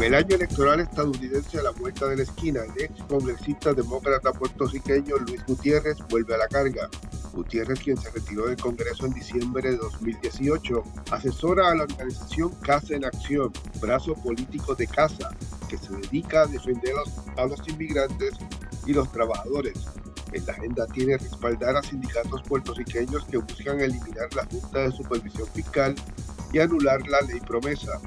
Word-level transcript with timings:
Con 0.00 0.06
el 0.06 0.14
año 0.14 0.36
electoral 0.36 0.80
estadounidense 0.80 1.58
a 1.58 1.62
la 1.62 1.72
vuelta 1.72 2.08
de 2.08 2.16
la 2.16 2.22
esquina, 2.22 2.62
el 2.64 2.84
ex 2.84 3.02
congresista 3.02 3.74
demócrata 3.74 4.32
puertorriqueño 4.32 5.18
Luis 5.18 5.44
Gutiérrez 5.44 5.98
vuelve 6.08 6.34
a 6.34 6.38
la 6.38 6.48
carga. 6.48 6.88
Gutiérrez, 7.34 7.80
quien 7.80 7.98
se 7.98 8.08
retiró 8.08 8.46
del 8.46 8.56
Congreso 8.56 9.04
en 9.04 9.12
diciembre 9.12 9.72
de 9.72 9.76
2018, 9.76 10.82
asesora 11.10 11.68
a 11.68 11.74
la 11.74 11.82
organización 11.82 12.48
Casa 12.62 12.94
en 12.94 13.04
Acción, 13.04 13.52
brazo 13.78 14.14
político 14.14 14.74
de 14.74 14.86
Casa, 14.86 15.36
que 15.68 15.76
se 15.76 15.92
dedica 15.92 16.44
a 16.44 16.46
defender 16.46 16.94
a 17.36 17.44
los 17.44 17.68
inmigrantes 17.68 18.30
y 18.86 18.94
los 18.94 19.12
trabajadores. 19.12 19.84
En 20.32 20.46
la 20.46 20.54
agenda 20.54 20.86
tiene 20.86 21.18
respaldar 21.18 21.76
a 21.76 21.82
sindicatos 21.82 22.40
puertorriqueños 22.44 23.26
que 23.26 23.36
buscan 23.36 23.78
eliminar 23.80 24.34
la 24.34 24.46
Junta 24.46 24.78
de 24.78 24.92
Supervisión 24.92 25.46
Fiscal 25.48 25.94
y 26.54 26.58
anular 26.58 27.06
la 27.06 27.20
ley 27.20 27.40
promesa. 27.40 28.00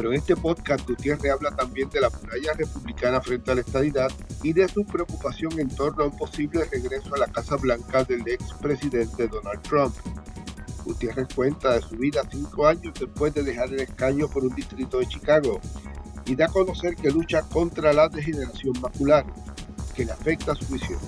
Pero 0.00 0.14
en 0.14 0.18
este 0.18 0.34
podcast 0.34 0.88
Gutiérrez 0.88 1.30
habla 1.30 1.50
también 1.50 1.90
de 1.90 2.00
la 2.00 2.08
muralla 2.08 2.54
republicana 2.56 3.20
frente 3.20 3.50
a 3.50 3.54
la 3.56 3.60
estadidad 3.60 4.10
y 4.42 4.54
de 4.54 4.66
su 4.66 4.82
preocupación 4.86 5.60
en 5.60 5.68
torno 5.68 6.04
a 6.04 6.06
un 6.06 6.16
posible 6.16 6.64
regreso 6.72 7.14
a 7.14 7.18
la 7.18 7.26
Casa 7.26 7.56
Blanca 7.56 8.02
del 8.04 8.26
expresidente 8.26 9.28
Donald 9.28 9.60
Trump. 9.60 9.94
Gutiérrez 10.86 11.28
cuenta 11.34 11.74
de 11.74 11.82
su 11.82 11.96
vida 11.96 12.22
cinco 12.30 12.66
años 12.66 12.94
después 12.98 13.34
de 13.34 13.42
dejar 13.42 13.68
el 13.74 13.80
escaño 13.80 14.26
por 14.26 14.42
un 14.42 14.54
distrito 14.54 15.00
de 15.00 15.06
Chicago 15.06 15.60
y 16.24 16.34
da 16.34 16.46
a 16.46 16.48
conocer 16.48 16.96
que 16.96 17.10
lucha 17.10 17.42
contra 17.42 17.92
la 17.92 18.08
degeneración 18.08 18.80
macular, 18.80 19.26
que 19.94 20.06
le 20.06 20.12
afecta 20.12 20.52
a 20.52 20.54
su 20.54 20.64
visión. 20.72 20.98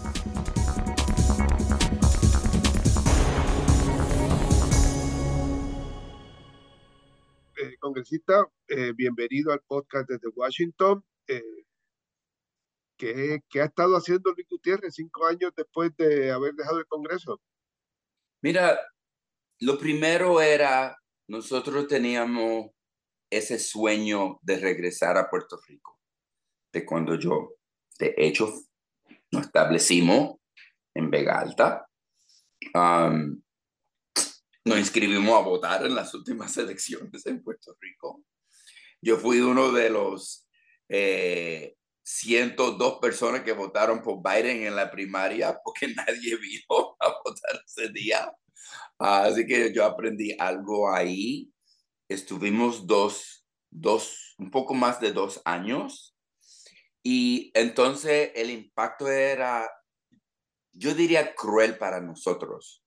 Congresista, 7.79 8.47
eh, 8.69 8.93
bienvenido 8.95 9.53
al 9.53 9.61
podcast 9.67 10.09
desde 10.09 10.29
Washington. 10.35 11.05
Eh, 11.29 11.65
¿qué, 12.97 13.61
ha 13.61 13.65
estado 13.65 13.97
haciendo 13.97 14.33
Luis 14.33 14.47
Gutiérrez 14.49 14.95
cinco 14.95 15.27
años 15.27 15.53
después 15.57 15.95
de 15.97 16.31
haber 16.31 16.55
dejado 16.55 16.79
el 16.79 16.87
Congreso? 16.87 17.41
Mira, 18.43 18.79
lo 19.61 19.79
primero 19.79 20.41
era, 20.41 20.97
nosotros 21.29 21.87
teníamos 21.87 22.71
ese 23.31 23.59
sueño 23.59 24.39
de 24.43 24.59
regresar 24.59 25.17
a 25.17 25.29
Puerto 25.31 25.59
Rico, 25.67 25.99
de 26.73 26.85
cuando 26.85 27.15
yo, 27.17 27.55
de 27.99 28.15
hecho, 28.17 28.53
nos 29.31 29.47
establecimos 29.47 30.37
en 30.95 31.11
Vega 31.11 31.39
Alta. 31.39 31.87
Nos 34.65 34.79
inscribimos 34.79 35.35
a 35.35 35.43
votar 35.43 35.85
en 35.85 35.95
las 35.95 36.15
últimas 36.15 36.57
elecciones 36.59 37.27
en 37.27 37.43
Puerto 37.43 37.77
Rico. 37.81 38.25
Yo 39.01 39.17
fui 39.17 39.41
uno 39.41 39.73
de 39.73 39.91
los 39.91 40.49
102 40.89 42.95
eh, 42.95 42.99
personas 43.01 43.43
que 43.43 43.53
votaron 43.53 44.03
por 44.03 44.23
Biden 44.23 44.65
en 44.65 44.77
la 44.77 44.91
primaria 44.91 45.59
porque 45.65 45.89
nadie 45.89 46.37
vino 46.37 46.97
a 47.01 47.09
votar 47.25 47.63
ese 47.67 47.89
día. 47.93 48.33
así 48.99 49.47
que 49.47 49.73
yo 49.73 49.85
aprendí 49.85 50.35
algo 50.39 50.93
ahí. 50.93 51.51
Estuvimos 52.09 52.87
dos, 52.87 53.47
dos, 53.71 54.35
un 54.39 54.51
poco 54.51 54.75
más 54.75 55.01
de 55.01 55.13
dos 55.13 55.41
años. 55.45 56.17
Y 57.03 57.51
entonces 57.55 58.31
el 58.37 58.51
impacto 58.51 59.09
era, 59.09 59.69
yo 60.73 60.95
diría, 60.95 61.35
cruel 61.35 61.79
para 61.79 62.01
nosotros 62.01 62.82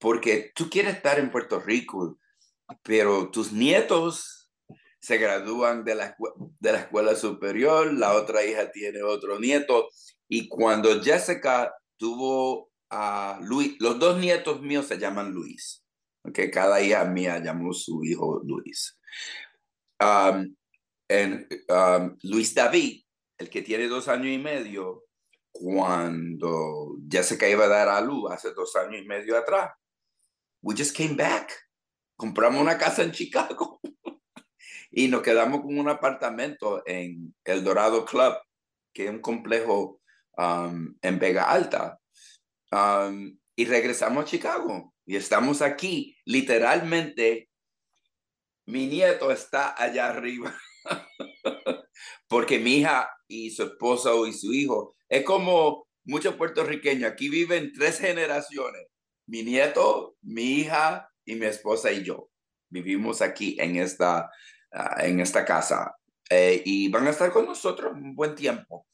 porque 0.00 0.50
tú 0.54 0.68
quieres 0.70 0.96
estar 0.96 1.18
en 1.18 1.30
Puerto 1.30 1.60
Rico, 1.60 2.18
pero 2.82 3.30
tus 3.30 3.52
nietos 3.52 4.50
se 5.00 5.18
gradúan 5.18 5.84
de 5.84 5.94
la, 5.94 6.16
de 6.58 6.72
la 6.72 6.78
escuela 6.80 7.14
superior, 7.14 7.92
la 7.92 8.14
otra 8.14 8.44
hija 8.44 8.70
tiene 8.72 9.02
otro 9.02 9.38
nieto, 9.38 9.88
y 10.28 10.48
cuando 10.48 11.02
Jessica 11.02 11.74
tuvo 11.96 12.70
a 12.90 13.38
Luis, 13.42 13.76
los 13.78 13.98
dos 13.98 14.18
nietos 14.18 14.60
míos 14.62 14.86
se 14.86 14.98
llaman 14.98 15.32
Luis, 15.32 15.84
que 16.34 16.50
cada 16.50 16.80
hija 16.80 17.04
mía 17.04 17.38
llamó 17.38 17.72
su 17.72 18.02
hijo 18.04 18.40
Luis. 18.44 18.98
Um, 20.00 20.54
en, 21.08 21.46
um, 21.68 22.16
Luis 22.22 22.54
David, 22.54 23.02
el 23.38 23.50
que 23.50 23.62
tiene 23.62 23.86
dos 23.86 24.08
años 24.08 24.28
y 24.28 24.38
medio, 24.38 25.04
cuando 25.50 26.96
Jessica 27.10 27.48
iba 27.48 27.64
a 27.64 27.68
dar 27.68 27.88
a 27.88 28.00
luz 28.00 28.30
hace 28.30 28.52
dos 28.52 28.74
años 28.76 29.02
y 29.02 29.06
medio 29.06 29.36
atrás, 29.36 29.70
we 30.62 30.74
just 30.74 30.96
came 30.96 31.16
back. 31.16 31.52
Compramos 32.16 32.60
una 32.60 32.76
casa 32.76 33.02
en 33.02 33.12
Chicago 33.12 33.80
y 34.90 35.08
nos 35.08 35.22
quedamos 35.22 35.62
con 35.62 35.78
un 35.78 35.88
apartamento 35.88 36.82
en 36.86 37.34
El 37.44 37.64
Dorado 37.64 38.04
Club, 38.04 38.34
que 38.92 39.04
es 39.04 39.10
un 39.10 39.20
complejo 39.20 40.00
um, 40.36 40.94
en 41.00 41.18
Vega 41.18 41.50
Alta. 41.50 41.98
Um, 42.70 43.38
y 43.56 43.64
regresamos 43.64 44.24
a 44.24 44.26
Chicago 44.26 44.94
y 45.06 45.16
estamos 45.16 45.62
aquí. 45.62 46.16
Literalmente, 46.24 47.48
mi 48.66 48.86
nieto 48.86 49.30
está 49.30 49.74
allá 49.82 50.10
arriba. 50.10 50.54
Porque 52.28 52.58
mi 52.58 52.76
hija 52.76 53.10
y 53.26 53.50
su 53.50 53.64
esposo 53.64 54.26
y 54.26 54.32
su 54.32 54.52
hijo 54.52 54.94
es 55.08 55.24
como 55.24 55.88
muchos 56.04 56.36
puertorriqueños. 56.36 57.10
Aquí 57.10 57.28
viven 57.28 57.72
tres 57.72 57.98
generaciones 57.98 58.89
mi 59.30 59.44
nieto, 59.44 60.16
mi 60.22 60.42
hija 60.42 61.08
y 61.24 61.36
mi 61.36 61.46
esposa 61.46 61.92
y 61.92 62.02
yo 62.02 62.28
vivimos 62.68 63.22
aquí 63.22 63.56
en 63.60 63.76
esta, 63.76 64.28
ah, 64.72 64.96
en 65.04 65.20
esta 65.20 65.44
casa 65.44 65.94
eh, 66.28 66.60
y 66.64 66.88
van 66.88 67.06
a 67.06 67.10
estar 67.10 67.32
con 67.32 67.46
nosotros 67.46 67.92
un 67.92 68.14
buen 68.14 68.34
tiempo. 68.34 68.86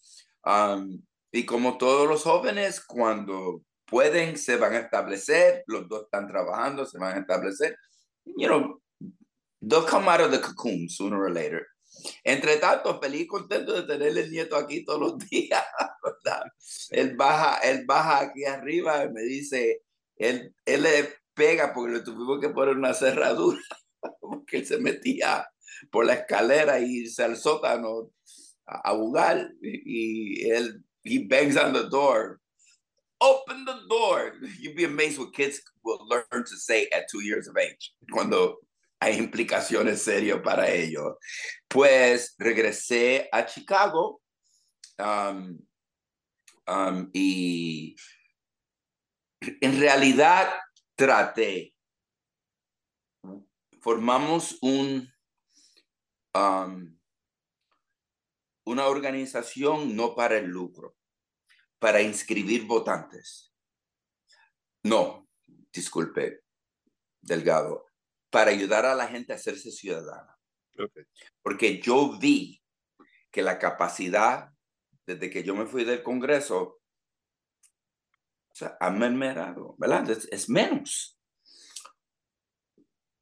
y 1.32 1.44
como 1.44 1.76
todos 1.76 2.08
los 2.08 2.22
jóvenes, 2.22 2.80
cuando 2.80 3.62
pueden, 3.86 4.38
se 4.38 4.56
van 4.56 4.74
a 4.74 4.78
establecer, 4.78 5.64
los 5.66 5.88
dos 5.88 6.04
están 6.04 6.28
trabajando, 6.28 6.86
se 6.86 6.98
van 6.98 7.16
a 7.16 7.20
establecer. 7.20 7.76
You 8.24 8.48
know, 8.48 8.80
they'll 9.60 9.84
come 9.84 10.08
out 10.08 10.20
of 10.20 10.30
the 10.30 10.41
cocoon 10.41 10.88
sooner 10.88 11.20
or 11.20 11.30
later. 11.30 11.66
Entre 12.24 12.56
tanto, 12.56 13.00
feliz 13.00 13.22
y 13.22 13.26
contento 13.26 13.72
de 13.72 13.82
tener 13.82 14.16
el 14.16 14.30
nieto 14.30 14.56
aquí 14.56 14.84
todos 14.84 15.00
los 15.00 15.18
días, 15.30 15.64
¿verdad? 16.03 16.44
Él 16.91 17.16
baja, 17.16 17.58
él 17.58 17.84
baja 17.86 18.20
aquí 18.20 18.44
arriba 18.44 19.04
y 19.04 19.10
me 19.10 19.22
dice, 19.22 19.82
él, 20.16 20.54
él 20.65 20.82
le 20.82 21.15
pega 21.34 21.72
porque 21.72 21.94
le 21.94 22.00
tuvimos 22.00 22.41
que 22.41 22.49
poner 22.49 22.77
una 22.77 22.94
cerradura, 22.94 23.60
porque 24.21 24.59
él 24.59 24.66
se 24.66 24.78
metía 24.78 25.49
por 25.91 26.06
la 26.06 26.15
escalera 26.15 26.81
y 26.81 27.03
irse 27.03 27.22
al 27.22 27.37
sótano 27.37 28.10
a, 28.66 28.93
y, 29.62 30.50
él, 30.50 30.82
he 31.04 31.27
bangs 31.27 31.56
on 31.56 31.72
the 31.72 31.88
door. 31.88 32.41
Open 33.21 33.65
the 33.65 33.78
door. 33.88 34.34
You'd 34.60 34.77
be 34.77 34.84
amazed 34.84 35.19
what 35.19 35.32
kids 35.32 35.60
will 35.82 36.06
learn 36.09 36.44
to 36.44 36.56
say 36.56 36.88
at 36.93 37.09
two 37.10 37.22
years 37.22 37.48
of 37.48 37.56
age, 37.56 37.94
cuando 38.12 38.56
hay 39.00 39.19
implicaciones 39.19 40.03
serias 40.03 40.43
para 40.43 40.69
ellos. 40.69 41.15
Pues 41.69 42.34
regresé 42.38 43.28
a 43.33 43.47
Chicago 43.47 44.21
um, 44.98 45.59
um, 46.66 47.10
y 47.15 47.94
en 49.41 49.80
realidad 49.80 50.48
traté, 50.94 51.74
formamos 53.80 54.58
un, 54.62 55.12
um, 56.34 56.98
una 58.64 58.86
organización 58.86 59.94
no 59.94 60.14
para 60.14 60.38
el 60.38 60.47
lucro, 60.47 60.97
para 61.78 62.00
inscribir 62.00 62.66
votantes. 62.66 63.52
No, 64.82 65.28
disculpe, 65.72 66.42
Delgado, 67.21 67.86
para 68.30 68.50
ayudar 68.50 68.86
a 68.86 68.94
la 68.94 69.09
gente 69.09 69.33
a 69.33 69.36
hacerse 69.36 69.71
ciudadana. 69.71 70.36
Porque 71.42 71.80
yo 71.80 72.18
vi 72.18 72.62
que 73.30 73.42
la 73.42 73.59
capacidad, 73.59 74.50
desde 75.06 75.30
que 75.30 75.42
yo 75.42 75.54
me 75.54 75.66
fui 75.66 75.84
del 75.84 76.03
Congreso, 76.03 76.80
sea, 78.56 78.76
ha 78.80 78.91
mermado, 78.91 79.74
¿verdad? 79.76 80.08
Es, 80.10 80.48
menos. 80.48 81.18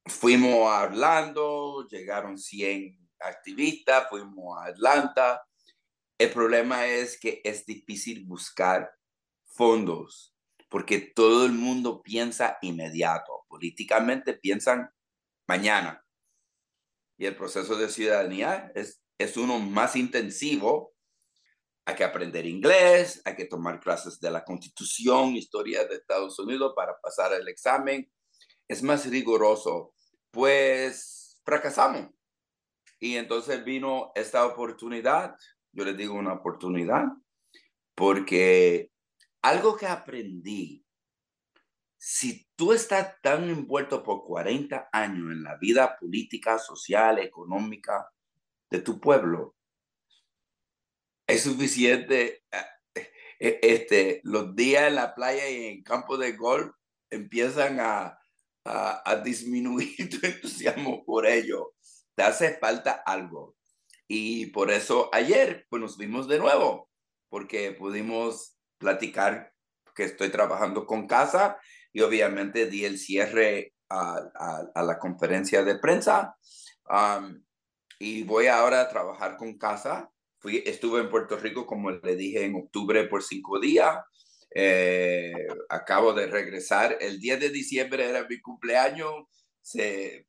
Fuimos 0.05 0.71
a 0.71 0.83
Orlando, 0.83 1.85
llegaron 1.89 2.37
100 2.37 3.09
activistas, 3.19 4.07
fuimos 4.09 4.57
a 4.57 4.67
Atlanta. 4.67 5.45
El 6.17 6.31
problema 6.31 6.85
es 6.85 7.19
que 7.19 7.41
es 7.43 7.65
difícil 7.65 8.23
buscar 8.25 8.89
fondos 9.45 10.33
porque 10.69 10.99
todo 10.99 11.45
el 11.45 11.51
mundo 11.51 12.01
piensa 12.01 12.57
inmediato. 12.61 13.45
Políticamente 13.49 14.35
piensan 14.35 14.89
mañana. 15.47 16.01
Y 17.17 17.25
el 17.25 17.35
proceso 17.35 17.75
de 17.75 17.89
ciudadanía 17.89 18.71
es, 18.73 19.01
es 19.17 19.35
uno 19.35 19.59
más 19.59 19.97
intensivo 19.97 20.94
hay 21.85 21.95
que 21.95 22.03
aprender 22.03 22.45
inglés, 22.45 23.21
hay 23.25 23.35
que 23.35 23.45
tomar 23.45 23.79
clases 23.79 24.19
de 24.19 24.31
la 24.31 24.43
Constitución, 24.43 25.35
historia 25.35 25.85
de 25.85 25.95
Estados 25.95 26.39
Unidos 26.39 26.73
para 26.75 26.99
pasar 26.99 27.33
el 27.33 27.47
examen. 27.47 28.11
Es 28.67 28.81
más 28.81 29.05
riguroso. 29.05 29.93
Pues 30.31 31.39
fracasamos. 31.45 32.09
y 32.99 33.17
entonces 33.17 33.63
vino 33.63 34.11
esta 34.15 34.45
oportunidad, 34.45 35.35
yo 35.71 35.85
les 35.85 35.95
digo 35.95 36.15
una 36.15 36.33
oportunidad, 36.33 37.05
porque 37.93 38.91
algo 39.43 39.77
que 39.77 39.85
aprendí, 39.85 40.83
si 41.97 42.47
tú 42.55 42.73
estás 42.73 43.21
tan 43.21 43.49
envuelto 43.49 44.01
por 44.01 44.25
40 44.25 44.89
años 44.91 45.31
en 45.31 45.43
la 45.43 45.55
vida 45.57 45.97
política, 45.99 46.57
social, 46.57 47.19
económica 47.19 48.09
de 48.71 48.81
tu 48.81 48.99
pueblo, 48.99 49.55
es 51.27 51.43
suficiente. 51.43 52.43
Eh, 52.95 53.11
eh, 53.39 53.59
este, 53.61 54.21
los 54.23 54.55
días 54.55 54.87
en 54.87 54.95
la 54.95 55.13
playa 55.13 55.49
y 55.49 55.65
en 55.65 55.83
campo 55.83 56.17
de 56.17 56.33
golf 56.33 56.71
empiezan 57.09 57.79
a, 57.79 58.17
a, 58.63 59.21
disminuir 59.23 59.95
tu 60.09 60.25
entusiasmo 60.25 61.03
por 61.05 61.25
ello. 61.25 61.73
Te 62.15 62.23
hace 62.23 62.57
falta 62.57 63.03
algo. 63.05 63.55
Y 64.07 64.47
por 64.47 64.71
eso 64.71 65.09
ayer 65.13 65.65
pues 65.69 65.81
nos 65.81 65.97
vimos 65.97 66.27
de 66.27 66.39
nuevo, 66.39 66.89
porque 67.29 67.71
pudimos 67.71 68.57
platicar 68.77 69.51
que 69.95 70.03
estoy 70.03 70.29
trabajando 70.29 70.85
con 70.85 71.07
casa 71.07 71.57
y 71.91 72.01
obviamente 72.01 72.67
di 72.67 72.85
el 72.85 72.99
cierre 72.99 73.73
a, 73.89 74.19
a, 74.75 74.83
la 74.83 74.99
conferencia 74.99 75.63
de 75.63 75.79
prensa. 75.79 76.35
y 77.99 78.23
voy 78.23 78.47
ahora 78.47 78.81
a 78.81 78.89
trabajar 78.89 79.37
con 79.37 79.57
casa. 79.57 80.11
Fui, 80.45 80.61
estuve 80.63 81.01
en 81.01 81.09
Puerto 81.09 81.37
Rico, 81.37 81.65
como 81.65 81.89
le 81.89 82.15
dije, 82.15 82.45
en 82.45 82.53
octubre 82.53 83.05
por 83.05 83.23
cinco 83.23 83.59
días. 83.59 83.97
Eh, 84.53 85.33
acabo 85.69 86.13
de 86.13 86.27
regresar. 86.27 86.99
El 87.01 87.19
10 87.19 87.39
de 87.39 87.49
diciembre 87.49 88.07
era 88.07 88.27
mi 88.29 88.39
cumpleaños. 88.39 89.11
Se, 89.59 90.27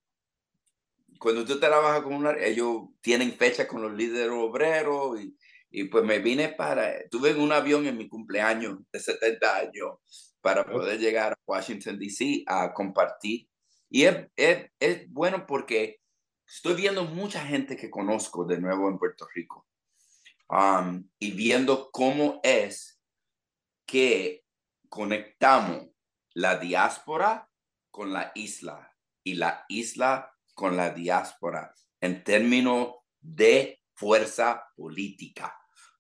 cuando 1.18 1.44
tú 1.44 1.60
trabajas 1.60 2.00
con 2.00 2.14
una, 2.14 2.32
ellos 2.32 2.84
tienen 3.02 3.34
fecha 3.34 3.68
con 3.68 3.82
los 3.82 3.92
líderes 3.92 4.30
obreros 4.32 5.20
y, 5.20 5.36
y, 5.70 5.84
pues 5.84 6.02
me 6.02 6.18
vine 6.18 6.48
para, 6.48 7.06
tuve 7.10 7.34
un 7.34 7.52
avión 7.52 7.84
en 7.84 7.98
mi 7.98 8.08
cumpleaños 8.08 8.78
de 8.90 8.98
70 8.98 9.54
años 9.54 10.34
para 10.40 10.64
poder 10.64 10.98
llegar 10.98 11.34
a 11.34 11.38
Washington, 11.44 11.98
D.C. 11.98 12.42
a 12.46 12.72
compartir. 12.72 13.48
Y 13.90 14.04
es, 14.04 14.16
es, 14.34 14.70
es 14.80 15.10
bueno 15.10 15.44
porque 15.46 16.00
estoy 16.46 16.72
viendo 16.72 17.04
mucha 17.04 17.44
gente 17.44 17.76
que 17.76 17.90
conozco 17.90 18.46
de 18.46 18.58
nuevo 18.58 18.88
en 18.88 18.96
Puerto 18.96 19.26
Rico 19.34 19.65
um, 20.48 21.08
y 21.18 21.32
viendo 21.32 21.90
cómo 21.90 22.40
es 22.42 23.00
que 23.86 24.44
conectamos 24.88 25.88
la 26.34 26.58
diáspora 26.58 27.50
con 27.90 28.12
la 28.12 28.32
isla 28.34 28.94
y 29.24 29.34
la 29.34 29.64
isla 29.68 30.32
con 30.54 30.76
la 30.76 30.90
diáspora 30.90 31.74
en 32.00 32.24
términos 32.24 32.94
de 33.20 33.80
fuerza 33.94 34.64
política. 34.76 35.56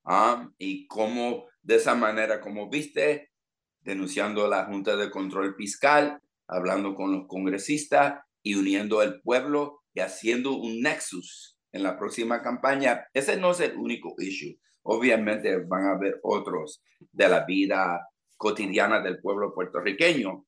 ¿ah? 0.06 0.48
y 0.58 0.86
cómo 0.86 1.46
de 1.62 1.76
esa 1.76 1.94
manera, 1.94 2.40
como 2.40 2.70
viste, 2.70 3.32
denunciando 3.80 4.48
la 4.48 4.64
Junta 4.64 4.96
de 4.96 5.10
Control 5.10 5.54
Fiscal, 5.56 6.20
hablando 6.48 6.94
con 6.94 7.12
los 7.12 7.26
congresistas 7.26 8.20
y 8.42 8.54
uniendo 8.54 9.00
al 9.00 9.20
pueblo 9.20 9.82
y 9.92 10.00
haciendo 10.00 10.52
un 10.52 10.80
nexus 10.80 11.55
en 11.76 11.82
la 11.82 11.98
próxima 11.98 12.42
campaña. 12.42 13.06
Ese 13.12 13.36
no 13.36 13.52
es 13.52 13.60
el 13.60 13.76
único 13.76 14.14
issue. 14.18 14.58
Obviamente 14.82 15.56
van 15.64 15.86
a 15.86 15.92
haber 15.92 16.18
otros 16.22 16.82
de 17.12 17.28
la 17.28 17.44
vida 17.44 18.08
cotidiana 18.36 19.00
del 19.00 19.20
pueblo 19.20 19.54
puertorriqueño. 19.54 20.44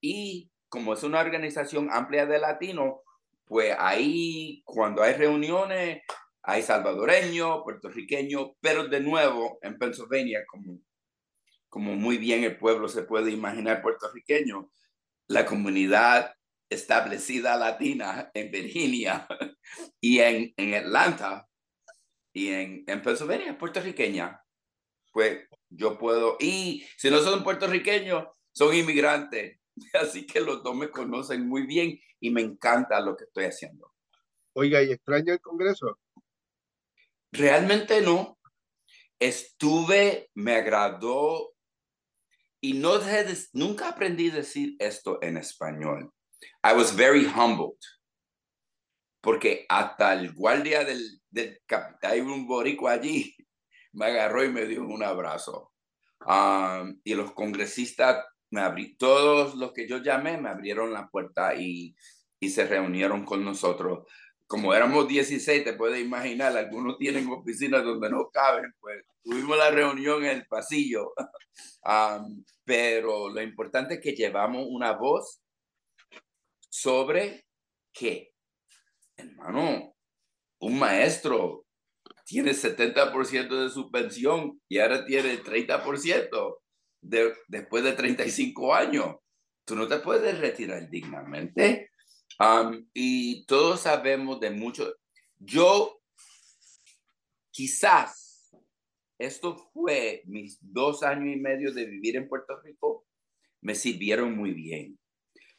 y 0.00 0.50
como 0.68 0.94
es 0.94 1.02
una 1.02 1.20
organización 1.20 1.90
amplia 1.90 2.24
de 2.24 2.38
latinos, 2.38 3.00
pues 3.44 3.74
ahí 3.78 4.62
cuando 4.64 5.02
hay 5.02 5.12
reuniones, 5.12 6.02
hay 6.42 6.62
salvadoreños, 6.62 7.62
puertorriqueños, 7.62 8.52
pero 8.60 8.88
de 8.88 9.00
nuevo 9.00 9.58
en 9.60 9.78
Pennsylvania, 9.78 10.40
como, 10.48 10.80
como 11.68 11.94
muy 11.94 12.16
bien 12.16 12.44
el 12.44 12.56
pueblo 12.56 12.88
se 12.88 13.02
puede 13.02 13.30
imaginar 13.30 13.82
puertorriqueño, 13.82 14.70
la 15.28 15.44
comunidad 15.44 16.34
establecida 16.72 17.56
latina 17.56 18.30
en 18.34 18.50
Virginia 18.50 19.26
y 20.00 20.20
en, 20.20 20.52
en 20.56 20.74
Atlanta 20.74 21.48
y 22.32 22.48
en, 22.48 22.84
en 22.86 23.02
Pennsylvania, 23.02 23.58
puertorriqueña, 23.58 24.42
pues 25.12 25.46
yo 25.68 25.98
puedo, 25.98 26.36
y 26.40 26.84
si 26.96 27.10
no 27.10 27.18
son 27.18 27.44
puertorriqueños, 27.44 28.26
son 28.52 28.74
inmigrantes. 28.74 29.58
Así 30.00 30.26
que 30.26 30.40
los 30.40 30.62
dos 30.62 30.74
me 30.74 30.90
conocen 30.90 31.48
muy 31.48 31.66
bien 31.66 31.98
y 32.20 32.30
me 32.30 32.42
encanta 32.42 33.00
lo 33.00 33.16
que 33.16 33.24
estoy 33.24 33.44
haciendo. 33.44 33.92
Oiga, 34.54 34.82
¿y 34.82 34.92
extraña 34.92 35.34
el 35.34 35.40
Congreso? 35.40 35.98
Realmente 37.30 38.00
no. 38.02 38.38
Estuve, 39.18 40.30
me 40.34 40.56
agradó 40.56 41.54
y 42.60 42.74
no 42.74 43.00
nunca 43.54 43.88
aprendí 43.88 44.30
a 44.30 44.34
decir 44.34 44.76
esto 44.78 45.18
en 45.22 45.36
español. 45.36 46.12
I 46.62 46.74
was 46.74 46.94
very 46.94 47.24
humbled. 47.24 47.78
Porque 49.20 49.66
hasta 49.68 50.14
el 50.14 50.32
guardia 50.32 50.84
del, 50.84 51.20
del 51.30 51.60
hay 52.02 52.20
un 52.20 52.46
boricua 52.46 52.92
allí 52.92 53.36
me 53.92 54.06
agarró 54.06 54.44
y 54.44 54.48
me 54.48 54.66
dio 54.66 54.82
un 54.82 55.02
abrazo. 55.02 55.72
y 57.04 57.14
los 57.14 57.32
congresistas, 57.32 58.24
me 58.50 58.60
abrí, 58.60 58.96
todos 58.96 59.54
los 59.54 59.72
que 59.72 59.88
yo 59.88 59.98
llamé, 59.98 60.38
me 60.38 60.50
abrieron 60.50 60.92
la 60.92 61.08
puerta 61.08 61.54
y, 61.54 61.96
y 62.38 62.50
se 62.50 62.66
reunieron 62.66 63.24
con 63.24 63.44
nosotros. 63.44 64.06
Como 64.46 64.74
éramos 64.74 65.08
16, 65.08 65.64
te 65.64 65.72
puedes 65.72 66.02
imaginar, 66.02 66.56
algunos 66.56 66.98
tienen 66.98 67.28
oficinas 67.28 67.82
donde 67.84 68.10
no 68.10 68.28
caben, 68.30 68.74
pues 68.80 69.04
tuvimos 69.22 69.56
la 69.56 69.70
reunión 69.70 70.24
en 70.24 70.30
el 70.38 70.46
pasillo. 70.46 71.14
pero 72.64 73.28
lo 73.30 73.42
importante 73.42 73.94
es 73.94 74.00
que 74.00 74.12
llevamos 74.12 74.66
una 74.68 74.92
voz 74.92 75.41
sobre 76.72 77.44
qué, 77.92 78.32
hermano, 79.14 79.94
un 80.58 80.78
maestro 80.78 81.66
tiene 82.24 82.52
70% 82.52 83.64
de 83.64 83.68
su 83.68 83.90
pensión 83.90 84.58
y 84.70 84.78
ahora 84.78 85.04
tiene 85.04 85.42
30% 85.42 86.56
de, 87.02 87.34
después 87.48 87.84
de 87.84 87.92
35 87.92 88.74
años. 88.74 89.16
Tú 89.66 89.76
no 89.76 89.86
te 89.86 89.98
puedes 89.98 90.38
retirar 90.38 90.88
dignamente. 90.88 91.90
y 92.94 93.44
todos 93.44 93.80
sabemos 93.80 94.40
de 94.40 94.50
mucho. 94.50 94.94
Yo, 95.38 96.00
quizás, 97.50 98.50
esto 99.18 99.56
fue 99.74 100.22
mis 100.24 100.58
dos 100.62 101.02
años 101.02 101.36
y 101.36 101.38
medio 101.38 101.70
de 101.70 101.84
vivir 101.84 102.16
en 102.16 102.28
Puerto 102.28 102.58
Rico, 102.62 103.06
me 103.60 103.74
sirvieron 103.74 104.34
muy 104.34 104.52
bien, 104.52 104.98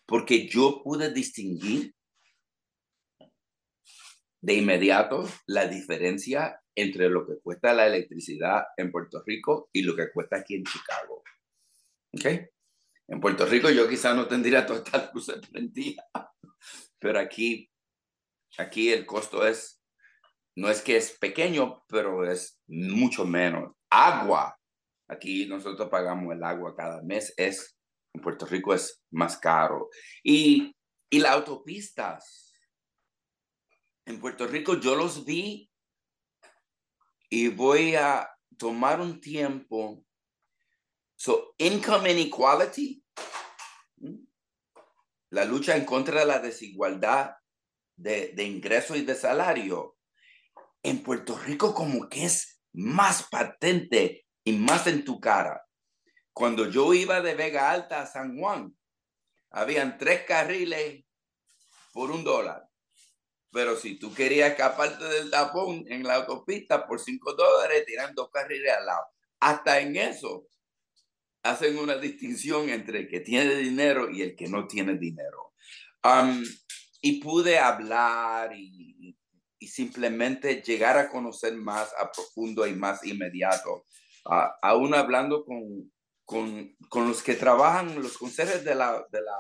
porque 0.06 0.48
yo 0.48 0.82
pude 0.84 1.12
distinguir 1.14 1.94
de 4.42 4.54
inmediato 4.56 5.28
la 5.46 5.68
diferencia 5.68 6.62
entre 6.76 7.10
lo 7.10 7.26
que 7.26 7.40
cuesta 7.42 7.74
la 7.74 7.88
electricidad 7.88 8.66
en 8.76 8.92
Puerto 8.92 9.24
Rico 9.26 9.70
y 9.72 9.84
lo 9.84 9.96
que 9.96 10.12
cuesta 10.12 10.38
aquí 10.38 10.56
en 10.56 10.66
Chicago. 10.66 11.24
¿Ok? 12.14 12.26
En 13.08 13.20
Puerto 13.20 13.46
Rico 13.46 13.70
yo 13.70 13.88
quizás 13.88 14.16
no 14.16 14.28
tendría 14.28 14.66
todas 14.68 14.84
estas 14.86 15.14
luces 15.14 15.48
prendidas, 15.48 16.06
pero 17.00 17.20
aquí, 17.20 17.70
aquí 18.58 18.92
el 18.92 19.06
costo 19.06 19.46
es, 19.46 19.82
no 20.56 20.70
es 20.70 20.82
que 20.82 20.98
es 20.98 21.18
pequeño, 21.18 21.84
pero 21.88 22.30
es 22.30 22.60
mucho 22.68 23.26
menos. 23.26 23.74
Agua, 23.90 24.58
aquí 25.08 25.46
nosotros 25.46 25.90
pagamos 25.90 26.34
el 26.34 26.44
agua 26.44 26.76
cada 26.76 27.02
mes, 27.02 27.34
es, 27.38 27.78
en 28.14 28.22
Puerto 28.22 28.46
Rico 28.46 28.74
es 28.74 29.04
más 29.12 29.38
caro. 29.38 29.90
Y, 30.24 30.76
y 31.10 31.20
las 31.20 31.34
autopistas, 31.34 32.54
en 34.06 34.20
Puerto 34.20 34.48
Rico 34.48 34.80
yo 34.80 34.96
los 34.96 35.26
vi 35.26 35.70
y 37.30 37.48
voy 37.48 37.96
a 37.96 38.30
tomar 38.58 39.02
un 39.02 39.20
tiempo. 39.20 40.06
So, 41.16 41.56
income 41.58 42.12
inequality, 42.12 43.04
la 45.32 45.46
lucha 45.46 45.76
en 45.76 45.86
contra 45.86 46.20
de 46.20 46.26
la 46.26 46.40
desigualdad 46.40 47.36
de, 47.96 48.34
de 48.34 48.44
ingreso 48.44 48.96
y 48.96 49.04
de 49.04 49.16
salario, 49.16 49.98
en 50.84 51.02
Puerto 51.02 51.38
Rico 51.38 51.74
como 51.74 52.10
que 52.10 52.26
es 52.26 52.62
más 52.74 53.28
patente 53.30 54.28
y 54.44 54.54
más 54.54 54.86
en 54.88 55.06
tu 55.06 55.20
cara. 55.20 55.66
Cuando 56.34 56.70
yo 56.70 56.94
iba 56.94 57.22
de 57.22 57.36
Vega 57.36 57.72
Alta 57.72 58.02
a 58.02 58.08
San 58.08 58.38
Juan, 58.38 58.76
habían 59.52 59.98
tres 59.98 60.24
carriles 60.24 61.06
por 61.94 62.12
un 62.12 62.24
dólar. 62.24 62.68
Pero 63.52 63.76
si 63.76 64.00
tú 64.00 64.14
querías 64.14 64.52
escaparte 64.52 65.04
del 65.06 65.30
tapón 65.30 65.86
en 65.88 66.04
la 66.04 66.16
autopista 66.16 66.88
por 66.88 67.00
5 67.00 67.34
dólares, 67.34 67.86
tiran 67.86 68.16
dos 68.16 68.32
carriles 68.32 68.74
al 68.74 68.86
lado. 68.88 69.06
Hasta 69.40 69.80
en 69.80 69.96
eso 69.96 70.48
hacen 71.44 71.78
una 71.78 71.98
distinción 71.98 72.70
entre 72.70 73.02
el 73.02 73.08
que 73.08 73.20
tiene 73.20 73.56
dinero 73.56 74.10
y 74.10 74.24
el 74.24 74.36
que 74.36 74.48
no 74.48 74.68
tiene 74.68 74.98
dinero. 74.98 75.54
y 77.02 77.22
pude 77.22 77.60
hablar 77.60 78.56
y, 78.56 79.16
y 79.64 79.68
simplemente 79.68 80.62
llegar 80.62 80.98
a 80.98 81.10
conocer 81.10 81.54
más 81.56 81.94
a 81.98 82.12
profundo 82.12 82.68
y 82.68 82.74
más 82.74 83.06
inmediato. 83.06 83.86
aún 84.62 84.94
hablando 84.94 85.46
con, 85.46 85.92
con, 86.34 86.76
con, 86.90 87.08
los 87.08 87.22
que 87.22 87.36
trabajan, 87.36 88.02
los 88.02 88.18
consejeros 88.18 88.64
de 88.64 88.74
la, 88.74 89.06
de 89.12 89.22
la... 89.22 89.38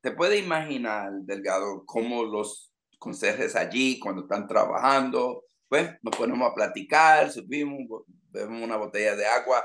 Te 0.00 0.12
puede 0.12 0.38
imaginar, 0.38 1.12
Delgado, 1.20 1.84
cómo 1.84 2.24
los 2.24 2.72
consejeros 2.98 3.54
allí, 3.54 3.98
cuando 3.98 4.22
están 4.22 4.46
trabajando, 4.46 5.44
pues 5.68 5.90
nos 6.02 6.16
ponemos 6.16 6.50
a 6.50 6.54
platicar, 6.54 7.30
subimos, 7.30 8.04
bebemos 8.30 8.62
una 8.62 8.76
botella 8.76 9.14
de 9.14 9.26
agua 9.26 9.62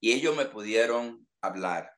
y 0.00 0.12
ellos 0.12 0.34
me 0.34 0.46
pudieron 0.46 1.26
hablar. 1.42 1.90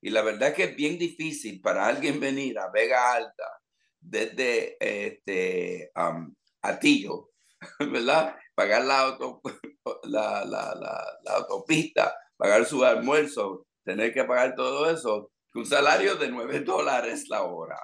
Y 0.00 0.10
la 0.10 0.22
verdad 0.22 0.54
que 0.54 0.64
es 0.64 0.76
bien 0.76 0.96
difícil 0.98 1.60
para 1.60 1.86
alguien 1.86 2.20
venir 2.20 2.58
a 2.58 2.70
Vega 2.70 3.14
Alta 3.14 3.60
desde 4.00 4.76
este, 4.80 5.90
um, 5.96 6.32
Atillo, 6.62 7.30
¿verdad? 7.80 8.36
Pagar 8.54 8.84
la, 8.84 9.00
auto, 9.00 9.40
la, 10.04 10.44
la, 10.44 10.74
la, 10.74 11.32
autopista, 11.34 12.14
pagar 12.38 12.64
su 12.64 12.82
almuerzo, 12.82 13.66
tener 13.84 14.14
que 14.14 14.24
pagar 14.24 14.54
todo 14.54 14.88
eso, 14.88 15.30
un 15.54 15.66
salario 15.66 16.14
de 16.14 16.30
9 16.30 16.60
dólares 16.64 17.28
la 17.28 17.42
hora. 17.42 17.78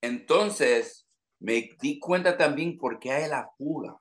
Entonces, 0.00 1.06
me 1.38 1.70
di 1.80 2.00
cuenta 2.00 2.36
también 2.36 2.76
por 2.76 2.98
qué 2.98 3.12
hay 3.12 3.28
la 3.28 3.48
pula. 3.56 3.96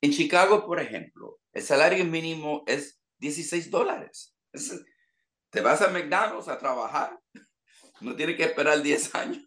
En 0.00 0.10
Chicago, 0.10 0.66
por 0.66 0.80
ejemplo, 0.80 1.38
el 1.52 1.62
salario 1.62 2.04
mínimo 2.04 2.64
es 2.66 3.00
16 3.18 3.70
dólares. 3.70 4.34
te 5.50 5.60
vas 5.60 5.80
a 5.82 5.88
McDonald's 5.88 6.48
a 6.48 6.58
trabajar, 6.58 7.16
no 8.00 8.16
tienes 8.16 8.36
que 8.36 8.44
esperar 8.44 8.82
10 8.82 9.14
años 9.14 9.44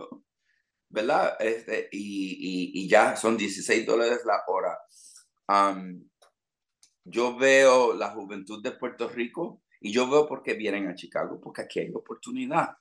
¿verdad? 0.90 1.36
Este, 1.40 1.90
y, 1.92 2.72
y, 2.82 2.88
ya 2.88 3.16
son 3.16 3.38
16 3.38 3.86
dólares 3.86 4.22
la 4.26 4.42
hora. 4.48 4.80
Yo 7.10 7.38
veo 7.38 7.94
la 7.94 8.10
juventud 8.10 8.62
de 8.62 8.74
Puerto 8.74 9.08
Rico 9.08 9.62
y 9.80 9.92
yo 9.94 10.10
veo 10.10 10.28
por 10.28 10.44
qué 10.44 10.56
vienen 10.56 10.88
a 10.88 10.96
Chicago, 10.96 11.40
porque 11.40 11.62
aquí 11.62 11.80
hay 11.80 11.92
oportunidad. 11.94 12.76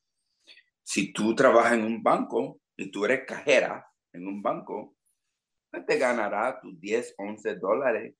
Si 0.82 1.12
tú 1.12 1.34
trabajas 1.34 1.74
en 1.74 1.84
un 1.84 2.02
banco 2.02 2.60
y 2.76 2.90
tú 2.90 3.04
eres 3.04 3.24
cajera 3.26 3.86
en 4.12 4.26
un 4.26 4.42
banco, 4.42 4.96
pues 5.70 5.86
te 5.86 5.98
ganará 5.98 6.60
tus 6.60 6.78
10, 6.80 7.14
11 7.18 7.54
dólares. 7.56 8.14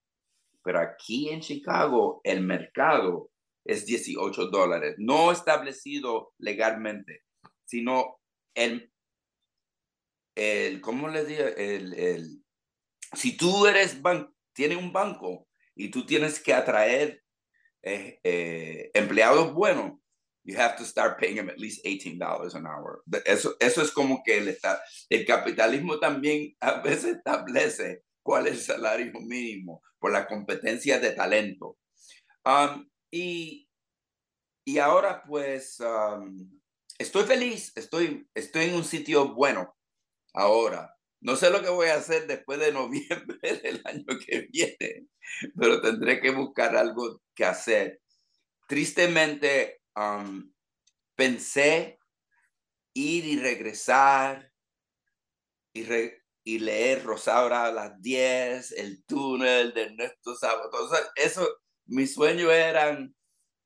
Pero 0.63 0.81
aquí 0.81 1.29
en 1.29 1.41
Chicago 1.41 2.21
el 2.23 2.41
mercado 2.43 3.31
es 3.65 3.85
18 3.85 4.47
dólares, 4.47 4.95
no 4.99 5.33
establecido 5.33 6.35
legalmente, 6.39 7.25
sino 7.65 8.21
el, 8.55 8.93
el, 10.37 10.81
¿cómo 10.81 11.09
les 11.09 11.27
digo? 11.27 11.45
El, 11.57 11.95
el, 11.95 12.45
si 13.13 13.37
tú 13.37 13.67
eres 13.67 14.01
ban 14.01 14.33
tienes 14.53 14.79
un 14.79 14.93
banco 14.93 15.46
y 15.77 15.91
tú 15.91 16.05
tienes 16.05 16.41
que 16.41 16.55
atraer 16.55 17.23
eh, 17.83 18.19
eh, 18.25 18.91
empleados 18.95 19.53
buenos, 19.53 19.93
you 20.43 20.57
have 20.57 20.77
to 20.77 20.85
start 20.85 21.19
paying 21.19 21.37
them 21.37 21.51
at 21.51 21.59
least 21.59 21.85
$18 21.85 22.55
an 22.55 22.67
hour. 22.67 23.03
Eso, 23.25 23.55
eso 23.61 23.83
es 23.83 23.91
como 23.91 24.23
que 24.25 24.39
el, 24.39 24.59
el 25.11 25.27
capitalismo 25.27 25.99
también 25.99 26.57
a 26.61 26.81
veces 26.81 27.17
establece 27.17 28.05
cuál 28.23 28.47
es 28.47 28.55
el 28.55 28.61
salario 28.61 29.13
mínimo 29.21 29.83
por 29.99 30.13
la 30.13 30.27
competencia 30.27 30.99
de 30.99 31.13
talento. 31.13 31.79
Um, 32.45 32.89
y, 33.11 33.69
y 34.65 34.79
ahora 34.79 35.23
pues 35.25 35.81
um, 35.81 36.61
estoy 36.99 37.25
feliz, 37.25 37.73
estoy, 37.77 38.29
estoy 38.35 38.67
en 38.67 38.75
un 38.75 38.85
sitio 38.85 39.35
bueno. 39.35 39.77
Ahora, 40.33 40.96
no 41.21 41.37
sé 41.37 41.51
lo 41.51 41.63
que 41.63 41.71
voy 41.71 41.89
a 41.89 41.97
hacer 41.97 42.27
después 42.27 42.59
de 42.59 42.73
noviembre 42.73 43.39
del 43.63 43.83
año 43.85 44.19
que 44.25 44.49
viene, 44.53 45.09
pero 45.59 45.81
tendré 45.81 46.21
que 46.21 46.31
buscar 46.31 46.77
algo 46.77 47.23
que 47.35 47.45
hacer. 47.45 48.01
Tristemente, 48.69 49.81
pensé 51.15 51.99
ir 52.95 53.25
y 53.25 53.39
regresar 53.39 54.51
y, 55.73 55.87
y 56.45 56.59
leer 56.59 57.05
Rosaura 57.05 57.67
a 57.67 57.73
las 57.73 58.01
10, 58.01 58.73
el 58.73 59.05
túnel 59.05 59.73
de 59.73 59.83
Ernesto 59.83 60.35
Sábado. 60.35 60.71
eso, 61.15 61.47
mis 61.87 62.15
sueños 62.15 62.51
eran 62.51 63.15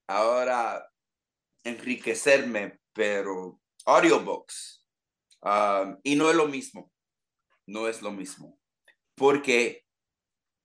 ahora 0.07 0.87
enriquecerme, 1.65 2.81
pero 2.93 3.61
audiobooks 3.87 4.81
y 6.03 6.17
no 6.17 6.31
es 6.31 6.37
lo 6.37 6.47
mismo, 6.47 6.90
no 7.71 7.89
es 7.89 8.03
lo 8.03 8.11
mismo, 8.11 8.59
porque 9.15 9.87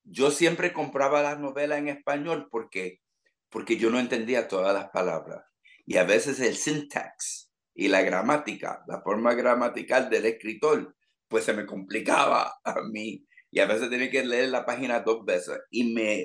yo 0.04 0.32
siempre 0.32 0.74
compraba 0.74 1.22
las 1.22 1.40
novelas 1.40 1.80
en 1.80 1.90
español 1.90 2.48
porque, 2.52 3.02
porque 3.50 3.78
yo 3.78 3.90
no 3.90 4.00
entendía 4.00 4.48
todas 4.48 4.74
las 4.74 4.90
palabras. 4.90 5.46
Y 5.86 5.98
a 5.98 6.04
veces 6.04 6.40
el 6.40 6.56
syntax 6.56 7.52
y 7.74 7.88
la 7.88 8.02
gramática, 8.02 8.84
la 8.88 9.02
forma 9.02 9.34
gramatical 9.34 10.10
del 10.10 10.26
escritor, 10.26 10.96
pues 11.28 11.44
se 11.46 11.54
me 11.54 11.66
complicaba 11.66 12.60
a 12.64 12.76
mí. 12.92 13.26
Y 13.52 13.60
a 13.60 13.66
veces 13.66 13.90
tenía 13.90 14.10
que 14.10 14.26
leer 14.26 14.50
la 14.50 14.66
página 14.66 15.00
dos 15.00 15.26
veces. 15.26 15.60
Y 15.70 15.94
me, 15.94 16.24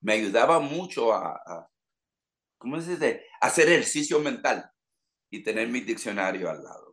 me 0.00 0.14
ayudaba 0.14 0.60
mucho 0.60 1.12
a, 1.12 1.34
a 1.34 1.70
¿cómo 2.58 2.80
se 2.80 2.92
dice? 2.92 3.24
Hacer 3.40 3.68
ejercicio 3.68 4.20
mental 4.20 4.70
y 5.30 5.42
tener 5.42 5.68
mi 5.68 5.80
diccionario 5.80 6.50
al 6.50 6.62
lado 6.62 6.85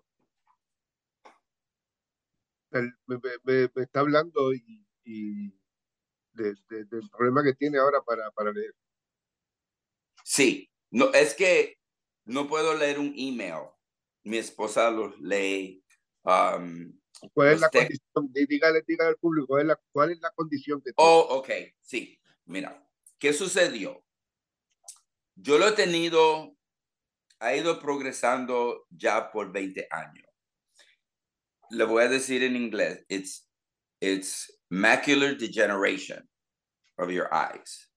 me, 2.73 3.69
está 3.75 3.99
hablando 3.99 4.53
y, 4.53 4.85
y 5.03 5.53
del 6.33 6.57
problema 7.11 7.43
que 7.43 7.53
tiene 7.53 7.77
ahora 7.77 8.01
para, 8.01 8.31
para 8.31 8.51
leer. 8.51 8.73
Sí, 10.23 10.69
no, 10.89 11.13
es 11.13 11.33
que 11.33 11.77
no 12.25 12.47
puedo 12.47 12.75
leer 12.75 12.99
un 12.99 13.13
email. 13.17 13.69
Mi 14.23 14.37
esposa 14.37 14.89
los 14.89 15.19
lee. 15.19 15.83
Um, 16.23 16.97
¿Cuál 17.33 17.53
es 17.53 17.61
la 17.61 17.69
condición? 17.69 18.31
Dígale, 18.31 18.83
dígale 18.87 19.09
al 19.09 19.17
público, 19.17 19.47
¿cuál 19.47 19.61
es 19.61 19.67
la, 19.67 19.81
cuál 19.91 20.11
es 20.11 20.19
la 20.21 20.31
condición 20.31 20.79
que 20.81 20.93
tiene? 20.93 21.09
Oh, 21.09 21.27
ok, 21.37 21.49
sí. 21.81 22.19
Mira, 22.45 22.85
¿qué 23.19 23.33
sucedió? 23.33 24.03
Yo 25.35 25.57
lo 25.57 25.67
he 25.67 25.71
tenido, 25.73 26.55
ha 27.39 27.55
ido 27.55 27.79
progresando 27.79 28.85
ya 28.89 29.31
por 29.31 29.51
20 29.51 29.87
años 29.89 30.32
le 31.73 31.85
voy 31.85 32.03
a 32.03 32.09
decir 32.09 32.43
en 32.43 32.55
inglés, 32.55 33.03
it's, 33.09 33.47
it's 33.99 34.51
macular 34.71 35.37
degeneration 35.37 36.27
of 36.97 37.11
your 37.11 37.33
eyes. 37.33 37.87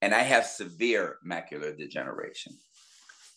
And 0.00 0.14
I 0.14 0.22
have 0.22 0.44
severe 0.44 1.18
macular 1.26 1.76
degeneration. 1.76 2.54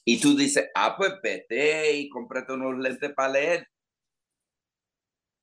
Y 0.05 0.19
tú 0.21 0.35
dices, 0.37 0.69
ah, 0.75 0.95
pues 0.97 1.13
vete 1.21 1.91
y 1.97 2.09
cómprate 2.09 2.53
unos 2.53 2.77
lentes 2.77 3.11
para 3.13 3.33
leer. 3.33 3.67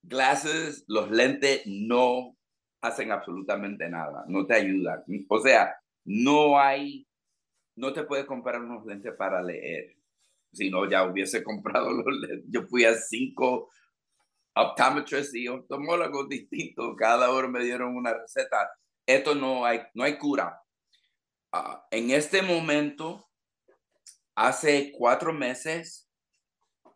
Glasses, 0.02 0.84
los 0.86 1.10
lentes 1.10 1.62
no 1.66 2.36
hacen 2.80 3.12
absolutamente 3.12 3.88
nada, 3.88 4.24
no 4.28 4.46
te 4.46 4.54
ayudan. 4.54 5.02
O 5.28 5.40
sea, 5.40 5.74
no 6.04 6.58
hay, 6.58 7.06
no 7.76 7.92
te 7.92 8.04
puedes 8.04 8.26
comprar 8.26 8.60
unos 8.60 8.84
lentes 8.86 9.14
para 9.16 9.42
leer. 9.42 9.96
Si 10.52 10.70
no, 10.70 10.88
ya 10.88 11.04
hubiese 11.04 11.42
comprado 11.44 11.90
los 11.90 12.06
lentes. 12.06 12.44
Yo 12.48 12.62
fui 12.66 12.84
a 12.84 12.94
cinco 12.94 13.70
optometrists 14.54 15.34
y 15.34 15.48
oftalmólogos 15.48 16.28
distintos, 16.28 16.94
cada 16.96 17.30
hora 17.30 17.48
me 17.48 17.64
dieron 17.64 17.96
una 17.96 18.14
receta. 18.14 18.70
Esto 19.06 19.34
no 19.34 19.64
hay, 19.64 19.80
no 19.94 20.04
hay 20.04 20.16
cura. 20.16 20.60
Ah, 21.52 21.86
en 21.90 22.10
este 22.10 22.42
momento, 22.42 23.28
hace 24.34 24.92
cuatro 24.96 25.32
meses, 25.32 26.08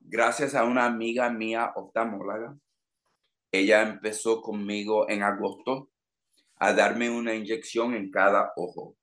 gracias 0.01 0.55
a 0.55 0.65
una 0.65 0.87
amiga 0.87 1.31
mía 1.31 1.73
oftalmóloga, 1.75 2.57
ella 3.53 3.83
empezó 3.83 4.41
conmigo 4.43 5.09
en 5.09 5.23
agosto 5.23 5.91
a 6.57 6.73
darme 6.73 7.11
una 7.11 7.35
inyección 7.35 7.95
en 7.95 8.11
cada 8.11 8.53
ojo. 8.57 8.97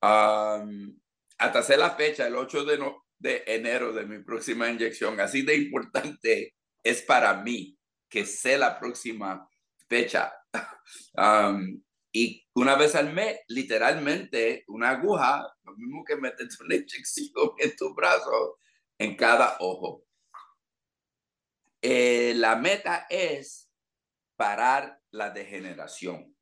hasta 0.00 1.62
sé 1.62 1.76
la 1.76 1.90
fecha, 1.90 2.26
el 2.26 2.36
8 2.36 2.64
de, 2.64 2.78
de 3.18 3.42
enero 3.46 3.92
de 3.92 4.06
mi 4.06 4.22
próxima 4.22 4.70
inyección, 4.70 5.20
así 5.20 5.42
de 5.42 5.56
importante 5.56 6.54
es 6.82 7.02
para 7.02 7.34
mí, 7.34 7.78
que 8.08 8.26
sé 8.26 8.58
la 8.58 8.78
próxima 8.78 9.48
fecha. 9.88 10.32
Um, 11.14 11.80
y 12.12 12.44
una 12.54 12.74
vez 12.74 12.96
al 12.96 13.12
mes, 13.12 13.38
literalmente, 13.46 14.64
una 14.66 14.90
aguja, 14.90 15.46
lo 15.62 15.76
mismo 15.76 16.04
que 16.04 16.16
meter 16.16 16.48
una 16.64 16.74
inyección 16.74 17.50
en 17.58 17.76
tu 17.76 17.94
brazo, 17.94 18.58
en 18.98 19.16
cada 19.16 19.56
ojo. 19.60 20.04
Eh, 21.82 22.32
la 22.36 22.56
meta 22.56 23.06
es 23.08 23.70
parar 24.36 25.00
la 25.10 25.30
degeneración 25.30 26.34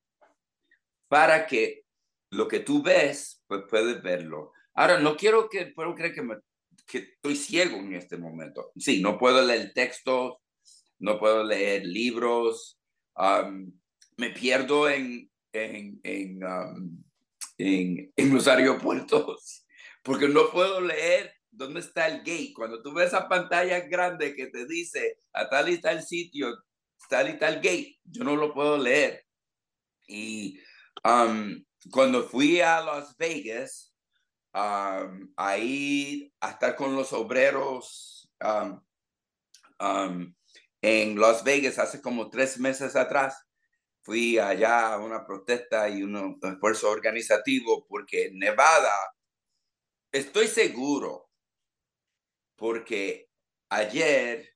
para 1.09 1.47
que 1.47 1.85
lo 2.31 2.49
que 2.49 2.61
tú 2.61 2.83
ves, 2.83 3.43
pues 3.47 3.63
puedes 3.69 4.03
verlo. 4.03 4.53
Ahora, 4.75 4.99
no 5.01 5.17
quiero 5.17 5.49
que, 5.49 5.67
puedo 5.67 5.95
creer 5.95 6.15
que 6.15 6.23
me 6.23 6.37
que 6.89 6.99
estoy 6.99 7.37
ciego 7.37 7.77
en 7.77 7.95
este 7.95 8.17
momento. 8.17 8.73
Sí, 8.77 9.01
no 9.03 9.19
puedo 9.19 9.43
leer 9.43 9.73
textos, 9.75 10.39
no 10.99 11.19
puedo 11.19 11.45
leer 11.45 11.85
libros, 11.85 12.81
um, 13.15 13.71
me 14.17 14.31
pierdo 14.31 14.89
en, 14.89 15.31
en, 15.53 16.01
en, 16.03 16.43
um, 16.43 17.05
en, 17.59 18.13
en 18.17 18.35
los 18.35 18.49
aeropuertos 18.49 19.67
porque 20.03 20.29
no 20.29 20.51
puedo 20.51 20.81
leer 20.81 21.35
dónde 21.51 21.81
está 21.81 22.07
el 22.09 22.19
gate. 22.19 22.53
Cuando 22.55 22.83
tú 22.83 22.93
ves 22.95 23.09
esa 23.09 23.29
pantalla 23.29 23.81
grande 23.81 24.35
que 24.35 24.47
te 24.47 24.67
dice 24.67 25.19
a 25.33 25.49
tal 25.49 25.69
y 25.69 25.79
tal 25.81 26.03
sitio, 26.03 26.57
tal 27.11 27.29
y 27.29 27.39
tal 27.39 27.57
gate, 27.57 27.99
yo 28.05 28.25
no 28.25 28.35
lo 28.35 28.55
puedo 28.55 28.79
leer. 28.79 29.25
Y 30.07 30.59
um, 31.05 31.63
cuando 31.91 32.25
fui 32.25 32.61
a 32.61 32.81
Las 32.81 33.17
Vegas, 33.19 33.95
um, 34.55 35.33
ahí 35.37 36.33
a 36.41 36.51
estar 36.51 36.77
con 36.77 36.95
los 36.95 37.13
obreros 37.13 38.31
um, 38.43 38.81
um, 39.81 40.35
en 40.81 41.19
Las 41.19 41.43
Vegas 41.45 41.79
hace 41.79 42.01
como 42.01 42.31
tres 42.31 42.59
meses 42.59 42.95
atrás, 42.97 43.45
fui 44.03 44.39
allá 44.39 44.95
a 44.95 44.99
una 44.99 45.27
protesta 45.27 45.89
y 45.89 46.03
un 46.03 46.39
esfuerzo 46.43 46.91
organizativo 46.91 47.87
porque 47.89 48.31
Nevada, 48.33 48.95
estoy 50.13 50.47
seguro, 50.47 51.29
porque 52.57 53.29
ayer 53.69 54.49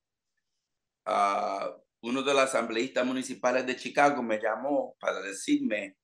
uh, 1.07 1.83
uno 2.03 2.23
de 2.23 2.35
los 2.35 2.43
asambleístas 2.43 3.05
municipales 3.05 3.67
de 3.67 3.77
Chicago 3.77 4.23
me 4.23 4.41
llamó 4.41 4.97
para 4.99 5.21
decirme 5.21 5.97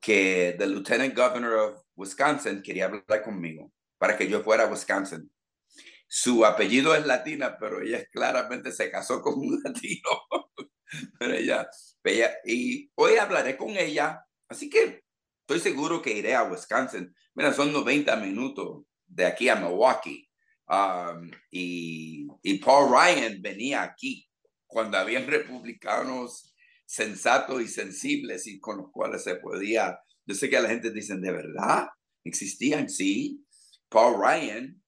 que 0.00 0.50
el 0.50 0.72
lieutenant 0.72 1.14
governor 1.14 1.54
of 1.54 1.82
Wisconsin 2.00 2.62
quería 2.62 2.86
hablar 2.86 3.22
conmigo 3.22 3.70
para 3.98 4.16
que 4.16 4.28
yo 4.28 4.42
fuera 4.42 4.64
a 4.64 4.66
Wisconsin. 4.66 5.30
Su 6.08 6.44
apellido 6.44 6.94
es 6.94 7.06
latina, 7.06 7.56
pero 7.58 7.82
ella 7.82 8.04
claramente 8.10 8.72
se 8.72 8.90
casó 8.90 9.20
con 9.20 9.34
un 9.38 9.60
latino. 9.64 10.08
pero 11.18 11.34
ella, 11.34 11.68
ella, 12.02 12.30
y 12.44 12.90
hoy 12.94 13.16
hablaré 13.16 13.56
con 13.56 13.70
ella, 13.70 14.24
así 14.48 14.68
que 14.70 15.04
estoy 15.42 15.60
seguro 15.60 16.00
que 16.00 16.12
iré 16.12 16.34
a 16.34 16.44
Wisconsin. 16.44 17.14
Mira, 17.34 17.52
son 17.52 17.72
90 17.72 18.16
minutos 18.16 18.84
de 19.06 19.26
aquí 19.26 19.48
a 19.48 19.56
Milwaukee. 19.56 20.26
Um, 20.66 21.30
y, 21.50 22.28
y 22.42 22.58
Paul 22.58 22.92
Ryan 22.92 23.42
venía 23.42 23.82
aquí 23.82 24.28
cuando 24.66 24.98
habían 24.98 25.26
republicanos 25.26 26.54
sensatos 26.86 27.60
y 27.60 27.68
sensibles 27.68 28.46
y 28.46 28.58
con 28.60 28.78
los 28.78 28.90
cuales 28.90 29.22
se 29.24 29.36
podía, 29.36 30.00
yo 30.30 30.36
sé 30.36 30.48
que 30.48 30.60
la 30.60 30.68
gente 30.68 30.92
dice, 30.92 31.16
¿de 31.16 31.32
verdad? 31.32 31.88
¿Existían? 32.22 32.88
Sí. 32.88 33.44
Paul 33.88 34.22
Ryan 34.22 34.80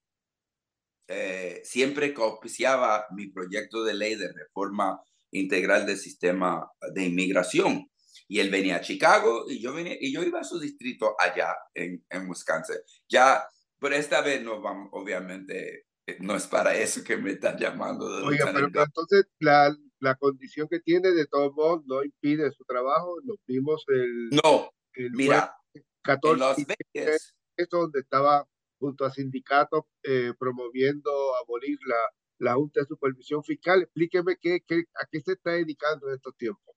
eh, 1.09 1.61
siempre 1.65 2.15
auspiciaba 2.17 3.07
mi 3.11 3.27
proyecto 3.33 3.83
de 3.83 3.95
ley 3.95 4.15
de 4.15 4.33
reforma 4.33 5.03
integral 5.33 5.85
del 5.85 5.97
sistema 5.97 6.71
de 6.95 7.07
inmigración. 7.07 7.91
Y 8.29 8.39
él 8.39 8.51
venía 8.51 8.77
a 8.77 8.81
Chicago 8.81 9.47
y 9.49 9.61
yo, 9.61 9.75
venía, 9.75 9.97
y 10.01 10.13
yo 10.13 10.23
iba 10.23 10.39
a 10.39 10.45
su 10.45 10.61
distrito 10.61 11.17
allá 11.19 11.57
en, 11.75 12.05
en 12.09 12.31
Wisconsin. 12.31 12.77
Ya, 13.09 13.45
pero 13.81 13.97
esta 13.97 14.21
vez 14.21 14.45
no 14.45 14.63
vamos, 14.63 14.91
obviamente, 14.93 15.87
eh, 16.07 16.19
no 16.21 16.37
es 16.37 16.47
para 16.47 16.73
eso 16.77 17.03
que 17.03 17.17
me 17.17 17.33
están 17.33 17.59
llamando. 17.59 18.07
Oiga, 18.25 18.49
pero, 18.53 18.67
entonces 18.67 19.25
la, 19.41 19.77
la, 19.99 20.15
condición 20.15 20.69
que 20.69 20.79
tiene 20.79 21.11
de 21.11 21.27
todos 21.27 21.53
modos 21.53 21.83
no 21.85 22.05
impide 22.05 22.53
su 22.53 22.65
trabajo. 22.65 23.17
Nos 23.25 23.39
vimos 23.45 23.85
el. 23.89 24.31
No, 24.45 24.71
mira, 25.13 25.55
14 26.03 26.33
en 26.33 26.39
Las 26.41 26.57
Vegas. 26.95 27.35
Esto 27.57 27.79
donde 27.79 28.01
estaba 28.01 28.49
junto 28.79 29.05
a 29.05 29.13
sindicatos 29.13 29.85
eh, 30.03 30.33
promoviendo 30.39 31.11
abolir 31.37 31.79
la, 31.87 32.01
la 32.39 32.55
Junta 32.55 32.81
de 32.81 32.87
Supervisión 32.87 33.45
Fiscal. 33.45 33.83
Explíqueme 33.83 34.37
qué, 34.41 34.61
qué, 34.67 34.85
a 34.95 35.07
qué 35.11 35.21
se 35.21 35.33
está 35.33 35.53
dedicando 35.53 36.09
en 36.09 36.15
estos 36.17 36.37
tiempos. 36.37 36.75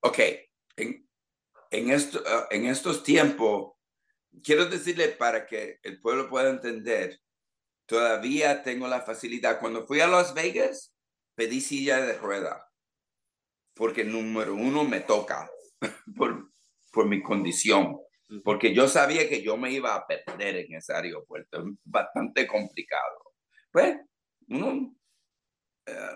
Ok, 0.00 0.18
en, 0.76 1.08
en, 1.70 1.90
esto, 1.90 2.22
ah, 2.26 2.48
en 2.50 2.66
estos 2.66 3.02
tiempos, 3.02 3.72
quiero 4.42 4.66
decirle 4.66 5.08
para 5.08 5.46
que 5.46 5.78
el 5.82 6.00
pueblo 6.00 6.28
pueda 6.28 6.50
entender 6.50 7.20
todavía 7.86 8.62
tengo 8.62 8.88
la 8.88 9.02
facilidad. 9.02 9.60
Cuando 9.60 9.86
fui 9.86 10.00
a 10.00 10.06
Las 10.06 10.34
Vegas, 10.34 10.92
pedí 11.34 11.60
silla 11.60 12.00
de 12.00 12.14
rueda, 12.14 12.70
porque 13.74 14.04
número 14.04 14.54
uno 14.54 14.84
me 14.84 15.00
toca 15.00 15.50
por, 16.16 16.50
por 16.94 17.06
mi 17.06 17.22
condición, 17.22 17.98
porque 18.44 18.74
yo 18.74 18.88
sabía 18.88 19.28
que 19.28 19.42
yo 19.42 19.56
me 19.56 19.72
iba 19.72 19.94
a 19.94 20.06
perder 20.06 20.56
en 20.56 20.74
ese 20.74 20.94
aeropuerto, 20.94 21.64
bastante 21.84 22.46
complicado. 22.46 23.34
Pues, 23.72 23.96
uno, 24.48 24.94
eh, 25.86 26.10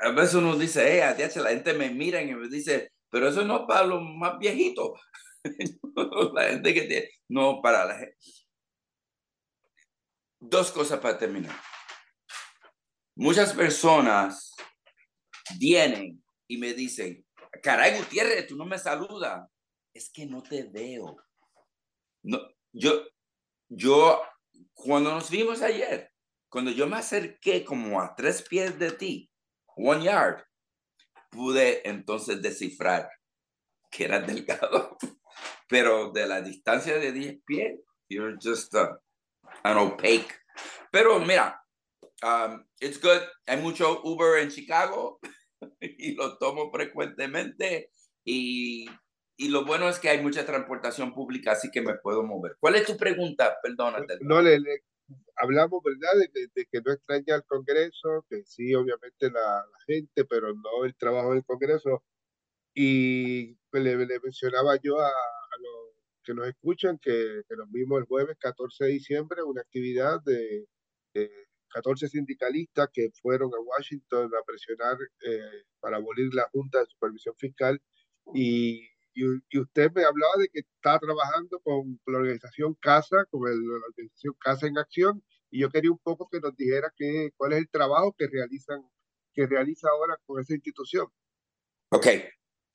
a 0.00 0.10
veces 0.10 0.34
uno 0.34 0.56
dice, 0.56 0.98
eh, 0.98 1.30
la 1.36 1.50
gente 1.50 1.72
me 1.74 1.90
mira 1.90 2.20
y 2.20 2.34
me 2.34 2.48
dice, 2.48 2.90
pero 3.10 3.28
eso 3.28 3.44
no 3.44 3.60
es 3.60 3.62
para 3.68 3.86
los 3.86 4.02
más 4.02 4.38
viejitos. 4.38 5.00
la 6.34 6.44
gente 6.48 6.74
que 6.74 6.82
tiene, 6.82 7.08
no, 7.28 7.60
para 7.62 7.84
la 7.84 7.98
gente 7.98 8.16
dos 10.48 10.70
cosas 10.70 11.00
para 11.00 11.18
terminar. 11.18 11.56
Muchas 13.16 13.52
personas 13.52 14.54
vienen 15.58 16.22
y 16.48 16.58
me 16.58 16.74
dicen, 16.74 17.24
caray 17.62 17.96
Gutiérrez, 17.98 18.46
tú 18.46 18.56
no 18.56 18.66
me 18.66 18.78
saludas. 18.78 19.48
Es 19.94 20.10
que 20.10 20.26
no 20.26 20.42
te 20.42 20.64
veo. 20.64 21.16
No, 22.22 22.40
yo, 22.72 23.06
yo, 23.68 24.20
cuando 24.72 25.10
nos 25.12 25.30
vimos 25.30 25.62
ayer, 25.62 26.12
cuando 26.48 26.70
yo 26.70 26.86
me 26.86 26.96
acerqué 26.96 27.64
como 27.64 28.00
a 28.00 28.14
tres 28.14 28.42
pies 28.42 28.78
de 28.78 28.90
ti, 28.90 29.30
one 29.76 30.04
yard, 30.04 30.42
pude 31.30 31.88
entonces 31.88 32.42
descifrar 32.42 33.08
que 33.90 34.04
era 34.04 34.20
delgado, 34.20 34.96
pero 35.68 36.10
de 36.10 36.26
la 36.26 36.42
distancia 36.42 36.98
de 36.98 37.12
10 37.12 37.42
pies, 37.46 37.80
you're 38.08 38.36
just 38.42 38.74
a, 38.74 39.00
an 39.62 39.78
opaque. 39.78 40.34
Pero 40.90 41.20
mira, 41.20 41.60
um, 42.22 42.64
it's 42.80 43.00
good. 43.00 43.22
Hay 43.46 43.60
mucho 43.60 44.00
Uber 44.04 44.42
en 44.42 44.50
Chicago 44.50 45.20
y 45.80 46.14
lo 46.14 46.36
tomo 46.38 46.70
frecuentemente. 46.72 47.90
Y, 48.24 48.88
y, 49.36 49.48
lo 49.48 49.64
bueno 49.64 49.88
es 49.88 49.98
que 49.98 50.08
hay 50.08 50.22
mucha 50.22 50.44
transportación 50.44 51.14
pública, 51.14 51.52
así 51.52 51.70
que 51.70 51.82
me 51.82 51.94
puedo 51.94 52.22
mover. 52.22 52.56
¿Cuál 52.60 52.76
es 52.76 52.86
tu 52.86 52.96
pregunta? 52.96 53.56
Perdónate. 53.62 54.18
No, 54.20 54.40
le, 54.40 54.58
hablamos, 55.36 55.82
¿verdad?, 55.82 56.28
de, 56.32 56.66
que 56.66 56.80
no 56.84 56.92
extraña 56.92 57.36
el 57.36 57.44
Congreso, 57.44 58.24
que 58.28 58.44
sí, 58.44 58.74
obviamente 58.74 59.30
la, 59.30 59.40
la 59.40 59.78
gente, 59.86 60.24
pero 60.24 60.54
no 60.54 60.84
el 60.84 60.94
trabajo 60.96 61.32
del 61.32 61.44
Congreso. 61.44 62.02
Y 62.74 63.56
le, 63.72 63.96
le 63.96 64.20
mencionaba 64.20 64.76
yo 64.82 65.00
a, 65.00 65.08
a 65.08 65.56
los 65.60 65.94
que 66.24 66.34
nos 66.34 66.48
escuchan, 66.48 66.98
que, 66.98 67.42
que, 67.48 67.56
nos 67.56 67.70
vimos 67.70 68.00
el 68.00 68.06
jueves 68.06 68.36
14 68.40 68.84
de 68.84 68.90
diciembre, 68.90 69.42
una 69.42 69.60
actividad 69.60 70.20
de, 70.24 70.66
14 71.68 72.08
sindicalistas 72.08 72.88
que 72.92 73.10
fueron 73.20 73.50
a 73.52 73.60
Washington 73.60 74.30
a 74.34 74.44
presionar 74.44 74.96
eh, 75.26 75.64
para 75.80 75.96
abolir 75.96 76.32
la 76.32 76.48
Junta 76.52 76.78
de 76.80 76.86
Supervisión 76.86 77.34
Fiscal. 77.36 77.80
Y, 78.32 78.88
y, 79.14 79.58
usted 79.58 79.90
me 79.92 80.04
hablaba 80.04 80.32
de 80.38 80.48
que 80.48 80.60
está 80.60 80.98
trabajando 80.98 81.60
con, 81.60 82.00
la 82.06 82.18
organización 82.18 82.74
CASA, 82.74 83.24
con 83.30 83.48
el, 83.50 83.60
la 83.66 83.86
organización 83.86 84.34
CASA 84.38 84.66
en 84.66 84.78
Acción, 84.78 85.24
y 85.50 85.60
yo 85.60 85.70
quería 85.70 85.90
un 85.90 85.98
poco 85.98 86.28
que 86.28 86.40
nos 86.40 86.56
dijera 86.56 86.92
que, 86.96 87.30
cuál 87.36 87.52
es 87.52 87.58
el 87.60 87.68
trabajo 87.68 88.14
que 88.18 88.26
realizan 88.26 88.82
que 89.34 89.46
realiza 89.46 89.88
ahora 89.88 90.16
con 90.24 90.40
esa 90.40 90.54
institución. 90.54 91.08
Ok, 91.90 92.06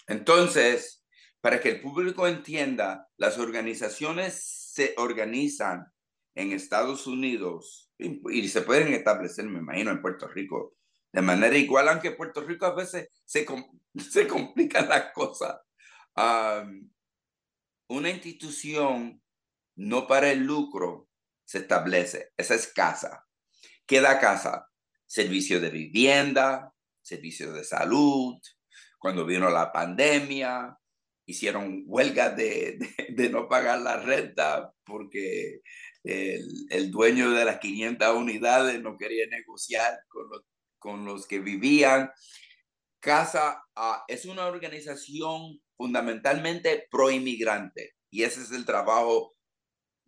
entonces, 0.07 1.03
para 1.41 1.59
que 1.59 1.69
el 1.69 1.81
público 1.81 2.27
entienda, 2.27 3.07
las 3.17 3.37
organizaciones 3.39 4.43
se 4.73 4.93
organizan 4.97 5.91
en 6.35 6.51
Estados 6.51 7.07
Unidos 7.07 7.91
y, 7.97 8.47
se 8.49 8.61
pueden 8.61 8.93
establecer, 8.93 9.45
me 9.45 9.59
imagino, 9.59 9.91
en 9.91 10.01
Puerto 10.01 10.27
Rico 10.27 10.75
de 11.11 11.21
manera 11.21 11.57
igual, 11.57 11.89
aunque 11.89 12.09
en 12.09 12.17
Puerto 12.17 12.41
Rico 12.41 12.65
a 12.65 12.75
veces 12.75 13.09
se, 13.25 13.45
se 14.11 14.27
complican 14.27 14.87
las 14.87 15.11
cosas. 15.11 15.57
Una 17.87 18.09
institución 18.09 19.21
no 19.75 20.07
para 20.07 20.31
el 20.31 20.39
lucro 20.39 21.07
se 21.45 21.59
establece, 21.59 22.31
esa 22.37 22.55
es 22.55 22.67
casa. 22.67 23.25
¿Qué 23.85 24.01
da 24.01 24.19
casa? 24.19 24.69
Servicio 25.05 25.59
de 25.59 25.69
vivienda, 25.69 26.73
servicio 27.01 27.51
de 27.53 27.63
salud, 27.63 28.37
cuando 28.99 29.25
vino 29.25 29.49
la 29.49 29.71
pandemia, 29.71 30.77
hicieron 31.25 31.83
huelga 31.85 32.29
de, 32.29 32.77
de, 33.09 33.29
no 33.29 33.47
pagar 33.47 33.79
la 33.79 33.97
renta 33.97 34.73
porque 34.83 35.61
el, 36.03 36.67
el, 36.69 36.91
dueño 36.91 37.31
de 37.31 37.45
las 37.45 37.59
500 37.59 38.15
unidades 38.15 38.81
no 38.81 38.97
quería 38.97 39.25
negociar 39.27 39.99
con 40.07 40.29
los, 40.29 40.43
con 40.77 41.05
los 41.05 41.27
que 41.27 41.39
vivían. 41.39 42.11
Casa 42.99 43.63
uh, 43.77 44.03
es 44.07 44.25
una 44.25 44.47
organización 44.47 45.61
fundamentalmente 45.79 46.89
pro-inmigrante 46.91 47.95
y 48.11 48.23
ese 48.23 48.41
es 48.41 48.51
el 48.51 48.65
trabajo 48.65 49.33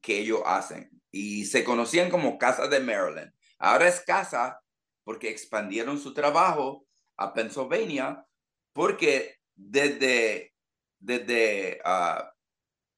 que 0.01 0.19
ellos 0.19 0.41
hacen. 0.45 0.89
Y 1.11 1.45
se 1.45 1.63
conocían 1.63 2.09
como 2.09 2.37
Casa 2.37 2.67
de 2.67 2.81
Maryland. 2.81 3.31
Ahora 3.57 3.87
es 3.87 4.01
Casa 4.01 4.59
porque 5.05 5.29
expandieron 5.29 5.97
su 5.97 6.13
trabajo 6.13 6.85
a 7.15 7.33
Pennsylvania 7.33 8.25
porque 8.73 9.37
desde, 9.55 10.53
desde 10.99 11.79
ah, 11.85 12.33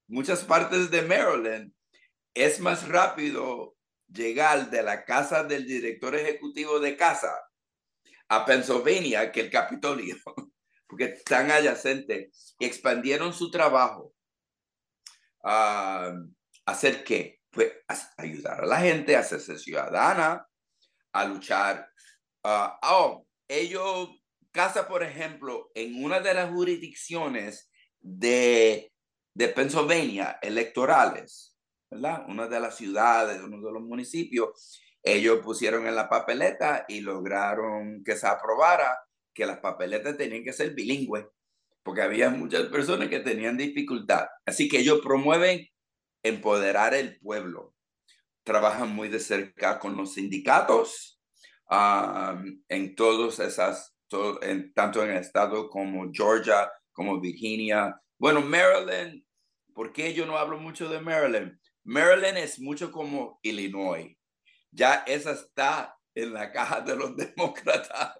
muchas 0.07 0.43
partes 0.43 0.89
de 0.89 1.03
Maryland, 1.03 1.73
es 2.33 2.59
más 2.59 2.88
rápido 2.88 3.75
llegar 4.07 4.71
de 4.71 4.81
la 4.81 5.05
casa 5.05 5.43
del 5.43 5.67
director 5.67 6.15
ejecutivo 6.15 6.79
de 6.79 6.97
casa 6.97 7.31
a 8.29 8.45
Pennsylvania 8.45 9.31
que 9.31 9.41
el 9.41 9.51
Capitolio, 9.51 10.15
porque 10.93 11.06
están 11.06 11.49
adyacentes 11.49 12.56
y 12.60 12.65
expandieron 12.65 13.34
su 13.34 13.49
trabajo. 13.49 14.13
a 15.43 16.13
¿Hacer 16.67 17.03
qué? 17.03 17.39
Pues 17.49 17.71
ayudar 18.15 18.62
a 18.62 18.67
la 18.67 18.77
gente 18.77 19.15
a 19.15 19.21
hacerse 19.21 19.58
ciudadana, 19.58 20.47
a 21.12 21.25
luchar. 21.25 21.89
Uh, 22.43 22.69
oh, 22.84 23.27
ellos, 23.47 24.10
casa, 24.51 24.88
por 24.88 25.01
ejemplo, 25.01 25.71
en 25.73 26.03
una 26.03 26.19
de 26.19 26.36
las 26.36 26.51
jurisdicciones 26.51 27.71
de, 27.99 28.93
de 29.34 29.47
Pennsylvania 29.47 30.38
electorales, 30.43 31.58
¿verdad? 31.89 32.23
Una 32.27 32.47
de 32.47 32.60
las 32.60 32.77
ciudades, 32.77 33.41
uno 33.41 33.58
de 33.65 33.73
los 33.73 33.82
municipios, 33.82 34.79
ellos 35.01 35.39
pusieron 35.43 35.88
en 35.88 35.95
la 35.95 36.08
papeleta 36.08 36.86
y 36.88 37.01
lograron 37.01 38.03
que 38.03 38.15
se 38.15 38.27
aprobara 38.27 38.95
que 39.34 39.46
las 39.46 39.60
papeletas 39.60 40.17
tenían 40.17 40.43
que 40.43 40.54
ser 40.54 40.74
bilingües, 40.74 41.26
porque 41.84 42.02
había 42.02 42.30
muchas 42.30 42.67
personas 42.67 43.10
que 43.10 43.19
tenían 43.19 43.58
dificultad. 43.58 44.28
Así 44.46 44.69
que 44.69 44.80
ellos 44.80 45.02
promueven 45.04 45.67
empoderar 46.24 46.93
el 46.93 47.19
pueblo. 47.19 47.76
Trabajan 48.43 48.93
muy 48.93 49.10
de 49.10 49.19
cerca 49.19 49.80
con 49.80 49.96
los 49.98 50.13
sindicatos 50.13 51.22
en 52.69 52.96
todos 52.96 53.39
esas, 53.39 53.96
en, 54.41 54.74
tanto 54.74 55.04
en 55.04 55.12
el 55.12 55.17
estado 55.17 55.69
como 55.69 56.12
Georgia, 56.12 56.72
como 56.91 57.19
Virginia. 57.19 58.00
Bueno, 58.17 58.41
Maryland, 58.41 59.24
¿por 59.74 59.91
qué 59.91 60.13
yo 60.13 60.26
no 60.26 60.38
hablo 60.38 60.60
mucho 60.60 60.88
de 60.89 61.00
Maryland? 61.00 61.58
Maryland 61.84 62.38
es 62.38 62.60
mucho 62.60 62.91
como 62.91 63.39
Illinois. 63.41 64.15
Ya 64.72 65.04
esa 65.08 65.32
está 65.32 65.98
en 66.15 66.34
la 66.34 66.52
caja 66.52 66.82
de 66.82 66.96
los 66.96 67.15
demócratas, 67.17 68.17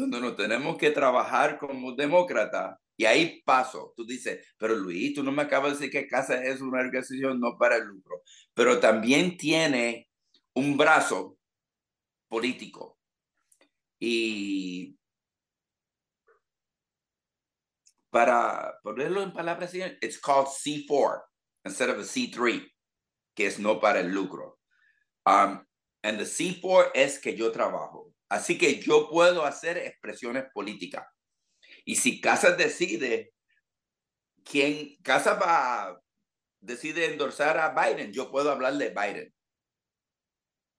donde 0.00 0.20
nos 0.20 0.36
tenemos 0.36 0.76
que 0.76 0.90
trabajar 0.90 1.58
como 1.58 1.94
demócratas. 1.94 2.78
Y 2.96 3.04
ahí 3.04 3.42
paso. 3.44 3.92
Tú 3.96 4.04
dices, 4.04 4.46
pero 4.56 4.74
Luis, 4.74 5.14
tú 5.14 5.22
no 5.22 5.32
me 5.32 5.42
acabas 5.42 5.72
de 5.72 5.78
decir 5.78 5.90
que 5.90 6.08
casa 6.08 6.42
es 6.42 6.60
una 6.60 6.80
organización 6.80 7.40
no 7.40 7.56
para 7.58 7.76
el 7.76 7.84
lucro, 7.84 8.22
pero 8.54 8.80
también 8.80 9.36
tiene 9.36 10.08
un 10.54 10.76
brazo 10.76 11.38
político. 12.28 12.98
Y 14.00 14.96
para 18.10 18.78
ponerlo 18.82 19.22
en 19.22 19.32
palabras, 19.32 19.74
it's 19.74 20.18
called 20.18 20.48
C4 20.48 21.22
instead 21.64 21.90
of 21.90 21.98
a 21.98 22.02
C3 22.02 22.68
que 23.38 23.46
es 23.46 23.60
no 23.60 23.78
para 23.78 24.00
el 24.00 24.10
lucro. 24.10 24.58
Um, 25.24 25.64
and 26.02 26.18
the 26.18 26.24
C4 26.24 26.90
es 26.92 27.20
que 27.20 27.36
yo 27.36 27.52
trabajo. 27.52 28.12
Así 28.28 28.58
que 28.58 28.80
yo 28.80 29.08
puedo 29.08 29.44
hacer 29.44 29.78
expresiones 29.78 30.44
políticas. 30.52 31.06
Y 31.84 31.96
si 31.96 32.20
Casas 32.20 32.58
decide 32.58 33.32
quién, 34.44 34.96
Casas 35.02 35.40
va, 35.40 36.00
decide 36.60 37.06
endorsar 37.06 37.58
a 37.58 37.70
Biden, 37.70 38.12
yo 38.12 38.30
puedo 38.30 38.50
hablar 38.50 38.74
de 38.74 38.90
Biden. 38.90 39.34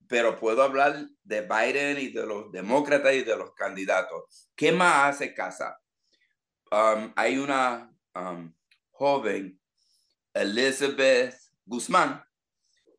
Pero 0.08 0.40
puedo 0.40 0.64
hablar 0.64 1.08
de 1.24 1.42
Biden 1.42 2.00
y 2.00 2.10
de 2.10 2.26
los 2.26 2.52
demócratas 2.52 3.14
y 3.14 3.24
de 3.24 3.36
los 3.36 3.54
candidatos. 3.54 4.50
¿Qué 4.56 4.72
más 4.72 5.16
hace 5.16 5.34
Casa? 5.34 5.80
Um, 6.72 7.14
hay 7.16 7.38
una 7.38 7.92
um, 8.16 8.54
joven, 8.92 9.60
Elizabeth 10.34 11.36
Guzmán, 11.66 12.24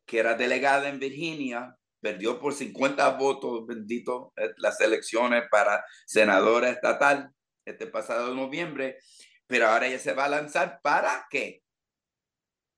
que 0.05 0.19
era 0.19 0.35
delegada 0.35 0.89
en 0.89 0.99
Virginia, 0.99 1.77
perdió 2.01 2.39
por 2.39 2.53
50 2.53 3.09
votos, 3.17 3.65
bendito, 3.65 4.33
eh, 4.35 4.49
las 4.57 4.79
elecciones 4.81 5.43
para 5.49 5.85
senadora 6.05 6.69
estatal 6.69 7.31
este 7.65 7.87
pasado 7.87 8.33
noviembre, 8.33 8.97
pero 9.47 9.67
ahora 9.67 9.87
ella 9.87 9.99
se 9.99 10.13
va 10.13 10.25
a 10.25 10.29
lanzar 10.29 10.79
para 10.81 11.27
qué? 11.29 11.63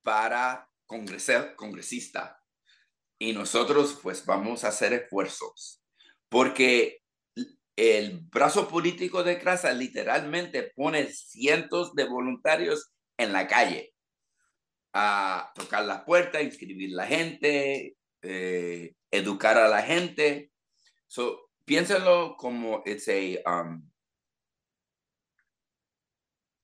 Para 0.03 0.69
congresista. 0.85 2.39
Y 3.19 3.33
nosotros 3.33 3.99
pues 4.03 4.25
vamos 4.25 4.63
a 4.63 4.67
hacer 4.67 4.93
esfuerzos, 4.93 5.81
porque 6.29 6.99
el 7.75 8.19
brazo 8.29 8.67
político 8.67 9.23
de 9.23 9.39
Crasa 9.39 9.71
literalmente 9.73 10.71
pone 10.75 11.05
cientos 11.11 11.95
de 11.95 12.05
voluntarios 12.05 12.91
en 13.17 13.33
la 13.33 13.47
calle 13.47 13.93
a 14.93 15.51
tocar 15.55 15.85
las 15.85 16.03
puertas, 16.03 16.43
inscribir 16.43 16.91
la 16.91 17.07
gente, 17.07 17.95
eh, 18.23 18.95
educar 19.11 19.57
a 19.57 19.67
la 19.67 19.81
gente. 19.81 20.51
So, 21.07 21.51
piénsalo 21.65 22.35
como 22.37 22.81
it's 22.85 23.07
a 23.07 23.61
um, 23.61 23.89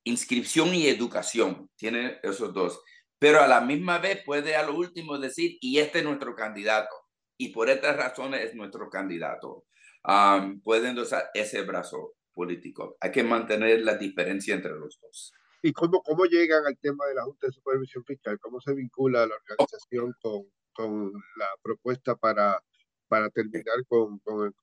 inscripción 0.05 0.73
y 0.73 0.87
educación. 0.87 1.69
Tiene 1.75 2.19
esos 2.23 2.53
dos. 2.53 2.81
Pero 3.19 3.41
a 3.41 3.47
la 3.47 3.61
misma 3.61 3.97
vez 3.97 4.23
puede 4.25 4.55
a 4.55 4.63
lo 4.63 4.75
último 4.75 5.17
decir, 5.17 5.57
y 5.61 5.79
este 5.79 5.99
es 5.99 6.05
nuestro 6.05 6.35
candidato. 6.35 6.95
Y 7.37 7.49
por 7.49 7.69
estas 7.69 7.95
razones 7.95 8.41
es 8.45 8.55
nuestro 8.55 8.89
candidato. 8.89 9.65
Um, 10.03 10.61
pueden 10.61 10.97
usar 10.97 11.29
ese 11.33 11.61
brazo 11.63 12.15
político. 12.33 12.97
Hay 13.01 13.11
que 13.11 13.23
mantener 13.23 13.81
la 13.81 13.95
diferencia 13.95 14.55
entre 14.55 14.71
los 14.71 14.97
dos. 15.01 15.33
¿Y 15.61 15.73
cómo, 15.73 16.01
cómo 16.01 16.23
llegan 16.25 16.65
al 16.65 16.77
tema 16.77 17.05
de 17.07 17.15
la 17.15 17.23
Junta 17.23 17.47
de 17.47 17.53
Supervisión 17.53 18.05
Fiscal? 18.05 18.39
¿Cómo 18.39 18.61
se 18.61 18.73
vincula 18.73 19.27
la 19.27 19.35
organización 19.35 20.15
con, 20.21 20.45
con 20.73 21.11
la 21.35 21.47
propuesta 21.61 22.15
para, 22.15 22.63
para 23.07 23.29
terminar 23.29 23.85
con, 23.87 24.19
con, 24.19 24.53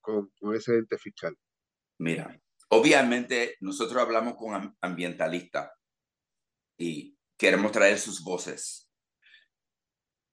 con, 0.00 0.30
con 0.40 0.54
ese 0.54 0.76
ente 0.76 0.98
fiscal? 0.98 1.36
Mira, 1.98 2.40
obviamente 2.68 3.56
nosotros 3.60 4.00
hablamos 4.00 4.34
con 4.36 4.76
ambientalistas 4.80 5.70
y 6.76 7.16
queremos 7.36 7.72
traer 7.72 7.98
sus 7.98 8.22
voces. 8.22 8.88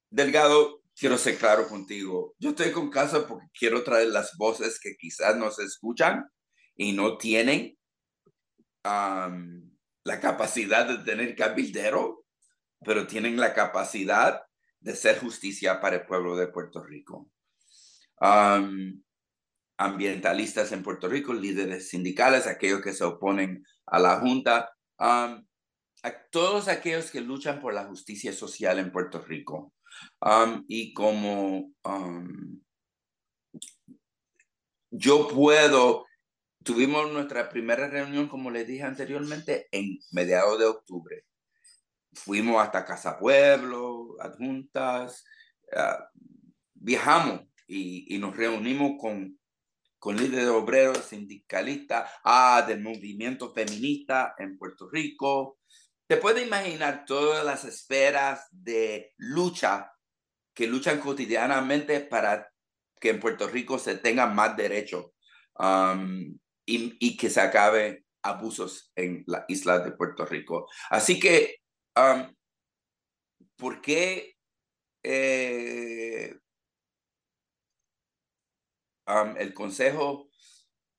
Delgado, 0.10 0.82
quiero 0.95 1.17
ser 1.17 1.38
claro 1.38 1.67
contigo. 1.67 2.36
Yo 2.39 2.49
estoy 2.49 2.71
con 2.71 2.89
casa 2.89 3.27
porque 3.27 3.47
quiero 3.58 3.84
traer 3.84 4.08
las 4.10 4.36
voces 4.38 4.79
que 4.79 4.95
quizás 4.97 5.38
no 5.38 5.51
se 5.51 5.63
escuchan 5.63 6.25
y 6.75 6.93
no 6.93 7.17
tienen 7.17 7.77
la 8.84 10.19
capacidad 10.19 10.88
de 10.88 11.03
tener 11.03 11.36
cabildero, 11.36 12.25
pero 12.84 13.05
tienen 13.05 13.38
la 13.38 13.53
capacidad 13.53 14.41
de 14.80 14.96
ser 14.96 15.20
justicia 15.20 15.80
para 15.82 15.98
el 15.98 16.06
pueblo 16.06 16.36
de 16.36 16.48
Puerto 16.48 16.84
Rico. 16.84 17.30
ambientalistas 19.78 20.74
en 20.74 20.84
Puerto 20.84 21.08
Rico, 21.08 21.34
líderes 21.34 21.89
sindicales, 21.89 22.48
aquellos 22.48 22.82
que 22.82 22.94
se 22.94 23.06
oponen 23.06 23.65
a 23.86 24.00
la 24.00 24.20
Junta, 24.20 24.72
todos 26.32 26.68
aquellos 26.68 27.12
que 27.12 27.22
luchan 27.22 27.62
por 27.62 27.74
la 27.74 27.86
justicia 27.86 28.34
social 28.34 28.80
en 28.80 28.92
Puerto 28.92 29.22
Rico. 29.22 29.74
y 30.68 30.94
como 30.94 31.72
yo 34.92 35.28
puedo 35.30 36.06
Tuvimos 36.63 37.10
nuestra 37.12 37.48
primera 37.50 37.88
reunión, 37.88 38.28
como 38.28 38.52
les 38.52 38.68
dije 38.68 38.84
anteriormente, 38.84 39.68
en 39.72 39.98
mediados 40.12 40.60
de 40.60 40.65
octubre. 40.65 41.24
Fuimos 42.13 42.62
hasta 42.62 42.86
Casa 42.86 43.17
Pueblo, 43.17 44.15
adjuntas, 44.19 45.24
uh, 45.72 46.04
viajamos 46.74 47.41
y, 47.67 48.15
y, 48.15 48.17
nos 48.17 48.36
reunimos 48.36 48.93
con, 49.00 49.39
con 50.00 50.17
líderes 50.17 50.48
obreros, 50.48 51.06
sindicalistas, 51.06 52.10
ah, 52.24 52.63
del 52.67 52.82
movimiento 52.82 53.54
feminista 53.54 54.36
en 54.38 54.58
Puerto 54.58 54.89
Rico. 54.89 55.60
Te 56.08 56.17
puedes 56.17 56.45
imaginar 56.45 57.06
todas 57.06 57.45
las 57.45 57.65
esferas 57.65 58.48
de 58.52 59.13
lucha 59.17 59.91
que 60.56 60.67
luchan 60.67 61.00
cotidianamente 61.00 62.00
para 62.00 62.52
que 63.00 63.10
en 63.10 63.19
Puerto 63.19 63.48
Rico 63.48 63.78
se 63.78 63.95
tengan 63.95 64.36
más 64.36 64.58
derechos. 64.58 65.12
Um, 65.60 66.38
y, 66.69 67.17
que 67.17 67.30
se 67.30 67.41
acabe 67.41 68.06
abusos 68.22 68.91
en 68.95 69.24
la 69.28 69.45
isla 69.48 69.80
de 69.80 69.91
Puerto 69.91 70.26
Rico. 70.26 70.67
Así 70.89 71.19
que, 71.19 71.59
um, 71.95 72.36
¿por 73.56 73.82
qué 73.82 74.36
eh, 75.04 76.38
um, 79.08 79.38
el 79.38 79.54
consejo, 79.54 80.30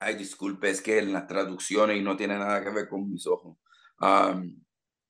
ay, 0.00 0.16
disculpe, 0.16 0.70
es 0.70 0.80
que 0.80 0.98
en 0.98 1.12
las 1.12 1.26
traducciones 1.26 1.96
y 1.96 2.02
no 2.02 2.16
tiene 2.16 2.38
nada 2.38 2.62
que 2.62 2.70
ver 2.70 2.88
con 2.88 3.10
mis 3.10 3.26
ojos. 3.26 3.56
Um, 4.00 4.62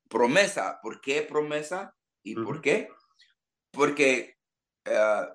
promesa, 0.09 0.81
¿por 0.83 1.01
qué 1.01 1.23
promesa? 1.23 1.95
¿Y 2.23 2.35
por 2.35 2.61
qué? 2.61 2.89
Porque 3.73 4.37
uh, 4.87 5.27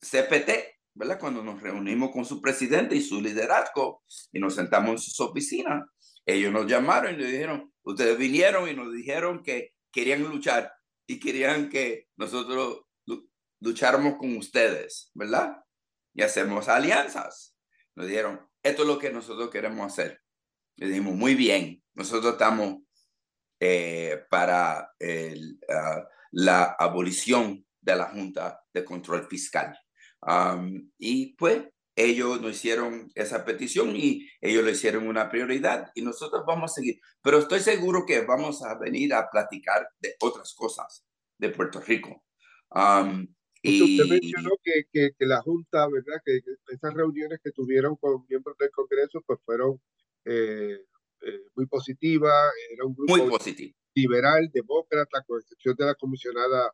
CPT 0.00 0.74
¿verdad? 0.94 1.18
Cuando 1.18 1.42
nos 1.42 1.60
reunimos 1.60 2.12
con 2.12 2.24
su 2.24 2.40
presidente 2.40 2.94
y 2.94 3.02
su 3.02 3.20
liderazgo 3.20 4.02
y 4.32 4.38
nos 4.38 4.54
sentamos 4.54 4.90
en 4.90 4.98
su 4.98 5.24
oficina, 5.24 5.84
ellos 6.26 6.52
nos 6.52 6.66
llamaron 6.66 7.14
y 7.14 7.18
nos 7.18 7.30
dijeron, 7.30 7.72
ustedes 7.82 8.16
vinieron 8.16 8.68
y 8.68 8.74
nos 8.74 8.92
dijeron 8.92 9.42
que 9.42 9.72
querían 9.92 10.22
luchar 10.22 10.72
y 11.06 11.20
querían 11.20 11.68
que 11.68 12.08
nosotros 12.16 12.82
lucháramos 13.60 14.16
con 14.16 14.36
ustedes, 14.36 15.10
¿verdad? 15.14 15.56
Y 16.14 16.22
hacemos 16.22 16.68
alianzas. 16.68 17.56
Nos 17.94 18.06
dijeron, 18.06 18.40
esto 18.62 18.82
es 18.82 18.88
lo 18.88 18.98
que 18.98 19.10
nosotros 19.10 19.50
queremos 19.50 19.86
hacer. 19.86 20.20
Le 20.76 20.88
dijimos, 20.88 21.14
muy 21.14 21.34
bien, 21.34 21.82
nosotros 21.94 22.32
estamos 22.32 22.82
eh, 23.60 24.24
para 24.28 24.80
ah, 24.80 26.08
la 26.32 26.76
abolición 26.78 27.64
de 27.80 27.96
la 27.96 28.06
Junta 28.06 28.60
de 28.72 28.84
Control 28.84 29.26
Fiscal. 29.28 29.78
y 30.98 31.34
pues 31.36 31.62
ellos 31.96 32.40
nos 32.40 32.52
hicieron 32.52 33.10
esa 33.14 33.44
petición 33.44 33.94
y 33.94 34.28
ellos 34.40 34.64
lo 34.64 34.70
hicieron 34.70 35.06
una 35.06 35.30
prioridad 35.30 35.90
y 35.94 36.02
nosotros 36.02 36.42
vamos 36.46 36.72
a 36.72 36.74
seguir. 36.74 36.98
Pero 37.22 37.38
estoy 37.38 37.60
seguro 37.60 38.04
que 38.06 38.20
vamos 38.22 38.64
a 38.64 38.78
venir 38.78 39.14
a 39.14 39.28
platicar 39.30 39.86
de 40.00 40.14
otras 40.20 40.54
cosas 40.54 41.04
de 41.38 41.50
Puerto 41.50 41.80
Rico. 41.80 42.24
y, 43.62 43.98
usted 43.98 44.10
mencionó 44.10 44.50
que, 44.62 44.84
que, 44.92 45.26
la 45.26 45.40
Junta, 45.40 45.86
¿verdad? 45.88 46.20
Que, 46.24 46.40
esas 46.68 46.94
reuniones 46.94 47.40
que 47.42 47.52
tuvieron 47.52 47.96
con 47.96 48.24
miembros 48.28 48.56
del 48.58 48.70
Congreso, 48.70 49.22
pues 49.26 49.38
fueron 49.44 49.80
eh, 50.24 50.78
eh, 51.20 51.40
muy 51.54 51.66
positivas. 51.66 52.52
Era 52.70 52.84
un 52.84 52.94
grupo 52.94 53.16
muy 53.16 53.30
positivo. 53.30 53.72
liberal, 53.94 54.50
demócrata, 54.52 55.22
con 55.26 55.40
excepción 55.40 55.76
de 55.76 55.86
la 55.86 55.94
comisionada 55.94 56.72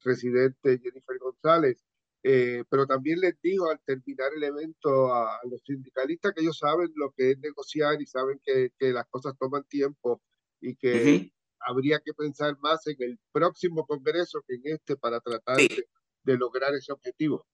residente 0.00 0.80
Jennifer 0.82 1.18
González. 1.18 1.84
Eh, 2.24 2.62
pero 2.68 2.86
también 2.86 3.18
les 3.18 3.34
digo 3.42 3.68
al 3.68 3.80
terminar 3.84 4.30
el 4.36 4.44
evento 4.44 5.12
a, 5.12 5.40
los 5.50 5.60
sindicalistas 5.66 6.32
que 6.32 6.42
ellos 6.42 6.56
saben 6.56 6.92
lo 6.94 7.10
que 7.10 7.32
es 7.32 7.38
negociar 7.38 8.00
y 8.00 8.06
saben 8.06 8.40
que, 8.44 8.70
que 8.78 8.92
las 8.92 9.06
cosas 9.08 9.34
toman 9.38 9.64
tiempo 9.64 10.22
y 10.60 10.76
que 10.76 11.32
habría 11.58 12.00
que 12.00 12.14
pensar 12.14 12.56
más 12.60 12.86
en 12.86 12.96
el 13.00 13.18
próximo 13.32 13.84
Congreso 13.86 14.42
que 14.46 14.54
en 14.54 14.62
este 14.64 14.96
para 14.96 15.20
tratar 15.20 15.56
de, 15.56 16.36
lograr 16.36 16.74
ese 16.74 16.92
objetivo. 16.92 17.46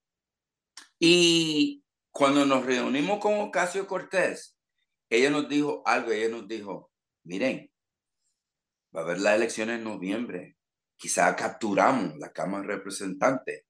Y 0.99 1.83
cuando 2.11 2.45
nos 2.45 2.65
reunimos 2.65 3.19
con 3.19 3.39
Ocasio 3.39 3.87
Cortés, 3.87 4.55
ella 5.09 5.31
nos 5.31 5.49
dijo 5.49 5.81
algo, 5.85 6.11
ella 6.11 6.29
nos 6.29 6.47
dijo, 6.47 6.91
miren, 7.23 7.71
va 8.95 9.01
a 9.01 9.03
haber 9.03 9.19
la 9.19 9.35
elección 9.35 9.71
en 9.71 9.83
noviembre, 9.83 10.57
quizá 10.95 11.35
capturamos 11.35 12.17
la 12.17 12.31
Cámara 12.31 12.67
de 12.67 12.75
Representantes 12.75 13.63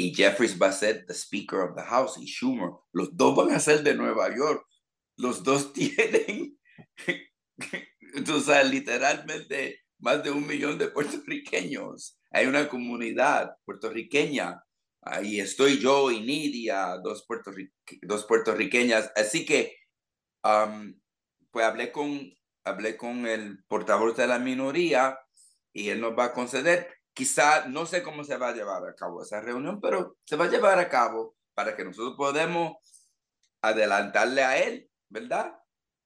y 0.00 0.14
Jeffries 0.14 0.56
va 0.56 0.68
a 0.68 0.72
ser 0.72 1.04
the 1.06 1.12
Speaker 1.12 1.58
of 1.58 1.74
the 1.74 1.82
House 1.82 2.16
y 2.18 2.26
Schumer. 2.26 2.70
Los 2.92 3.16
dos 3.16 3.34
van 3.34 3.50
a 3.50 3.58
ser 3.58 3.82
de 3.82 3.94
Nueva 3.94 4.34
York. 4.34 4.64
Los 5.16 5.42
dos 5.42 5.72
tienen, 5.74 6.56
tú 8.24 8.40
sabes, 8.40 8.70
literalmente 8.70 9.80
más 9.98 10.22
de 10.22 10.30
un 10.30 10.46
millón 10.46 10.78
de 10.78 10.88
puertorriqueños. 10.88 12.16
Hay 12.30 12.46
una 12.46 12.68
comunidad 12.68 13.56
puertorriqueña. 13.64 14.62
Ahí 15.02 15.40
estoy 15.40 15.78
yo 15.78 16.12
y 16.12 16.20
Nidia, 16.20 16.96
dos, 17.02 17.26
dos 18.02 18.24
puertorriqueñas. 18.24 19.10
Así 19.16 19.44
que, 19.44 19.74
um, 20.44 20.94
pues 21.50 21.66
hablé 21.66 21.90
con, 21.90 22.32
hablé 22.62 22.96
con 22.96 23.26
el 23.26 23.64
portavoz 23.64 24.16
de 24.16 24.28
la 24.28 24.38
minoría 24.38 25.18
y 25.72 25.88
él 25.88 26.00
nos 26.00 26.16
va 26.16 26.26
a 26.26 26.32
conceder 26.32 26.97
Quizá 27.18 27.66
no 27.66 27.84
sé 27.84 28.00
cómo 28.04 28.22
se 28.22 28.36
va 28.36 28.50
a 28.50 28.54
llevar 28.54 28.86
a 28.86 28.94
cabo 28.94 29.24
esa 29.24 29.40
reunión, 29.40 29.80
pero 29.80 30.16
se 30.24 30.36
va 30.36 30.44
a 30.44 30.50
llevar 30.50 30.78
a 30.78 30.88
cabo 30.88 31.34
para 31.52 31.74
que 31.74 31.84
nosotros 31.84 32.14
podamos 32.16 32.76
adelantarle 33.60 34.44
a 34.44 34.56
él, 34.56 34.88
¿verdad? 35.08 35.52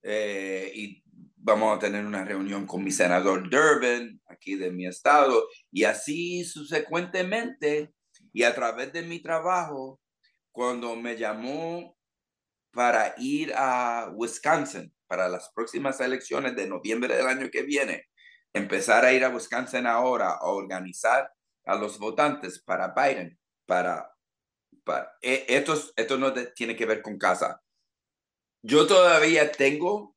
Eh, 0.02 0.72
y 0.74 1.04
vamos 1.36 1.76
a 1.76 1.78
tener 1.78 2.06
una 2.06 2.24
reunión 2.24 2.66
con 2.66 2.82
mi 2.82 2.90
senador 2.90 3.50
Durbin, 3.50 4.22
aquí 4.24 4.54
de 4.54 4.70
mi 4.70 4.86
estado, 4.86 5.46
y 5.70 5.84
así 5.84 6.46
subsecuentemente, 6.46 7.92
y 8.32 8.44
a 8.44 8.54
través 8.54 8.90
de 8.94 9.02
mi 9.02 9.20
trabajo, 9.20 10.00
cuando 10.50 10.96
me 10.96 11.18
llamó 11.18 11.94
para 12.70 13.14
ir 13.18 13.52
a 13.54 14.10
Wisconsin 14.14 14.90
para 15.06 15.28
las 15.28 15.50
próximas 15.54 16.00
elecciones 16.00 16.56
de 16.56 16.66
noviembre 16.66 17.14
del 17.14 17.26
año 17.26 17.50
que 17.50 17.64
viene, 17.64 18.06
empezar 18.52 19.04
a 19.04 19.12
ir 19.12 19.24
a 19.24 19.30
Wisconsin 19.30 19.86
ahora 19.86 20.30
a 20.30 20.46
organizar 20.46 21.32
a 21.64 21.76
los 21.76 21.98
votantes 21.98 22.60
para 22.60 22.88
Biden, 22.88 23.38
para, 23.66 24.10
para 24.84 25.12
e, 25.20 25.46
esto, 25.48 25.74
esto 25.96 26.18
no 26.18 26.32
tiene 26.54 26.76
que 26.76 26.86
ver 26.86 27.02
con 27.02 27.18
casa. 27.18 27.62
Yo 28.62 28.86
todavía 28.86 29.50
tengo 29.50 30.16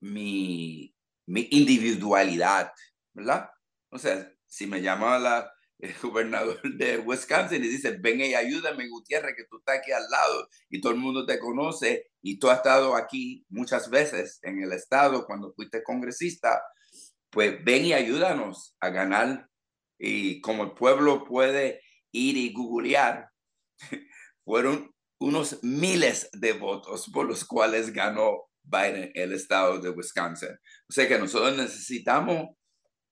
mi, 0.00 0.94
mi 1.26 1.48
individualidad, 1.50 2.72
¿verdad? 3.12 3.50
O 3.90 3.98
sea, 3.98 4.32
si 4.46 4.66
me 4.66 4.80
llama 4.80 5.18
la, 5.18 5.52
el 5.78 5.94
gobernador 6.02 6.60
de 6.62 6.98
Wisconsin 6.98 7.64
y 7.64 7.68
dice, 7.68 7.96
ven 7.98 8.20
y 8.20 8.34
ayúdame, 8.34 8.88
Gutiérrez, 8.88 9.34
que 9.36 9.44
tú 9.44 9.58
estás 9.58 9.78
aquí 9.78 9.92
al 9.92 10.08
lado 10.10 10.48
y 10.68 10.80
todo 10.80 10.92
el 10.92 10.98
mundo 10.98 11.24
te 11.24 11.38
conoce 11.38 12.10
y 12.20 12.38
tú 12.38 12.50
has 12.50 12.58
estado 12.58 12.96
aquí 12.96 13.46
muchas 13.48 13.88
veces 13.90 14.38
en 14.42 14.62
el 14.62 14.72
estado 14.72 15.24
cuando 15.26 15.52
fuiste 15.52 15.82
congresista, 15.82 16.62
pues 17.30 17.62
ven 17.64 17.84
y 17.84 17.92
ayúdanos 17.92 18.76
a 18.80 18.90
ganar. 18.90 19.48
Y 19.98 20.40
como 20.40 20.64
el 20.64 20.72
pueblo 20.72 21.24
puede 21.24 21.82
ir 22.12 22.36
y 22.36 22.52
googlear, 22.52 23.30
fueron 24.44 24.94
unos 25.20 25.62
miles 25.62 26.30
de 26.32 26.52
votos 26.52 27.10
por 27.12 27.26
los 27.26 27.44
cuales 27.44 27.92
ganó 27.92 28.48
Biden 28.62 29.10
el 29.14 29.32
estado 29.32 29.80
de 29.80 29.90
Wisconsin. 29.90 30.50
O 30.88 30.92
sea 30.92 31.08
que 31.08 31.18
nosotros 31.18 31.56
necesitamos 31.56 32.50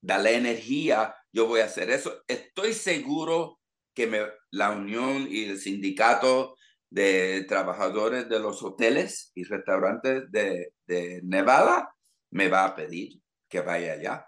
darle 0.01 0.37
energía. 0.37 1.15
Yo 1.33 1.47
voy 1.47 1.61
a 1.61 1.65
hacer 1.65 1.91
eso. 1.91 2.23
Estoy 2.29 2.75
seguro 2.75 3.59
que 3.95 4.29
la 4.51 4.71
unión 4.71 5.27
y 5.29 5.45
el 5.45 5.59
sindicato 5.59 6.57
de 6.91 7.45
trabajadores 7.49 8.29
de 8.29 8.39
los 8.39 8.63
hoteles 8.63 9.33
y 9.35 9.45
restaurantes 9.45 10.31
de 10.31 11.21
Nevada 11.25 11.93
me 12.31 12.49
va 12.49 12.67
a 12.67 12.77
pedir 12.77 13.21
que 13.49 13.61
vaya 13.61 13.95
allá. 13.95 14.27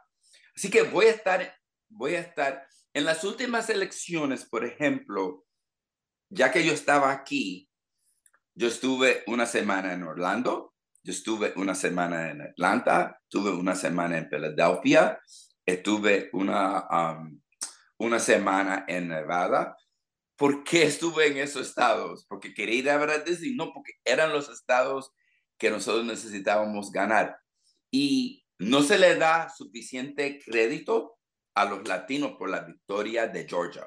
Así 0.55 0.71
que 0.71 0.83
voy 0.83 1.07
a 1.07 1.11
estar, 1.11 1.57
voy 1.89 2.15
a 2.15 2.21
estar 2.21 2.67
en 2.93 3.05
las 3.05 3.25
últimas 3.25 3.71
elecciones, 3.71 4.45
por 4.45 4.65
ejemplo, 4.65 5.47
ya 6.31 6.51
que 6.51 6.65
yo 6.65 6.73
estaba 6.73 7.13
aquí, 7.13 7.71
yo 8.55 8.67
estuve 8.69 9.23
una 9.27 9.47
semana 9.47 9.93
en 9.93 10.03
Orlando, 10.03 10.75
yo 11.03 11.13
estuve 11.13 11.53
una 11.57 11.75
semana 11.75 12.31
en 12.31 12.43
Atlanta, 12.43 13.21
estuve 13.23 13.51
una 13.51 13.75
semana 13.75 14.19
en 14.19 14.29
Filadelfia, 14.29 15.21
estuve 15.65 16.29
una, 16.33 16.89
una 17.99 18.19
semana 18.19 18.85
en 18.89 19.09
Nevada. 19.09 19.77
¿Por 20.37 20.65
qué 20.65 20.83
estuve 20.85 21.29
en 21.29 21.37
esos 21.37 21.69
estados? 21.69 22.27
Porque 22.29 22.53
quería 22.53 22.79
ir 22.79 22.91
a 22.91 23.19
decir, 23.19 23.55
no, 23.57 23.73
porque 23.73 23.93
eran 24.05 24.33
los 24.33 24.49
estados 24.49 25.13
que 25.57 25.71
nosotros 25.71 26.05
necesitábamos 26.05 26.91
ganar. 26.91 27.39
Y 27.91 28.45
no 28.59 28.83
se 28.83 28.99
le 28.99 29.15
da 29.15 29.49
suficiente 29.49 30.41
crédito 30.45 31.19
a 31.55 31.65
los 31.65 31.87
latinos 31.87 32.33
por 32.39 32.51
la 32.51 32.61
victoria 32.61 33.27
de 33.27 33.49
Georgia. 33.49 33.87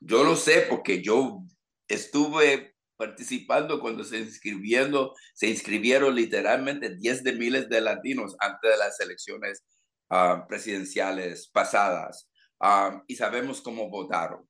Yo 0.00 0.24
lo 0.24 0.36
sé 0.36 0.66
porque 0.68 1.02
yo 1.02 1.40
estuve 1.88 2.74
participando 2.96 3.80
cuando 3.80 4.04
se 4.04 4.18
inscribiendo, 4.18 5.14
se 5.34 5.48
inscribieron 5.48 6.14
literalmente 6.14 6.96
10 6.96 7.24
de 7.24 7.32
miles 7.32 7.68
de 7.68 7.80
latinos 7.80 8.36
antes 8.40 8.70
de 8.70 8.76
las 8.76 9.00
elecciones 9.00 9.64
ah, 10.10 10.44
presidenciales 10.48 11.48
pasadas 11.48 12.28
ah, 12.60 13.02
y 13.06 13.16
sabemos 13.16 13.60
cómo 13.62 13.88
votaron. 13.88 14.48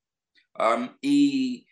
Um, 0.59 0.96
y 1.01 1.66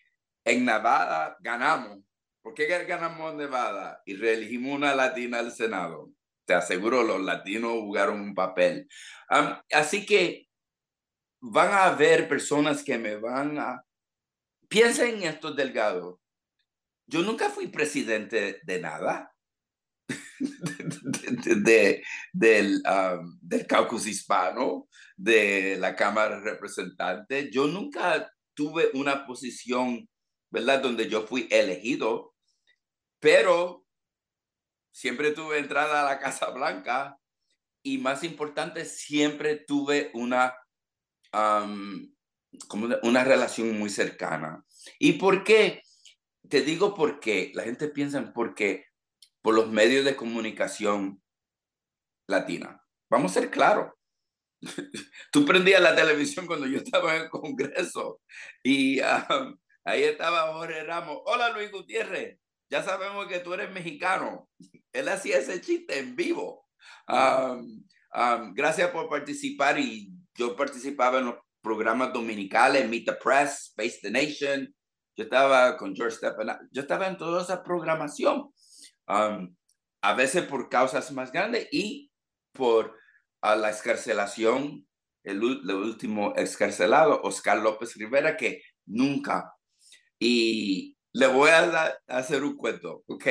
en 0.45 0.65
Nevada 0.65 1.37
ganamos. 1.41 1.99
¿Por 2.43 2.55
qué 2.55 2.67
ganamos 2.85 3.33
en 3.33 3.39
Nevada? 3.39 4.01
Y 4.07 4.15
reelegimos 4.15 4.77
una 4.77 4.95
latina 4.95 5.41
al 5.41 5.51
Senado 5.51 6.13
te 6.47 6.55
aseguro 6.55 7.03
los 7.03 7.21
latinos 7.21 7.73
jugaron 7.73 8.21
un 8.21 8.35
papel. 8.35 8.89
así 9.73 10.07
que 10.07 10.47
van 11.41 11.73
a 11.73 11.87
haber 11.87 12.29
personas 12.29 12.83
que 12.83 12.99
me 12.99 13.17
van 13.17 13.59
a... 13.59 13.83
Piensen 14.69 15.17
en 15.17 15.23
esto, 15.25 15.53
Delgado. 15.53 16.21
Yo 17.07 17.23
nunca 17.23 17.51
fui 17.51 17.69
presidente 17.69 18.61
de 18.65 18.81
nada. 18.81 19.33
de, 21.63 22.03
del, 22.33 22.83
del 23.41 23.67
caucus 23.67 24.07
hispano, 24.07 24.89
de 25.17 25.77
la 25.79 25.95
Cámara 25.95 26.37
de 26.37 26.51
Representantes. 26.53 27.51
Yo 27.51 27.67
nunca 27.67 28.31
tuve 28.55 28.91
una 28.95 29.27
posición, 29.27 30.09
¿verdad?, 30.51 30.83
donde 30.83 31.09
yo 31.09 31.27
fui 31.27 31.49
elegido, 31.51 32.35
pero 33.21 33.86
siempre 34.97 35.33
tuve 35.33 35.59
entrada 35.59 36.01
a 36.01 36.05
la 36.07 36.19
Casa 36.19 36.49
Blanca 36.49 37.19
y 37.83 37.99
más 37.99 38.25
importante, 38.25 38.87
siempre 38.87 39.57
tuve 39.57 40.11
una, 40.15 40.57
como 41.31 42.89
una, 43.03 43.23
relación 43.23 43.79
muy 43.79 43.91
cercana. 43.91 44.65
¿Y 44.99 45.13
por 45.15 45.45
qué? 45.45 45.83
Te 46.49 46.63
digo 46.63 46.95
porque 46.95 47.53
la 47.55 47.65
gente 47.65 47.89
piensa 47.89 48.17
en 48.17 48.33
por 48.33 49.55
los 49.55 49.71
medios 49.71 50.07
de 50.07 50.17
comunicación 50.17 51.23
latina. 52.27 52.83
Vamos 53.11 53.33
a 53.33 53.41
ser 53.41 53.51
claros. 53.51 53.93
Tú 55.31 55.45
prendías 55.45 55.83
la 55.83 55.95
televisión 55.95 56.47
cuando 56.47 56.67
yo 56.67 56.79
estaba 56.79 57.15
en 57.17 57.25
el 57.25 57.29
Congreso 57.29 58.23
y 58.63 59.01
um, 59.03 59.59
ahí 59.85 60.05
estaba 60.05 60.55
Jorge 60.55 60.85
Ramos. 60.85 61.19
Hola 61.27 61.51
Luis 61.51 61.71
Gutiérrez, 61.71 62.41
ya 62.69 62.83
sabemos 62.83 63.27
que 63.27 63.39
tú 63.41 63.55
eres 63.55 63.71
mexicano. 63.71 64.49
Él 64.97 65.09
hacía 65.09 65.39
ese 65.39 65.61
chiste 65.61 65.99
en 65.99 66.17
vivo. 66.17 66.67
Um, 67.09 67.85
um, 68.15 68.55
gracias 68.55 68.91
por 68.91 69.09
participar 69.09 69.79
y 69.79 70.11
yo 70.35 70.57
participaba 70.57 71.19
en 71.19 71.27
los 71.27 71.37
programas 71.61 72.13
dominicales, 72.13 72.89
Meet 72.89 73.07
the 73.07 73.13
Press, 73.15 73.73
Face 73.77 73.99
the 74.01 74.11
Nation. 74.11 74.75
Yo 75.17 75.25
estaba 75.25 75.77
con 75.77 75.95
George 75.95 76.17
Stephan, 76.17 76.69
yo 76.71 76.83
estaba 76.83 77.09
en 77.09 77.17
toda 77.17 77.43
esa 77.43 77.63
programación, 77.63 78.53
a 79.07 80.15
veces 80.15 80.45
por 80.45 80.69
causas 80.69 81.11
más 81.11 81.33
grandes 81.33 81.69
y 81.73 82.11
por 82.53 82.95
la 83.43 83.71
escarcelación, 83.71 84.87
el, 85.25 85.43
último 85.43 86.35
escarcelado, 86.37 87.23
Oscar 87.23 87.59
López 87.59 87.95
Rivera, 87.95 88.37
que 88.37 88.63
nunca, 88.85 89.55
y 90.19 90.97
le 91.13 91.27
voy 91.29 91.51
a, 91.51 91.99
hacer 92.09 92.45
un 92.45 92.57
cuento, 92.57 93.03
¿ok? 93.07 93.27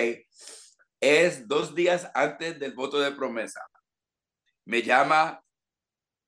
Es 1.00 1.48
dos 1.48 1.76
días 1.76 2.10
antes 2.14 2.60
del 2.60 2.74
voto 2.74 3.00
de 3.00 3.12
promesa. 3.12 3.62
Me 4.66 4.82
llama 4.82 5.44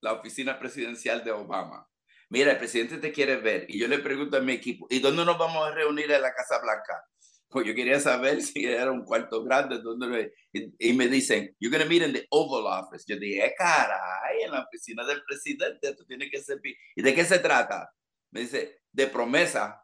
la 0.01 0.13
oficina 0.13 0.59
presidencial 0.59 1.23
de 1.23 1.31
Obama. 1.31 1.87
Mira, 2.29 2.51
el 2.51 2.57
presidente 2.57 2.97
te 2.97 3.11
quiere 3.11 3.37
ver. 3.37 3.65
Y 3.69 3.79
yo 3.79 3.87
le 3.87 3.99
pregunto 3.99 4.37
a 4.37 4.41
mi 4.41 4.53
equipo, 4.53 4.87
¿y 4.89 4.99
dónde 4.99 5.23
nos 5.25 5.37
vamos 5.37 5.65
a 5.65 5.71
reunir 5.71 6.11
en 6.11 6.21
la 6.21 6.33
Casa 6.33 6.59
Blanca? 6.61 7.03
Pues 7.49 7.65
yo 7.65 7.73
quería 7.73 7.99
saber 7.99 8.41
si 8.43 8.65
era 8.65 8.91
un 8.91 9.05
cuarto 9.05 9.43
grande. 9.43 9.79
Donde, 9.81 10.33
y, 10.51 10.93
me 10.93 11.07
dicen, 11.07 11.55
you're 11.59 11.75
going 11.75 11.83
to 11.83 11.89
meet 11.89 12.03
in 12.03 12.13
the 12.13 12.27
Oval 12.29 12.67
Office. 12.67 13.05
Yo 13.07 13.17
dije, 13.17 13.45
eh, 13.45 13.53
caray, 13.57 14.43
en 14.43 14.51
la 14.51 14.63
oficina 14.63 15.05
del 15.05 15.23
presidente, 15.23 15.95
tú 15.95 16.05
tienes 16.05 16.29
que 16.29 16.41
ser... 16.41 16.59
¿Y 16.95 17.01
de 17.01 17.15
qué 17.15 17.23
se 17.23 17.39
trata? 17.39 17.89
Me 18.31 18.41
dice, 18.41 18.81
de 18.91 19.07
promesa. 19.07 19.81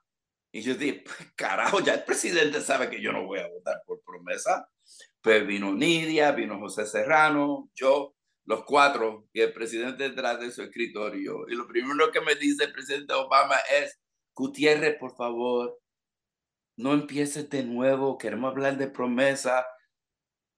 Y 0.52 0.62
yo 0.62 0.76
dije, 0.76 1.04
pues, 1.06 1.32
carajo, 1.36 1.80
ya 1.80 1.94
el 1.94 2.04
presidente 2.04 2.62
sabe 2.62 2.90
que 2.90 3.02
yo 3.02 3.12
no 3.12 3.26
voy 3.26 3.40
a 3.40 3.48
votar 3.48 3.82
por 3.86 4.04
promesa. 4.04 4.70
Pues 5.22 5.46
vino 5.48 5.74
Nidia, 5.74 6.32
vino 6.32 6.60
José 6.60 6.86
Serrano, 6.86 7.70
yo, 7.74 8.16
los 8.46 8.64
cuatro, 8.66 9.28
y 9.32 9.42
el 9.42 9.54
presidente 9.54 10.10
detrás 10.10 10.40
de 10.40 10.52
su 10.52 10.62
escritorio. 10.62 11.48
Y 11.48 11.56
lo 11.56 11.68
primero 11.68 12.12
que 12.12 12.22
me 12.22 12.36
dice 12.36 12.66
el 12.66 12.74
presidente 12.74 13.14
Obama 13.14 13.56
es, 13.82 14.00
Gutiérrez, 14.36 14.98
por 15.00 15.16
favor, 15.16 15.80
no 16.76 16.94
empieces 16.94 17.50
de 17.50 17.64
nuevo, 17.64 18.18
queremos 18.18 18.52
hablar 18.52 18.78
de 18.78 18.88
promesa. 18.88 19.66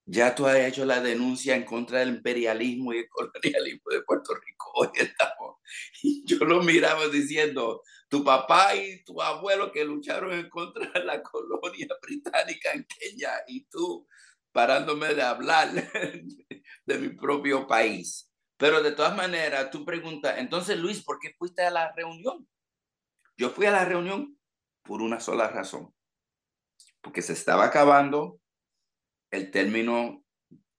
Ya 0.07 0.35
tú 0.35 0.45
has 0.45 0.57
hecho 0.57 0.85
la 0.85 1.01
denuncia 1.01 1.55
en 1.55 1.63
contra 1.63 1.99
del 1.99 2.09
imperialismo 2.09 2.93
y 2.93 2.99
el 2.99 3.09
colonialismo 3.09 3.91
de 3.91 4.01
Puerto 4.03 4.35
Rico. 4.35 4.71
Hoy 4.75 4.89
estamos. 4.93 5.57
Y 6.03 6.23
yo 6.25 6.45
lo 6.45 6.61
miraba 6.61 7.07
diciendo, 7.07 7.81
tu 8.07 8.23
papá 8.23 8.75
y 8.75 9.03
tu 9.03 9.19
abuelo 9.21 9.71
que 9.71 9.83
lucharon 9.83 10.31
en 10.33 10.49
contra 10.49 10.91
de 10.91 11.03
la 11.03 11.23
colonia 11.23 11.87
británica 12.01 12.71
en 12.73 12.85
Kenia 12.85 13.31
y 13.47 13.65
tú 13.65 14.07
parándome 14.51 15.13
de 15.15 15.23
hablar 15.23 15.69
de 16.85 16.97
mi 16.99 17.09
propio 17.09 17.65
país. 17.65 18.31
Pero 18.57 18.81
de 18.83 18.91
todas 18.91 19.15
maneras, 19.17 19.69
tú 19.71 19.83
preguntas, 19.83 20.35
entonces 20.37 20.77
Luis, 20.77 21.03
¿por 21.03 21.19
qué 21.19 21.33
fuiste 21.37 21.63
a 21.63 21.71
la 21.71 21.91
reunión? 21.93 22.47
Yo 23.37 23.49
fui 23.49 23.65
a 23.65 23.71
la 23.71 23.83
reunión 23.83 24.39
por 24.83 25.01
una 25.01 25.19
sola 25.19 25.49
razón 25.49 25.95
porque 27.05 27.21
se 27.21 27.33
estaba 27.33 27.65
acabando 27.65 28.39
el 29.35 29.51
término 29.51 30.23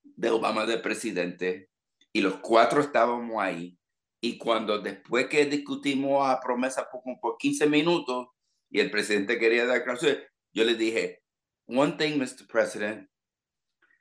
de 0.02 0.30
Obama 0.30 0.66
de 0.66 0.78
presidente 0.78 1.70
y 2.12 2.20
los 2.20 2.36
cuatro 2.38 2.80
estábamos 2.80 3.42
ahí. 3.42 3.78
Y 4.20 4.38
cuando 4.38 4.78
después 4.78 5.26
que 5.26 5.44
discutimos 5.44 6.26
a 6.26 6.40
promesa 6.40 6.88
por, 6.90 7.02
por 7.20 7.36
15 7.36 7.66
minutos 7.68 8.28
y 8.70 8.80
el 8.80 8.90
presidente 8.90 9.38
quería 9.38 9.66
dar 9.66 9.84
clase, 9.84 10.26
yo 10.52 10.64
le 10.64 10.74
dije, 10.74 11.22
one 11.66 11.92
thing, 11.92 12.18
Mr. 12.18 12.46
President, 12.48 13.08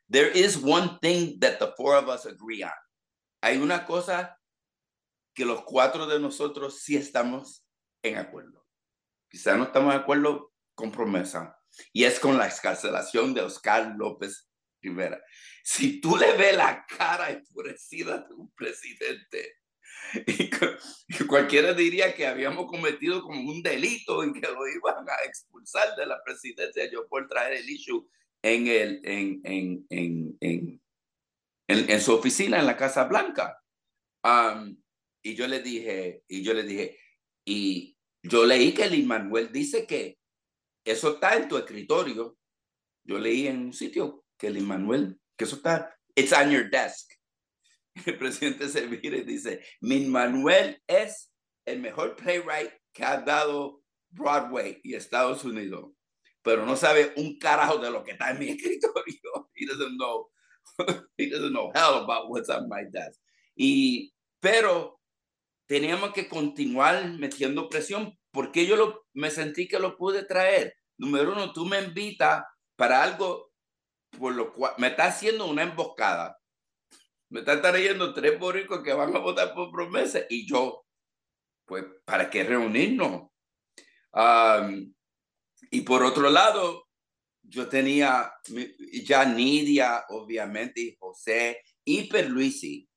there 0.10 0.32
is 0.34 0.58
one 0.58 0.98
thing 1.02 1.38
that 1.40 1.60
the 1.60 1.74
four 1.76 1.96
of 1.96 2.08
us 2.08 2.26
agree 2.26 2.64
on. 2.64 2.72
Hay 3.42 3.58
una 3.58 3.86
cosa 3.86 4.40
que 5.36 5.46
los 5.46 5.64
cuatro 5.64 6.08
de 6.08 6.20
nosotros 6.20 6.80
sí 6.82 6.96
estamos 6.96 7.66
en 8.02 8.18
acuerdo. 8.18 8.66
Quizá 9.30 9.58
no 9.58 9.66
estamos 9.66 9.94
de 9.94 10.00
acuerdo 10.00 10.54
con 10.76 10.92
promesa, 10.92 11.60
y 11.94 12.04
es 12.04 12.20
con 12.20 12.38
la 12.38 12.48
escarcelación 12.48 13.34
de 13.34 13.42
Oscar 13.42 13.96
López 13.98 14.50
Rivera. 14.82 15.22
Si 15.64 16.00
tú 16.00 16.18
le 16.18 16.34
ves 16.34 16.56
la 16.56 16.86
cara 16.86 17.32
enfurecida 17.32 18.20
de 18.20 18.34
un 18.34 18.52
presidente, 18.54 19.58
y, 20.28 21.26
cualquiera 21.26 21.74
diría 21.74 22.14
que 22.14 22.28
habíamos 22.28 22.68
cometido 22.68 23.22
como 23.22 23.50
un 23.52 23.62
delito 23.62 24.24
y 24.24 24.34
que 24.34 24.48
lo 24.48 24.68
iban 24.68 25.08
a 25.10 25.26
expulsar 25.26 25.96
de 25.96 26.06
la 26.06 26.24
presidencia 26.24 26.90
yo 26.92 27.08
por 27.08 27.28
traer 27.28 27.54
el 27.54 27.70
issue 27.70 28.08
en, 28.44 28.68
el, 28.68 29.02
en, 29.04 29.42
en, 29.44 29.88
en, 29.90 30.38
en, 30.40 30.82
en 31.68 32.02
su 32.02 32.14
oficina 32.14 32.60
en 32.60 32.68
la 32.68 32.78
Casa 32.78 33.06
Blanca. 33.06 33.60
y 35.24 35.34
yo 35.36 35.48
le 35.48 35.62
dije, 35.62 36.24
y 36.28 36.44
yo 36.44 36.54
le 36.54 36.64
dije, 36.64 37.00
y 37.44 37.98
yo 38.22 38.46
leí 38.46 38.74
que 38.74 38.84
el 38.84 39.06
Manuel 39.06 39.52
dice 39.52 39.86
que 39.86 40.20
eso 40.86 41.16
está 41.16 41.36
en 41.36 41.50
tu 41.50 41.58
escritorio. 41.58 42.38
Yo 43.04 43.20
leí 43.20 43.48
en 43.48 43.60
un 43.60 43.74
sitio 43.74 44.24
que 44.38 44.48
el 44.48 44.62
Manuel, 44.62 45.20
que 45.36 45.46
eso 45.46 45.58
está, 45.58 45.98
it's 46.16 46.32
on 46.32 46.52
your 46.52 46.70
desk. 46.70 47.12
El 48.06 48.18
presidente 48.18 48.68
se 48.68 48.88
mira 48.88 49.18
y 49.18 49.24
dice, 49.24 49.64
mi 49.80 50.02
Manuel 50.06 50.82
es 50.86 51.32
el 51.66 51.80
mejor 51.80 52.16
playwright 52.16 52.72
que 52.92 53.06
ha 53.06 53.22
dado 53.22 53.82
Broadway 54.10 54.82
y 54.84 54.96
Estados 54.96 55.44
Unidos, 55.46 55.92
pero 56.42 56.66
no 56.66 56.76
sabe 56.76 57.14
un 57.16 57.40
carajo 57.40 57.78
de 57.78 57.92
lo 57.92 58.04
que 58.04 58.12
está 58.12 58.32
en 58.32 58.40
mi 58.40 58.50
escritorio. 58.50 59.50
He 59.56 59.66
doesn't 59.66 59.98
know, 59.98 60.30
he 61.18 61.30
doesn't 61.30 61.54
know 61.54 61.72
hell 61.74 62.04
about 62.04 62.30
what's 62.30 62.50
on 62.50 62.68
my 62.68 62.84
desk. 62.92 63.20
Y, 63.56 64.14
pero 64.42 65.00
teníamos 65.68 66.12
que 66.14 66.28
continuar 66.28 67.14
metiendo 67.18 67.70
presión 67.70 68.18
porque 68.32 68.66
yo 68.66 68.76
lo, 68.76 69.05
me 69.16 69.32
sentí 69.32 69.68
que 69.68 69.80
lo 69.80 69.98
pude 69.98 70.24
traer. 70.24 70.78
Número 70.98 71.34
uno, 71.34 71.52
tú 71.54 71.66
me 71.66 71.82
invitas 71.82 72.44
para 72.76 73.04
algo 73.04 73.52
por 74.18 74.34
lo 74.34 74.54
cual 74.54 74.74
me 74.78 74.88
está 74.88 75.08
haciendo 75.08 75.46
una 75.48 75.64
emboscada. 75.64 76.38
Me 77.30 77.40
están 77.40 77.62
trayendo 77.62 78.14
tres 78.14 78.40
boricos 78.40 78.82
que 78.84 78.94
van 78.94 79.16
a 79.16 79.20
votar 79.20 79.54
por 79.54 79.72
promesa 79.72 80.22
y 80.30 80.48
yo, 80.48 80.86
pues, 81.66 81.84
¿para 82.06 82.30
qué 82.30 82.44
reunirnos? 82.44 83.30
y 85.72 85.82
por 85.82 86.04
otro 86.04 86.30
lado, 86.30 86.88
yo 87.44 87.68
tenía 87.68 88.32
ya 89.04 89.26
Nidia, 89.26 90.06
obviamente, 90.08 90.80
y 90.80 90.96
José, 90.98 91.62
y 91.84 92.08
Perluisi. 92.08 92.88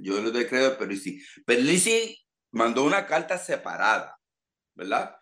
Yo 0.00 0.22
lo 0.22 0.32
creo 0.32 0.78
Perluisi. 0.78 1.22
Perluisi 1.44 2.16
mandó 2.52 2.84
una 2.84 3.06
carta 3.06 3.36
separada 3.36 4.16
¿verdad? 4.74 5.16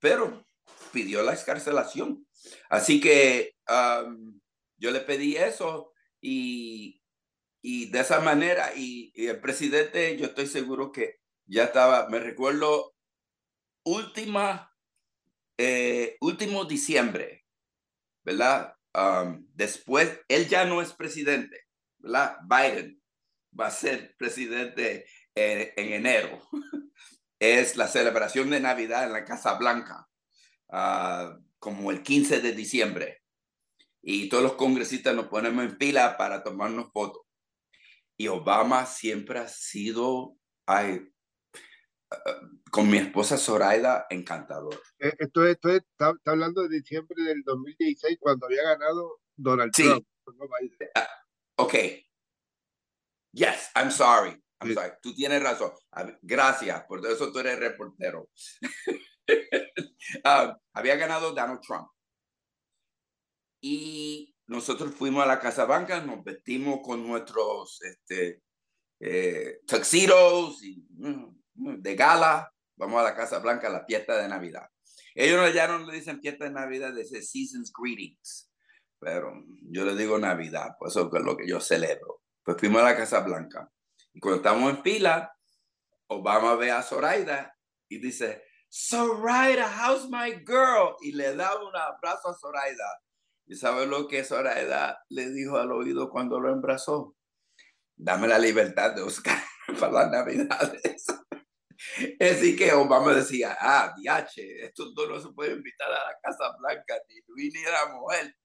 Pero 0.00 0.46
pidió 0.92 1.22
la 1.22 1.32
escarcelación. 1.32 2.26
Así 2.68 3.00
que 3.00 3.54
yo 4.76 4.90
le 4.90 5.00
pedí 5.00 5.36
eso 5.36 5.92
y, 6.20 7.02
y 7.62 7.90
de 7.90 8.00
esa 8.00 8.20
manera, 8.20 8.72
y, 8.74 9.12
el 9.14 9.40
presidente, 9.40 10.16
yo 10.16 10.26
estoy 10.26 10.46
seguro 10.46 10.92
que 10.92 11.20
ya 11.46 11.64
estaba, 11.64 12.08
me 12.08 12.18
recuerdo, 12.18 12.94
última, 13.84 14.74
eh, 15.56 16.16
último 16.20 16.64
diciembre, 16.64 17.46
¿verdad? 18.24 18.74
después, 19.54 20.20
él 20.26 20.48
ya 20.48 20.64
no 20.64 20.82
es 20.82 20.92
presidente, 20.92 21.68
¿verdad? 21.98 22.36
Biden 22.48 23.00
va 23.58 23.68
a 23.68 23.70
ser 23.70 24.16
presidente 24.16 25.06
en, 25.36 25.72
en 25.76 25.92
enero. 25.92 26.42
es 27.38 27.76
la 27.76 27.88
celebración 27.88 28.50
de 28.50 28.60
Navidad 28.60 29.04
en 29.04 29.12
la 29.12 29.24
Casa 29.24 29.54
Blanca, 29.54 30.08
ah, 30.70 31.38
como 31.58 31.90
el 31.90 32.02
15 32.02 32.40
de 32.40 32.52
diciembre. 32.52 33.22
Y 34.02 34.28
todos 34.28 34.42
los 34.42 34.54
congresistas 34.54 35.14
nos 35.14 35.26
ponemos 35.26 35.64
en 35.64 35.76
fila 35.76 36.16
para 36.16 36.42
tomarnos 36.42 36.90
fotos. 36.92 37.22
Y 38.16 38.28
Obama 38.28 38.86
siempre 38.86 39.38
ha 39.38 39.48
sido, 39.48 40.36
ay, 40.66 41.08
ah, 42.10 42.40
con 42.70 42.90
mi 42.90 42.98
esposa 42.98 43.36
Zoraida, 43.36 44.06
encantador. 44.10 44.80
Eh, 44.98 45.14
esto, 45.18 45.46
esto 45.46 45.70
está, 45.70 46.14
hablando 46.26 46.62
de 46.62 46.76
diciembre 46.76 47.22
del 47.22 47.42
2016, 47.42 48.18
cuando 48.20 48.46
había 48.46 48.62
ganado 48.62 49.20
Donald 49.36 49.72
Trump. 49.72 50.06
Ah, 50.94 51.08
ok. 51.56 51.74
Yes, 53.32 53.70
I'm 53.76 53.90
sorry. 53.90 54.42
I'm 54.60 54.74
sorry, 54.74 54.92
tú 55.00 55.14
tienes 55.14 55.42
razón. 55.42 55.72
Gracias, 56.22 56.84
por 56.84 57.04
eso 57.06 57.32
tú 57.32 57.38
eres 57.38 57.58
reportero. 57.58 58.28
Ah, 60.24 60.56
había 60.72 60.96
ganado 60.96 61.32
Donald 61.32 61.60
Trump. 61.60 61.88
Y 63.60 64.34
nosotros 64.46 64.94
fuimos 64.94 65.22
a 65.22 65.26
la 65.26 65.38
Casa 65.38 65.66
Blanca, 65.66 66.00
nos 66.00 66.24
vestimos 66.24 66.80
con 66.82 67.06
nuestros 67.06 67.82
este, 67.82 68.42
eh, 69.00 69.60
tuxedos 69.66 70.62
y, 70.62 70.82
mm, 70.90 71.82
de 71.82 71.94
gala, 71.94 72.50
vamos 72.76 73.00
a 73.00 73.04
la 73.04 73.14
Casa 73.14 73.38
Blanca 73.38 73.66
a 73.66 73.72
la 73.72 73.84
fiesta 73.84 74.16
de 74.16 74.28
Navidad. 74.28 74.66
Ellos 75.14 75.52
ya 75.52 75.68
no 75.68 75.84
le 75.84 75.92
dicen 75.92 76.22
fiesta 76.22 76.44
de 76.44 76.52
Navidad, 76.52 76.94
dicen 76.94 77.22
Season's 77.22 77.70
Greetings, 77.78 78.50
pero 78.98 79.44
yo 79.60 79.84
le 79.84 79.94
digo 79.94 80.18
Navidad, 80.18 80.70
pues 80.78 80.92
eso 80.92 81.10
es 81.14 81.22
lo 81.22 81.36
que 81.36 81.46
yo 81.46 81.60
celebro. 81.60 82.22
Pues 82.42 82.56
fuimos 82.56 82.80
a 82.80 82.86
la 82.86 82.96
Casa 82.96 83.20
Blanca 83.20 83.70
y 84.12 84.20
cuando 84.20 84.38
estamos 84.38 84.70
en 84.70 84.82
fila, 84.82 85.32
Obama 86.08 86.54
ve 86.56 86.70
a 86.70 86.82
Zoraida 86.82 87.54
y 87.88 87.98
dice, 87.98 88.42
Zoraida, 88.70 89.66
how's 89.66 90.08
my 90.08 90.32
girl? 90.44 90.96
Y 91.00 91.12
le 91.12 91.34
da 91.34 91.54
un 91.56 91.74
abrazo 91.76 92.28
a 92.28 92.34
Zoraida. 92.34 93.02
¿Y 93.46 93.56
sabe 93.56 93.86
lo 93.86 94.08
que 94.08 94.24
Zoraida 94.24 95.02
le 95.08 95.30
dijo 95.30 95.56
al 95.56 95.72
oído 95.72 96.10
cuando 96.10 96.38
lo 96.38 96.52
embrazó? 96.52 97.16
Dame 97.96 98.28
la 98.28 98.38
libertad 98.38 98.94
de 98.94 99.02
Oscar 99.02 99.42
para 99.80 99.92
las 99.92 100.10
navidades. 100.10 101.06
Así 102.20 102.56
que 102.56 102.72
Obama 102.72 103.14
decía, 103.14 103.56
ah, 103.60 103.94
diache, 103.96 104.64
estos 104.64 104.94
dos 104.94 105.08
no 105.08 105.20
se 105.20 105.32
pueden 105.32 105.58
invitar 105.58 105.88
a 105.88 106.10
la 106.10 106.18
Casa 106.22 106.52
Blanca, 106.58 106.96
ni 107.08 107.20
Luis 107.28 107.54
ni 107.54 107.62
la 107.62 107.94
mujer, 107.94 108.36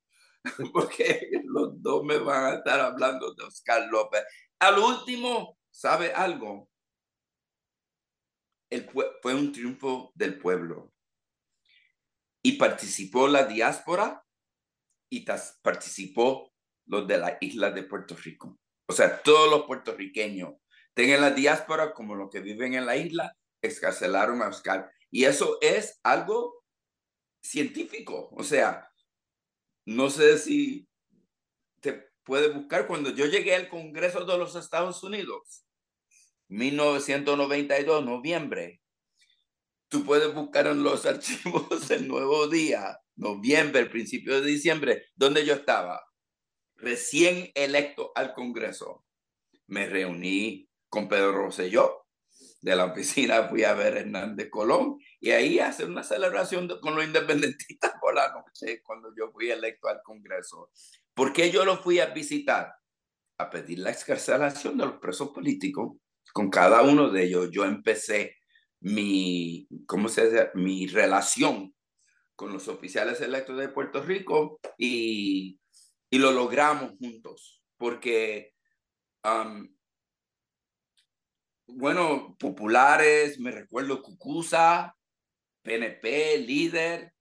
porque 0.73 1.29
los 1.45 1.81
dos 1.81 2.03
me 2.03 2.17
van 2.17 2.45
a 2.45 2.55
estar 2.57 2.79
hablando 2.79 3.33
de 3.33 3.43
Oscar 3.43 3.87
López. 3.89 4.23
Al 4.63 4.79
último, 4.79 5.59
¿sabe 5.69 6.13
algo? 6.13 6.69
El, 8.69 8.89
fue 8.89 9.35
un 9.35 9.51
triunfo 9.51 10.13
del 10.15 10.39
pueblo. 10.39 10.93
Y 12.41 12.53
participó 12.53 13.27
la 13.27 13.43
diáspora 13.43 14.25
y 15.09 15.25
participó 15.61 16.53
los 16.85 17.05
de 17.05 17.17
la 17.17 17.37
isla 17.41 17.71
de 17.71 17.83
Puerto 17.83 18.15
Rico. 18.15 18.57
O 18.87 18.93
sea, 18.93 19.21
todos 19.21 19.51
los 19.51 19.65
puertorriqueños, 19.65 20.53
tengan 20.93 21.19
la 21.19 21.31
diáspora 21.31 21.93
como 21.93 22.15
los 22.15 22.29
que 22.29 22.39
viven 22.39 22.73
en 22.73 22.85
la 22.85 22.95
isla, 22.95 23.35
escarcelaron 23.61 24.41
a 24.41 24.47
Oscar. 24.47 24.89
Y 25.11 25.25
eso 25.25 25.57
es 25.59 25.99
algo 26.03 26.63
científico. 27.43 28.29
O 28.31 28.43
sea, 28.43 28.89
no 29.85 30.09
sé 30.09 30.37
si 30.37 30.87
puede 32.23 32.49
buscar. 32.49 32.87
Cuando 32.87 33.09
yo 33.11 33.25
llegué 33.25 33.55
al 33.55 33.69
Congreso 33.69 34.25
de 34.25 34.37
los 34.37 34.55
Estados 34.55 35.03
Unidos, 35.03 35.65
1992, 36.49 38.05
noviembre, 38.05 38.81
tú 39.87 40.03
puedes 40.03 40.33
buscar 40.33 40.67
en 40.67 40.83
los 40.83 41.05
archivos 41.07 41.89
el 41.91 42.07
nuevo 42.07 42.47
día, 42.47 42.99
noviembre, 43.15 43.85
principio 43.85 44.41
de 44.41 44.47
diciembre, 44.47 45.05
donde 45.15 45.45
yo 45.45 45.53
estaba, 45.53 46.03
recién 46.75 47.51
electo 47.55 48.11
al 48.15 48.33
Congreso. 48.33 49.05
Me 49.67 49.87
reuní 49.87 50.69
con 50.89 51.07
Pedro 51.07 51.31
Rosselló 51.31 52.03
de 52.61 52.75
la 52.75 52.85
oficina, 52.85 53.49
fui 53.49 53.63
a 53.65 53.73
ver 53.73 53.97
a 53.97 53.99
Hernández 53.99 54.49
Colón 54.49 54.97
y 55.19 55.31
ahí 55.31 55.59
hace 55.59 55.83
una 55.83 56.03
celebración 56.03 56.69
con 56.79 56.95
los 56.95 57.03
independentistas 57.03 57.93
por 58.01 58.15
la 58.15 58.31
noche 58.31 58.81
cuando 58.81 59.13
yo 59.17 59.31
fui 59.31 59.51
electo 59.51 59.89
al 59.89 60.01
Congreso. 60.01 60.69
¿Por 61.13 61.33
qué 61.33 61.51
yo 61.51 61.65
lo 61.65 61.77
fui 61.77 61.99
a 61.99 62.07
visitar? 62.07 62.73
A 63.37 63.49
pedir 63.49 63.79
la 63.79 63.91
excarcelación 63.91 64.77
de 64.77 64.85
los 64.85 64.99
presos 64.99 65.29
políticos. 65.29 65.97
Con 66.33 66.49
cada 66.49 66.81
uno 66.81 67.09
de 67.09 67.23
ellos 67.23 67.49
yo 67.51 67.65
empecé 67.65 68.35
mi, 68.79 69.67
¿cómo 69.85 70.09
se 70.09 70.29
dice? 70.29 70.49
Mi 70.55 70.87
relación 70.87 71.73
con 72.35 72.51
los 72.51 72.67
oficiales 72.67 73.21
electos 73.21 73.57
de 73.57 73.69
Puerto 73.69 74.01
Rico 74.01 74.59
y, 74.77 75.59
y 76.09 76.17
lo 76.17 76.31
logramos 76.31 76.93
juntos, 76.97 77.63
porque, 77.77 78.53
bueno, 81.67 82.35
populares, 82.39 83.39
me 83.39 83.51
recuerdo 83.51 84.01
Cucusa, 84.01 84.95
PNP, 85.61 86.39
líder, 86.39 87.13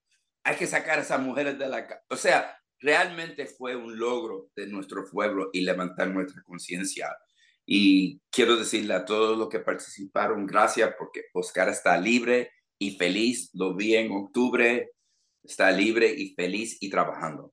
hay 0.44 0.56
que 0.56 0.66
sacar 0.66 0.98
a 0.98 1.02
esas 1.02 1.20
mujeres 1.20 1.58
de 1.58 1.68
la. 1.68 1.86
O 2.08 2.16
sea, 2.16 2.58
realmente 2.82 3.46
fue 3.46 3.76
un 3.76 3.98
logro 3.98 4.50
de 4.54 4.66
nuestro 4.66 5.04
pueblo 5.10 5.48
y 5.52 5.62
levantar 5.62 6.08
nuestra 6.08 6.42
conciencia. 6.42 7.16
Y 7.64 8.20
quiero 8.30 8.56
decirle 8.56 8.94
a 8.94 9.04
todos 9.04 9.38
los 9.38 9.48
que 9.48 9.60
participaron, 9.60 10.46
gracias 10.46 10.94
porque 10.98 11.22
Oscar 11.32 11.68
está 11.68 11.96
libre 11.98 12.50
y 12.78 12.96
feliz. 12.96 13.50
Lo 13.54 13.74
vi 13.74 13.94
en 13.94 14.12
octubre 14.12 14.90
está 15.42 15.70
libre 15.70 16.12
y 16.12 16.34
feliz 16.34 16.78
y 16.80 16.90
trabajando. 16.90 17.52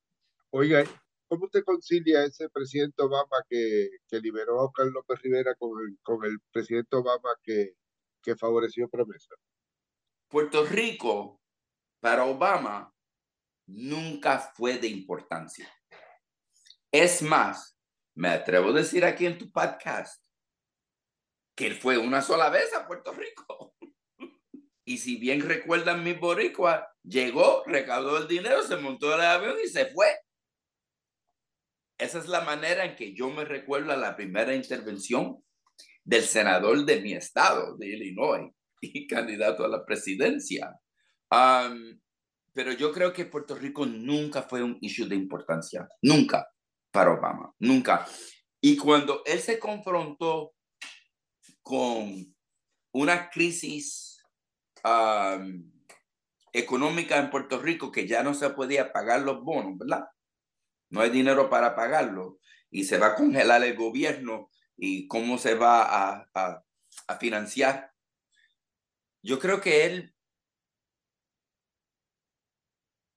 Oiga, 0.52 0.84
¿cómo 1.28 1.46
usted 1.46 1.64
concilia 1.64 2.24
ese 2.24 2.50
presidente 2.50 3.02
Obama 3.02 3.44
que, 3.50 3.90
que 4.08 4.20
liberó 4.20 4.60
a 4.60 4.66
Oscar 4.66 4.88
López 4.88 5.22
Rivera 5.22 5.56
con 5.56 5.72
el, 5.82 5.98
con 6.04 6.24
el 6.26 6.40
presidente 6.52 6.96
Obama 6.96 7.30
que, 7.44 7.74
que 8.22 8.36
favoreció 8.36 8.90
promesa? 8.90 9.36
Puerto 10.28 10.66
Rico, 10.66 11.42
para 12.00 12.26
Obama, 12.26 12.94
nunca 13.70 14.40
fue 14.40 14.78
de 14.78 14.88
importancia. 14.88 15.72
Es 16.92 17.22
más, 17.22 17.78
me 18.16 18.30
atrevo 18.30 18.70
a 18.70 18.74
decir 18.74 19.06
aquí 19.06 19.26
en 19.26 19.38
tu 19.38 19.52
podcast 19.52 20.24
que 21.56 21.68
él 21.68 21.76
fue 21.76 21.98
una 21.98 22.22
sola 22.22 22.50
vez 22.50 22.74
a 22.74 22.88
Puerto 22.88 23.14
Rico. 23.14 23.76
Y 24.86 24.98
si 24.98 25.18
bien 25.18 25.42
recuerdan 25.42 26.04
mis 26.04 26.20
boricuas, 26.20 26.84
llegó, 27.04 27.64
recaudó 27.68 28.18
el 28.18 28.28
dinero, 28.28 28.64
se 28.64 28.76
montó 28.76 29.14
el 29.14 29.22
avión 29.22 29.56
y 29.64 29.68
se 29.68 29.86
fue. 29.94 30.08
Esa 32.00 32.18
es 32.18 32.28
la 32.28 32.42
manera 32.42 32.86
en 32.86 32.96
que 32.96 33.14
yo 33.14 33.30
me 33.30 33.46
recuerdo 33.46 33.92
a 33.92 33.98
la 33.98 34.16
primera 34.16 34.56
intervención 34.56 35.44
del 36.04 36.24
senador 36.24 36.86
de 36.86 37.02
mi 37.02 37.14
estado, 37.14 37.78
de 37.78 37.86
Illinois, 37.86 38.52
y 38.82 39.06
candidato 39.06 39.64
a 39.64 39.68
la 39.68 39.86
presidencia. 39.86 40.74
Pero 42.60 42.74
yo 42.74 42.92
creo 42.92 43.14
que 43.14 43.24
Puerto 43.24 43.56
Rico 43.56 43.86
nunca 43.86 44.42
fue 44.42 44.62
un 44.62 44.78
issue 44.82 45.08
de 45.08 45.16
importancia, 45.16 45.88
nunca 46.02 46.46
para 46.92 47.14
Obama, 47.14 47.56
nunca. 47.58 48.06
Y 48.60 48.76
cuando 48.76 49.24
él 49.26 49.40
se 49.40 49.58
confrontó 49.58 50.52
con 51.62 52.36
una 52.92 53.30
crisis 53.30 54.22
económica 56.52 57.18
en 57.18 57.30
Puerto 57.30 57.62
Rico 57.62 57.94
que 57.94 58.06
ya 58.06 58.24
no 58.24 58.34
se 58.34 58.50
podía 58.50 58.92
pagar 58.92 59.22
los 59.22 59.42
bonos, 59.42 59.78
¿verdad? 59.78 60.10
No 60.90 61.00
hay 61.00 61.12
dinero 61.12 61.50
para 61.50 61.78
pagarlo 61.78 62.40
y 62.70 62.84
se 62.84 62.98
va 62.98 63.08
a 63.08 63.16
congelar 63.16 63.64
el 63.64 63.78
gobierno 63.78 64.50
y 64.76 65.08
cómo 65.08 65.38
se 65.38 65.56
va 65.56 65.84
a, 65.84 66.30
a, 66.34 66.62
a 67.08 67.18
financiar. 67.20 67.94
Yo 69.24 69.40
creo 69.40 69.62
que 69.62 69.86
él... 69.86 70.14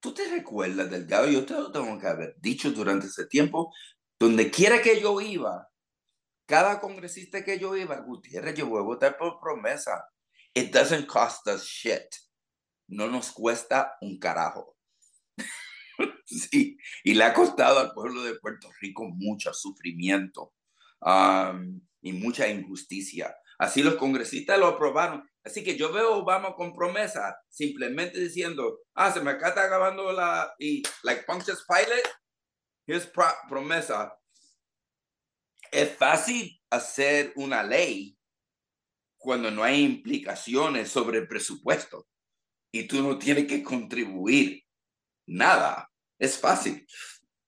¿Tú 0.02 0.12
te 0.12 0.28
recuerdas, 0.28 0.90
Delgado? 0.90 1.28
Yo 1.28 1.46
te 1.46 1.54
lo 1.54 1.70
tengo 1.70 1.96
que 1.96 2.08
haber 2.08 2.34
dicho 2.40 2.72
durante 2.72 3.06
ese 3.06 3.24
tiempo. 3.26 3.72
Donde 4.18 4.50
quiera 4.50 4.82
que 4.82 5.00
yo 5.00 5.20
iba, 5.20 5.68
cada 6.44 6.80
congresista 6.80 7.44
que 7.44 7.60
yo 7.60 7.76
iba, 7.76 8.00
Gutiérrez, 8.00 8.56
yo 8.56 8.66
voy 8.66 8.80
a 8.80 8.82
votar 8.82 9.16
por 9.16 9.38
promesa. 9.38 10.04
It 10.54 10.74
doesn't 10.74 11.06
cost 11.06 11.46
us 11.46 11.62
shit. 11.62 12.02
No 12.88 13.06
nos 13.06 13.30
cuesta 13.30 13.96
un 14.00 14.18
carajo. 14.18 14.76
sí, 16.26 16.76
y 17.04 17.14
le 17.14 17.22
ha 17.22 17.32
costado 17.32 17.78
al 17.78 17.92
pueblo 17.92 18.24
de 18.24 18.34
Puerto 18.40 18.70
Rico 18.80 19.08
mucho 19.08 19.54
sufrimiento 19.54 20.52
um, 21.00 21.80
y 22.00 22.12
mucha 22.12 22.48
injusticia. 22.48 23.36
Así 23.56 23.84
los 23.84 23.94
congresistas 23.94 24.58
lo 24.58 24.66
aprobaron. 24.66 25.30
Así 25.44 25.64
que 25.64 25.76
yo 25.76 25.92
veo 25.92 26.14
a 26.14 26.16
Obama 26.18 26.54
con 26.54 26.72
promesa, 26.72 27.36
simplemente 27.48 28.20
diciendo, 28.20 28.80
ah, 28.94 29.10
se 29.10 29.20
me 29.20 29.32
acá 29.32 29.48
está 29.48 29.64
acabando 29.64 30.12
la, 30.12 30.54
y 30.58 30.82
like 31.02 31.24
Pontius 31.24 31.64
Pilate, 31.66 32.08
here's 32.86 33.10
promesa. 33.48 34.16
Es 35.72 35.96
fácil 35.96 36.60
hacer 36.70 37.32
una 37.36 37.62
ley 37.62 38.16
cuando 39.18 39.50
no 39.50 39.64
hay 39.64 39.82
implicaciones 39.82 40.90
sobre 40.90 41.18
el 41.18 41.28
presupuesto 41.28 42.06
y 42.72 42.86
tú 42.86 43.02
no 43.02 43.18
tienes 43.18 43.46
que 43.46 43.62
contribuir 43.62 44.64
nada. 45.26 45.90
Es 46.18 46.38
fácil. 46.38 46.86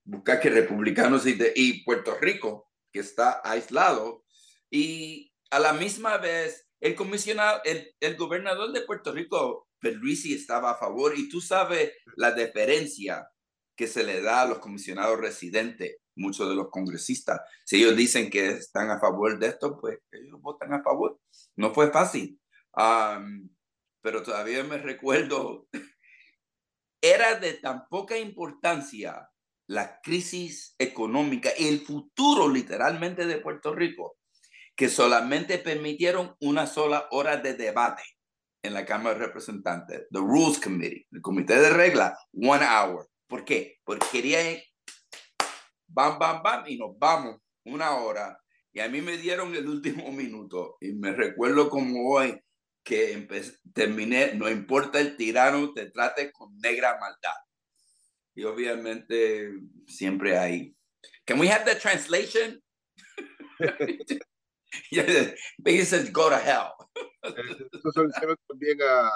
Buscar 0.04 0.40
que 0.40 0.50
republicanos 0.50 1.26
y, 1.26 1.38
y 1.54 1.84
Puerto 1.84 2.16
Rico, 2.18 2.70
que 2.92 3.00
está 3.00 3.40
aislado, 3.44 4.24
y 4.70 5.32
a 5.50 5.58
la 5.58 5.72
misma 5.72 6.18
vez 6.18 6.68
el 6.84 6.94
comisionado, 6.94 7.62
el, 7.64 8.16
gobernador 8.16 8.70
de 8.70 8.82
Puerto 8.82 9.10
Rico, 9.10 9.68
Luisi, 9.80 10.34
estaba 10.34 10.72
a 10.72 10.78
favor 10.78 11.14
y 11.16 11.30
tú 11.30 11.40
sabes 11.40 11.92
la 12.16 12.32
diferencia 12.32 13.26
que 13.74 13.86
se 13.86 14.04
le 14.04 14.20
da 14.20 14.42
a 14.42 14.46
los 14.46 14.58
comisionados 14.58 15.18
residentes, 15.18 15.96
muchos 16.14 16.46
de 16.46 16.54
los 16.54 16.68
congresistas. 16.68 17.40
Si 17.64 17.76
ellos 17.76 17.96
dicen 17.96 18.28
que 18.28 18.48
están 18.48 18.90
a 18.90 19.00
favor 19.00 19.38
de 19.38 19.46
esto, 19.46 19.78
pues 19.80 19.98
ellos 20.12 20.38
votan 20.42 20.74
a 20.74 20.82
favor. 20.82 21.18
No 21.56 21.72
fue 21.72 21.90
fácil, 21.90 22.38
pero 24.02 24.22
todavía 24.22 24.62
me 24.62 24.76
recuerdo, 24.76 25.66
era 27.00 27.40
de 27.40 27.54
tan 27.54 27.88
poca 27.88 28.18
importancia 28.18 29.30
la 29.68 30.02
crisis 30.02 30.74
económica 30.78 31.48
y 31.56 31.66
el 31.66 31.80
futuro 31.80 32.50
literalmente 32.50 33.26
de 33.26 33.38
Puerto 33.38 33.74
Rico, 33.74 34.18
que 34.76 34.88
solamente 34.88 35.58
permitieron 35.58 36.34
una 36.40 36.66
sola 36.66 37.06
hora 37.10 37.36
de 37.36 37.54
debate 37.54 38.02
en 38.62 38.74
la 38.74 38.84
Cámara 38.84 39.18
de 39.18 39.26
Representantes, 39.26 40.06
the 40.10 40.18
Rules 40.18 40.58
Committee, 40.58 41.06
el 41.12 41.20
comité 41.20 41.56
de 41.60 41.70
regla, 41.70 42.18
one 42.32 42.64
hour. 42.64 43.08
¿Por 43.26 43.44
qué? 43.44 43.78
Porque 43.84 44.06
quería 44.10 44.40
bam, 45.86 46.18
bam, 46.18 46.42
bam, 46.42 46.64
y 46.66 46.76
nos 46.76 46.98
vamos 46.98 47.40
una 47.64 47.92
hora. 47.96 48.38
Y 48.72 48.80
a 48.80 48.88
mí 48.88 49.00
me 49.00 49.16
dieron 49.16 49.54
el 49.54 49.68
último 49.68 50.10
minuto. 50.12 50.76
Y 50.80 50.92
me 50.92 51.12
recuerdo 51.12 51.70
como 51.70 52.10
hoy 52.10 52.40
que 52.82 53.26
terminé, 53.72 54.34
no 54.34 54.50
importa 54.50 55.00
el 55.00 55.16
tirano, 55.16 55.72
te 55.72 55.90
trate 55.90 56.32
con 56.32 56.56
negra 56.58 56.98
maldad. 56.98 57.36
Y 58.34 58.44
obviamente 58.44 59.52
siempre 59.86 60.36
hay. 60.36 60.74
Can 61.24 61.38
we 61.38 61.48
have 61.48 61.64
the 61.64 61.78
translation? 61.78 62.62
says 65.84 66.10
go 66.12 66.28
to 66.28 66.36
hell. 66.36 66.72
Eso 67.22 67.90
se 67.92 68.36
también 68.48 68.78
a, 68.82 69.10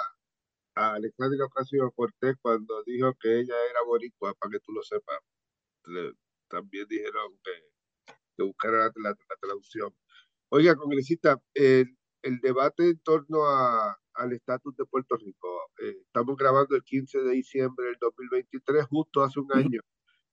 a 0.75 0.93
Alexandria 0.95 1.45
Ocasio 1.45 1.91
Cortés 1.91 2.35
cuando 2.41 2.83
dijo 2.83 3.13
que 3.19 3.39
ella 3.39 3.55
era 3.69 3.79
boricua, 3.85 4.33
para 4.35 4.51
que 4.51 4.59
tú 4.59 4.71
lo 4.71 4.81
sepas. 4.83 5.19
también 6.49 6.87
dijeron 6.87 7.37
que, 7.43 8.13
que 8.37 8.43
buscara 8.43 8.91
la, 8.95 9.15
traducción. 9.41 9.93
Oiga, 10.49 10.75
congresista, 10.75 11.39
el, 11.53 11.95
el 12.23 12.39
debate 12.39 12.89
en 12.89 12.99
torno 12.99 13.45
a, 13.45 13.99
al 14.19 14.33
estatus 14.33 14.75
de 14.75 14.85
Puerto 14.85 15.15
Rico. 15.17 15.71
Eh, 15.79 15.97
estamos 16.05 16.35
grabando 16.35 16.75
el 16.75 16.83
15 16.83 17.19
de 17.19 17.31
diciembre 17.31 17.85
del 17.85 17.97
2023, 17.99 18.85
justo 18.85 19.23
hace 19.23 19.39
un 19.39 19.51
año. 19.53 19.81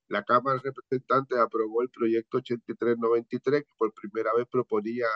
La 0.08 0.22
Cámara 0.22 0.58
de 0.58 0.70
Representantes 0.70 1.38
aprobó 1.38 1.82
el 1.82 1.90
proyecto 1.90 2.38
8393, 2.38 3.64
que 3.64 3.74
por 3.76 3.92
primera 3.92 4.32
vez 4.34 4.46
proponía 4.50 5.06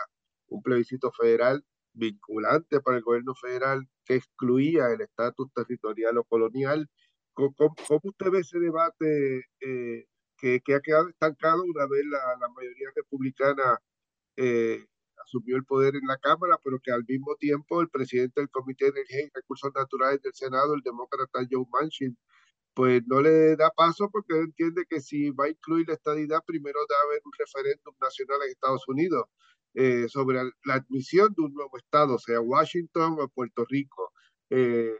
un 0.47 0.61
plebiscito 0.61 1.11
federal 1.11 1.63
vinculante 1.93 2.81
para 2.81 2.97
el 2.97 3.03
gobierno 3.03 3.35
federal 3.35 3.87
que 4.05 4.15
excluía 4.15 4.87
el 4.91 5.01
estatus 5.01 5.51
territorial 5.53 6.17
o 6.17 6.23
colonial. 6.25 6.89
¿Cómo, 7.33 7.53
usted 8.03 8.31
ve 8.31 8.39
ese 8.39 8.59
debate 8.59 9.45
eh, 9.61 10.05
que, 10.37 10.59
que, 10.61 10.75
ha 10.75 10.81
quedado 10.81 11.09
estancado 11.09 11.63
una 11.63 11.87
vez 11.87 12.03
la, 12.05 12.19
la 12.39 12.49
mayoría 12.49 12.89
republicana 12.95 13.79
eh, 14.35 14.85
asumió 15.25 15.55
el 15.55 15.65
poder 15.65 15.95
en 15.95 16.07
la 16.07 16.17
Cámara, 16.17 16.57
pero 16.63 16.79
que 16.79 16.91
al 16.91 17.05
mismo 17.07 17.35
tiempo 17.35 17.81
el 17.81 17.89
presidente 17.89 18.41
del 18.41 18.49
Comité 18.49 18.85
de 18.85 18.91
Energía 18.91 19.21
y 19.21 19.29
Recursos 19.33 19.71
Naturales 19.73 20.21
del 20.21 20.33
Senado, 20.33 20.73
el 20.73 20.81
demócrata 20.81 21.47
Joe 21.49 21.65
Manchin, 21.71 22.17
pues 22.73 23.01
no 23.05 23.21
le 23.21 23.55
da 23.55 23.69
paso 23.71 24.09
porque 24.11 24.37
entiende 24.39 24.85
que 24.89 25.01
si 25.01 25.29
va 25.31 25.45
a 25.45 25.49
incluir 25.49 25.87
la 25.87 25.95
estadidad, 25.95 26.43
primero 26.45 26.79
debe 26.87 27.01
haber 27.05 27.21
un 27.25 27.31
referéndum 27.37 27.93
nacional 27.99 28.39
en 28.43 28.51
Estados 28.51 28.87
Unidos 28.87 29.25
eh, 29.73 30.07
sobre 30.09 30.43
la 30.65 30.73
admisión 30.75 31.33
de 31.35 31.43
un 31.43 31.53
nuevo 31.53 31.77
estado, 31.77 32.17
sea 32.17 32.41
Washington 32.41 33.17
o 33.19 33.27
Puerto 33.29 33.65
Rico. 33.69 34.11
Eh, 34.49 34.95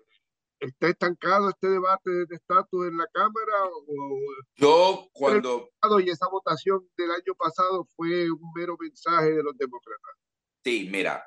¿Está 0.60 0.90
estancado 0.90 1.50
este 1.50 1.70
debate 1.70 2.12
de 2.12 2.36
estatus 2.36 2.88
en 2.88 2.96
la 2.96 3.08
Cámara? 3.12 3.66
O, 3.66 4.20
Yo 4.56 5.10
cuando... 5.12 5.70
Y 6.06 6.10
esa 6.10 6.28
votación 6.30 6.88
del 6.96 7.10
año 7.10 7.34
pasado 7.36 7.88
fue 7.96 8.30
un 8.30 8.52
mero 8.56 8.78
mensaje 8.80 9.32
de 9.32 9.42
los 9.42 9.58
demócratas. 9.58 10.16
Sí, 10.64 10.88
mira, 10.92 11.26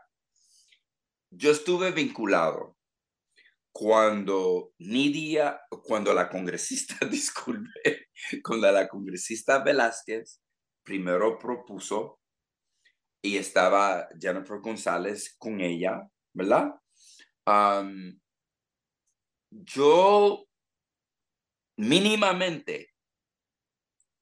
yo 1.31 1.51
estuve 1.51 1.91
vinculado 1.91 2.74
cuando 3.75 4.73
Nidia, 4.79 5.61
cuando 5.83 6.15
la 6.15 6.29
congresista, 6.29 6.95
disculpe, 7.11 8.09
cuando 8.45 8.71
la 8.71 8.87
congresista 8.87 9.65
Velázquez 9.65 10.41
primero 10.85 11.37
propuso 11.41 12.21
y 13.21 13.37
estaba 13.37 14.07
Jennifer 14.21 14.61
González 14.61 15.35
con 15.39 15.61
ella, 15.61 16.09
¿verdad? 16.33 16.75
yo 19.51 20.47
mínimamente 21.77 22.95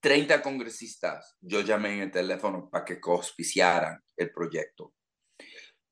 30 0.01 0.43
congresistas, 0.43 1.37
yo 1.41 1.61
llamé 1.61 1.95
en 1.95 2.01
el 2.01 2.11
teléfono 2.11 2.69
para 2.71 2.85
que 2.85 2.99
auspiciaran 3.03 4.03
el 4.17 4.33
proyecto. 4.33 4.95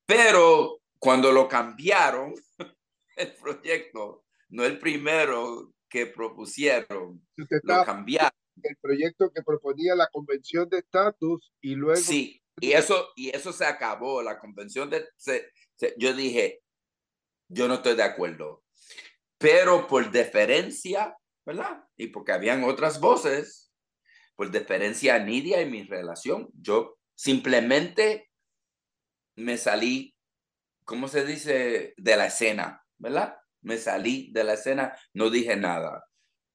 Pero 0.07 0.81
cuando 0.99 1.31
lo 1.31 1.47
cambiaron, 1.47 2.35
el 3.21 3.35
proyecto, 3.35 4.25
no 4.49 4.65
el 4.65 4.79
primero 4.79 5.73
que 5.89 6.07
propusieron, 6.07 7.27
lo 7.37 7.85
cambiaron. 7.85 8.31
El 8.63 8.77
proyecto 8.77 9.31
que 9.33 9.43
proponía 9.43 9.95
la 9.95 10.09
convención 10.13 10.69
de 10.69 10.79
estatus 10.79 11.53
y 11.61 11.75
luego... 11.75 12.01
Sí, 12.01 12.43
y 12.61 12.73
eso, 12.73 13.09
y 13.17 13.35
eso 13.35 13.53
se 13.53 13.65
acabó, 13.65 14.23
la 14.23 14.39
convención 14.39 14.91
de... 14.91 15.09
yo 15.97 16.13
dije, 16.13 16.61
yo 17.49 17.69
no 17.69 17.75
estoy 17.75 17.97
de 17.97 18.03
acuerdo 18.03 18.63
pero 19.41 19.87
por 19.87 20.11
deferencia, 20.11 21.17
¿verdad? 21.47 21.83
Y 21.97 22.09
porque 22.09 22.33
habían 22.33 22.63
otras 22.63 23.01
voces, 23.01 23.73
por 24.37 24.51
deferencia 24.51 25.15
a 25.15 25.19
Nidia 25.19 25.63
y 25.63 25.71
mi 25.71 25.83
relación, 25.83 26.51
yo 26.53 26.99
simplemente 27.15 28.31
me 29.37 29.57
salí, 29.57 30.15
¿cómo 30.85 31.09
se 31.09 31.25
dice? 31.25 31.95
De 31.97 32.17
la 32.19 32.27
escena, 32.27 32.85
¿verdad? 33.01 33.37
Me 33.63 33.79
salí 33.79 34.31
de 34.33 34.45
la 34.45 34.55
escena, 34.55 34.97
no 35.13 35.31
dije 35.31 35.57
nada. 35.57 36.05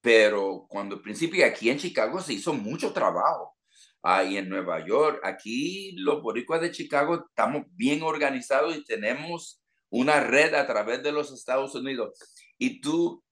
Pero 0.01 0.65
cuando 0.69 0.95
al 0.95 1.01
principio 1.01 1.45
aquí 1.45 1.69
en 1.69 1.79
Chicago 1.79 2.21
se 2.21 2.33
hizo 2.33 2.53
mucho 2.53 2.93
trabajo. 2.93 3.55
Ahí 4.01 4.37
en 4.37 4.49
Nueva 4.49 4.85
York, 4.85 5.19
aquí 5.23 5.93
los 5.97 6.21
boricuas 6.21 6.61
de 6.61 6.71
Chicago 6.71 7.25
estamos 7.27 7.63
bien 7.71 8.03
organizados 8.03 8.77
y 8.77 8.83
tenemos 8.83 9.63
una 9.89 10.19
red 10.19 10.53
a 10.53 10.67
través 10.67 11.01
de 11.01 11.11
los 11.11 11.33
Estados 11.33 11.73
Unidos 11.73 12.11
y 12.57 12.81
tú, 12.81 13.23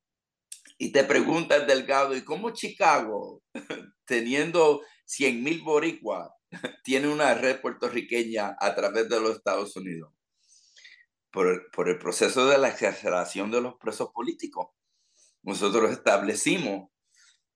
y 0.78 0.92
te 0.92 1.04
preguntas, 1.04 1.68
Delgado, 1.68 2.16
¿y 2.16 2.24
cómo 2.24 2.52
Chicago, 2.52 3.42
teniendo 4.06 4.82
100 5.06 5.44
mil 5.44 5.62
boricuas, 5.62 6.30
tiene 6.84 7.08
una 7.08 7.34
red 7.36 7.62
puertorriqueña 7.62 8.56
a 8.60 8.76
través 8.76 9.08
de 9.10 9.20
los 9.20 9.38
Estados 9.38 9.76
Unidos? 9.76 10.12
Por, 11.34 11.72
por 11.72 11.90
el 11.90 11.98
proceso 11.98 12.46
de 12.46 12.60
la 12.60 12.70
excarcelación 12.70 13.50
de 13.50 13.60
los 13.60 13.74
presos 13.80 14.12
políticos. 14.14 14.68
Nosotros 15.42 15.92
establecimos 15.92 16.90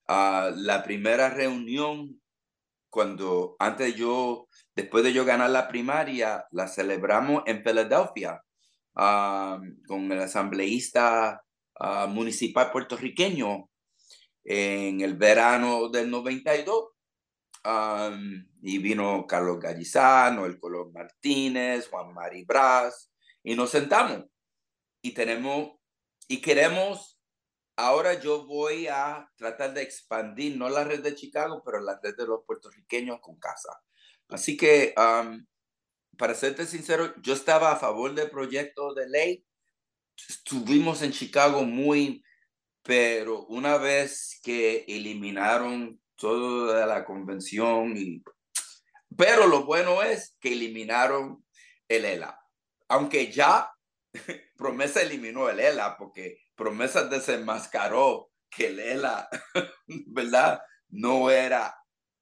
uh, 0.09 0.49
la 0.55 0.82
primera 0.84 1.30
reunión 1.30 2.19
cuando 2.89 3.55
antes 3.59 3.95
yo, 3.95 4.47
después 4.75 5.03
de 5.03 5.13
yo 5.13 5.25
ganar 5.25 5.51
la 5.51 5.67
primaria, 5.67 6.47
la 6.49 6.67
celebramos 6.67 7.43
en 7.45 7.63
Filadelfia 7.63 8.41
uh, 8.95 9.61
con 9.88 10.11
el 10.11 10.21
asambleísta 10.21 11.43
municipal 12.09 12.71
puertorriqueño 12.71 13.69
en 14.43 15.01
el 15.01 15.15
verano 15.15 15.89
del 15.89 16.09
92. 16.09 16.89
y 18.63 18.78
vino 18.80 19.25
Carlos 19.28 19.59
Gallizano, 19.59 20.45
el 20.45 20.59
Colón 20.59 20.91
Martínez, 20.93 21.88
Juan 21.89 22.13
Mari 22.13 22.45
Brás, 22.45 23.11
y 23.47 23.55
nos 23.55 23.69
sentamos. 23.69 24.25
Y 25.01 25.11
tenemos, 25.11 25.79
y 26.27 26.41
queremos, 26.41 27.17
ahora 27.77 28.19
yo 28.19 28.45
voy 28.45 28.87
a 28.87 29.31
tratar 29.37 29.73
de 29.73 29.83
expandir, 29.83 30.57
no 30.57 30.67
la 30.67 30.83
red 30.83 31.01
de 31.01 31.15
Chicago, 31.15 31.61
pero 31.63 31.79
la 31.79 31.97
red 32.03 32.17
de 32.17 32.27
los 32.27 32.43
puertorriqueños 32.45 33.21
con 33.21 33.39
casa. 33.39 33.69
Así 34.27 34.57
que, 34.57 34.93
para 36.17 36.35
serte 36.35 36.65
sincero, 36.65 37.13
yo 37.21 37.33
estaba 37.33 37.71
a 37.71 37.77
favor 37.77 38.13
del 38.13 38.29
proyecto 38.29 38.93
de 38.93 39.07
ley, 39.07 39.45
estuvimos 40.27 41.01
en 41.01 41.13
Chicago 41.13 41.63
muy, 41.63 42.25
pero 42.83 43.45
una 43.45 43.77
vez 43.77 44.41
que 44.43 44.83
eliminaron 44.89 46.01
toda 46.17 46.85
la 46.85 47.05
convención 47.05 47.95
y 47.95 48.21
pero 49.15 49.47
lo 49.47 49.63
bueno 49.63 50.03
es 50.03 50.35
que 50.41 50.51
eliminaron 50.51 51.45
el 51.87 52.03
ELA. 52.03 52.46
Aunque 52.89 53.31
ya 53.31 53.71
Promesa 54.57 55.01
eliminó 55.01 55.49
el 55.49 55.59
ELA 55.59 55.97
porque 55.97 56.39
Promesa 56.55 57.05
desenmascaró 57.05 58.31
que 58.49 58.67
el 58.67 58.79
¿verdad? 60.07 60.61
No 60.89 61.29
era 61.29 61.75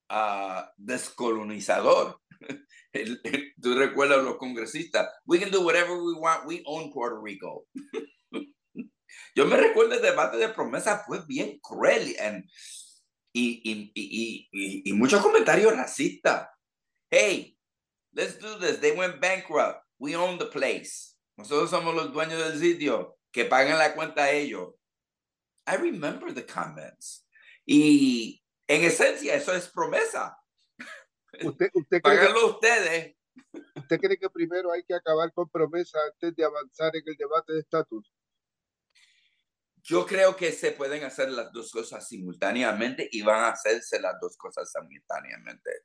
uh, 0.10 0.64
descolonizador. 0.78 2.20
Tú 3.62 3.76
recuerdas 3.78 4.24
los 4.24 4.38
congresistas, 4.38 5.10
we 5.26 5.40
can 5.40 5.52
do 5.52 5.62
whatever 5.62 5.98
we 5.98 6.14
want, 6.14 6.46
we 6.46 6.62
own 6.66 6.92
Puerto 6.92 7.22
Rico. 7.22 7.68
Yo 9.36 9.46
me 9.46 9.58
recuerdo 9.58 9.96
el 9.96 10.02
debate 10.02 10.38
de 10.38 10.50
promesa, 10.50 11.04
fue 11.06 11.20
bien 11.26 11.60
cruel 11.60 12.16
y, 13.34 13.62
y, 13.64 13.92
y, 13.94 14.50
y, 14.52 14.90
y 14.90 14.94
muchos 14.94 15.22
comentarios 15.22 15.76
racistas. 15.76 16.48
Hey, 17.10 17.58
let's 18.14 18.40
do 18.40 18.58
this. 18.60 18.80
They 18.80 18.92
went 18.92 19.20
bankrupt. 19.20 19.85
We 20.00 20.16
own 20.16 20.38
the 20.38 20.46
place. 20.46 21.16
Nosotros 21.38 21.70
somos 21.70 21.96
los 21.96 22.14
dueños 22.14 22.40
del 22.40 22.60
sitio. 22.60 23.18
Que 23.32 23.46
paguen 23.46 23.78
la 23.78 23.94
cuenta 23.94 24.24
a 24.24 24.32
ellos. 24.32 24.74
I 25.68 25.78
remember 25.78 26.34
the 26.34 26.46
comments. 26.46 27.28
Y 27.66 28.42
en 28.68 28.84
esencia, 28.84 29.36
eso 29.36 29.54
es 29.54 29.68
promesa. 29.68 30.38
¿Usted, 31.44 31.70
usted 31.74 32.02
ustedes. 32.46 33.16
¿Usted 33.76 34.00
cree 34.00 34.18
que 34.18 34.30
primero 34.30 34.72
hay 34.72 34.84
que 34.84 34.96
acabar 34.96 35.32
con 35.34 35.50
promesa 35.50 35.98
antes 36.12 36.36
de 36.36 36.46
avanzar 36.46 36.96
en 36.96 37.04
el 37.06 37.16
debate 37.16 37.54
de 37.54 37.60
estatus? 37.60 38.12
Yo 39.84 40.06
creo 40.06 40.36
que 40.36 40.52
se 40.52 40.72
pueden 40.72 41.04
hacer 41.04 41.30
las 41.30 41.52
dos 41.52 41.72
cosas 41.72 42.08
simultáneamente 42.08 43.08
y 43.12 43.22
van 43.22 43.44
a 43.44 43.50
hacerse 43.50 44.00
las 44.00 44.20
dos 44.20 44.36
cosas 44.38 44.72
simultáneamente. 44.72 45.84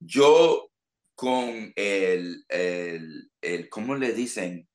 Yo 0.00 0.70
con 1.18 1.72
el, 1.74 2.44
el, 2.48 3.28
el 3.40 3.68
¿cómo 3.68 3.96
le 3.96 4.12
dicen? 4.12 4.68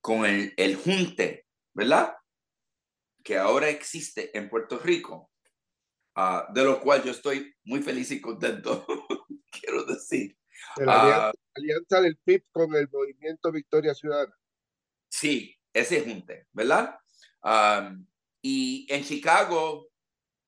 Con 0.00 0.24
el, 0.24 0.54
el 0.56 0.76
junte, 0.76 1.46
¿verdad? 1.74 2.16
Que 3.22 3.36
ahora 3.36 3.68
existe 3.68 4.34
en 4.36 4.48
Puerto 4.48 4.78
Rico, 4.78 5.30
uh, 6.16 6.50
de 6.50 6.64
lo 6.64 6.80
cual 6.80 7.02
yo 7.04 7.10
estoy 7.10 7.54
muy 7.64 7.82
feliz 7.82 8.10
y 8.10 8.22
contento, 8.22 8.86
quiero 9.50 9.84
decir. 9.84 10.34
la 10.78 11.28
ah, 11.28 11.32
alianza, 11.54 12.00
del 12.00 12.16
PIB 12.16 12.46
con 12.50 12.74
el 12.74 12.88
movimiento 12.90 13.52
Victoria 13.52 13.92
Ciudadana. 13.92 14.34
Sí, 15.10 15.54
ese 15.74 16.00
junte, 16.00 16.46
¿verdad? 16.52 16.96
Um, 17.42 18.06
y 18.40 18.86
en 18.88 19.04
Chicago 19.04 19.90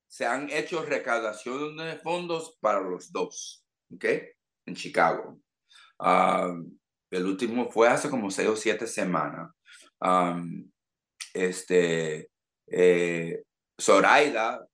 se 0.09 0.25
han 0.25 0.49
hecho 0.49 0.83
recaudaciones 0.87 1.85
de 1.85 2.01
fondos 2.01 2.57
para 2.63 2.81
los 2.81 3.13
dos, 3.13 3.67
¿ok? 3.93 4.07
En 4.67 4.75
Chicago. 4.75 5.41
Um, 5.99 6.79
el 7.11 7.27
último 7.27 7.71
fue 7.71 7.89
hace 7.89 8.11
como 8.11 8.31
seis 8.31 8.49
o 8.49 8.57
siete 8.57 8.87
semanas. 8.87 9.51
Um, 10.01 10.71
este, 11.33 12.31
eh, 12.67 13.43
Zoraida, 13.81 14.67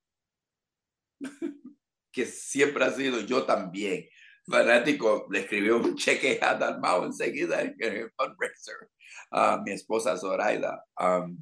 que 2.11 2.25
siempre 2.25 2.85
ha 2.85 2.91
sido 2.91 3.21
yo 3.21 3.45
también, 3.45 4.07
fanático, 4.47 5.27
le 5.29 5.41
escribió 5.41 5.77
un 5.77 5.95
cheque 5.95 6.39
a 6.41 6.55
Dalmau 6.55 7.05
enseguida 7.05 7.61
en 7.61 7.75
el 7.79 8.11
fundraiser 8.17 8.89
a 9.31 9.61
mi 9.63 9.71
esposa 9.71 10.17
Zoraida. 10.17 10.83
Um, 10.99 11.37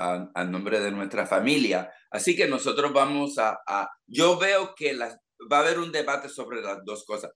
a, 0.00 0.44
nombre 0.44 0.80
de 0.80 0.90
nuestra 0.90 1.26
familia. 1.26 1.92
Así 2.10 2.34
que 2.34 2.48
nosotros 2.48 2.92
vamos 2.92 3.36
a, 3.38 3.58
yo 4.06 4.38
veo 4.38 4.74
que 4.74 4.96
va 4.96 5.58
a 5.58 5.60
haber 5.60 5.78
un 5.78 5.92
debate 5.92 6.28
sobre 6.28 6.62
las 6.62 6.84
dos 6.84 7.04
cosas. 7.04 7.30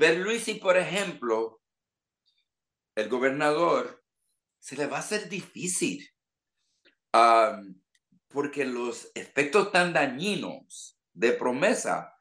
Pero 0.00 0.24
Luisi, 0.24 0.54
por 0.54 0.78
ejemplo, 0.78 1.60
el 2.94 3.10
gobernador, 3.10 4.02
se 4.58 4.74
le 4.74 4.86
va 4.86 4.96
a 4.96 5.00
hacer 5.00 5.28
difícil 5.28 6.10
porque 8.28 8.64
los 8.64 9.12
efectos 9.14 9.70
tan 9.72 9.92
dañinos 9.92 10.98
de 11.12 11.32
promesa, 11.32 12.14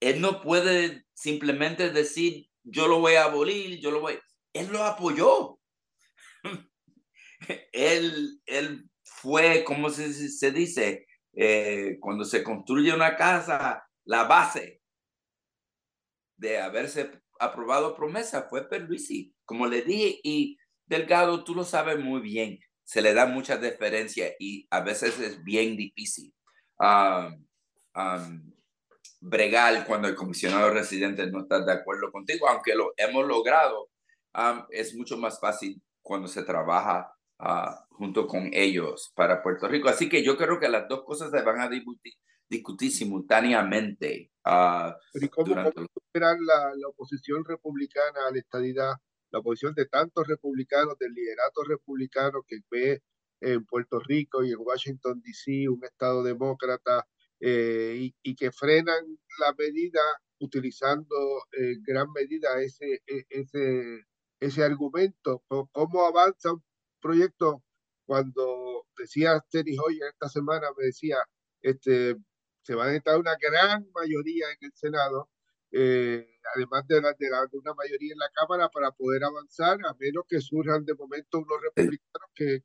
él 0.00 0.22
no 0.22 0.40
puede 0.40 1.04
simplemente 1.12 1.90
decir, 1.90 2.48
yo 2.62 2.88
lo 2.88 3.00
voy 3.00 3.16
a 3.16 3.24
abolir, 3.24 3.78
yo 3.78 3.90
lo 3.90 4.00
voy. 4.00 4.18
Él 4.54 4.68
lo 4.72 4.82
apoyó. 4.82 5.60
él, 7.72 8.40
él 8.46 8.88
fue, 9.02 9.64
¿cómo 9.64 9.90
se, 9.90 10.30
se 10.30 10.50
dice? 10.50 11.06
Eh, 11.34 11.98
cuando 12.00 12.24
se 12.24 12.42
construye 12.42 12.94
una 12.94 13.16
casa, 13.16 13.86
la 14.06 14.24
base 14.24 14.77
de 16.38 16.58
haberse 16.58 17.20
aprobado 17.38 17.94
promesa 17.94 18.46
fue 18.48 18.68
Perluisi. 18.68 19.34
Como 19.44 19.66
le 19.66 19.82
dije, 19.82 20.20
y 20.22 20.56
Delgado, 20.86 21.44
tú 21.44 21.54
lo 21.54 21.64
sabes 21.64 21.98
muy 21.98 22.20
bien, 22.20 22.58
se 22.84 23.02
le 23.02 23.12
da 23.12 23.26
mucha 23.26 23.58
deferencia 23.58 24.32
y 24.38 24.66
a 24.70 24.80
veces 24.80 25.18
es 25.20 25.44
bien 25.44 25.76
difícil. 25.76 26.32
bregar 29.20 29.86
cuando 29.86 30.08
el 30.08 30.14
comisionado 30.14 30.70
residente 30.70 31.26
no 31.30 31.40
está 31.40 31.64
de 31.64 31.72
acuerdo 31.72 32.10
contigo, 32.10 32.48
aunque 32.48 32.74
lo 32.74 32.94
hemos 32.96 33.26
logrado, 33.26 33.90
es 34.70 34.94
mucho 34.94 35.18
más 35.18 35.38
fácil 35.40 35.82
cuando 36.02 36.28
se 36.28 36.42
trabaja 36.44 37.12
Ah, 37.40 37.84
junto 37.90 38.26
con 38.26 38.50
ellos 38.52 39.12
para 39.14 39.42
Puerto 39.42 39.68
Rico. 39.68 39.88
Así 39.88 40.08
que 40.08 40.24
yo 40.24 40.36
creo 40.36 40.58
que 40.58 40.68
las 40.68 40.88
dos 40.88 41.04
cosas 41.04 41.30
se 41.30 41.42
van 41.42 41.60
a 41.60 41.68
discutir, 41.68 42.14
simultáneamente. 42.90 44.30
Uh, 44.44 44.92
¿Y 45.14 45.28
cómo, 45.28 45.54
la, 45.54 45.70
la, 46.14 46.88
oposición 46.88 47.44
republicana 47.44 48.26
a 48.28 48.32
la 48.32 48.38
estadidad, 48.38 48.92
la 49.30 49.40
oposición 49.40 49.74
de 49.74 49.86
tantos 49.86 50.26
republicanos, 50.26 50.98
del 50.98 51.12
liderato 51.12 51.62
republicano 51.64 52.42
que 52.46 52.60
ve 52.70 53.02
en 53.40 53.64
Puerto 53.66 54.00
Rico 54.00 54.42
y 54.42 54.52
en 54.52 54.58
Washington, 54.58 55.20
D.C., 55.22 55.68
un 55.68 55.84
estado 55.84 56.22
demócrata, 56.22 57.06
eh, 57.40 57.94
y, 57.98 58.14
y, 58.22 58.34
que 58.34 58.50
frenan 58.50 59.04
la 59.38 59.54
medida 59.56 60.00
utilizando 60.40 61.14
en 61.52 61.82
gran 61.82 62.10
medida 62.12 62.60
ese, 62.60 63.02
e, 63.06 63.24
ese, 63.28 64.06
ese 64.40 64.64
argumento? 64.64 65.44
¿Cómo 65.46 66.06
avanza 66.06 66.52
un 66.52 66.64
proyecto, 67.00 67.62
cuando 68.06 68.86
decía 68.96 69.44
Terry 69.50 69.76
Hoyer 69.78 70.08
esta 70.08 70.28
semana, 70.28 70.68
me 70.76 70.86
decía, 70.86 71.18
este, 71.62 72.16
se 72.68 72.74
va 72.74 72.84
a 72.84 72.86
necesitar 72.88 73.16
una 73.16 73.34
gran 73.40 73.88
mayoría 73.94 74.44
en 74.50 74.58
el 74.60 74.72
Senado, 74.74 75.30
eh, 75.70 76.36
además 76.54 76.86
de, 76.86 77.00
la, 77.00 77.14
de, 77.14 77.58
una 77.58 77.72
mayoría 77.72 78.12
en 78.12 78.18
la 78.18 78.28
Cámara 78.34 78.68
para 78.68 78.90
poder 78.90 79.24
avanzar, 79.24 79.78
a 79.86 79.94
menos 79.98 80.26
que 80.28 80.38
surjan 80.38 80.84
de 80.84 80.92
momento 80.92 81.38
unos 81.38 81.62
republicanos 81.62 82.28
que, 82.34 82.64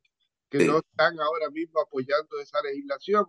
que 0.50 0.66
no 0.66 0.80
están 0.80 1.18
ahora 1.20 1.48
mismo 1.48 1.80
apoyando 1.80 2.38
esa 2.38 2.60
legislación. 2.60 3.24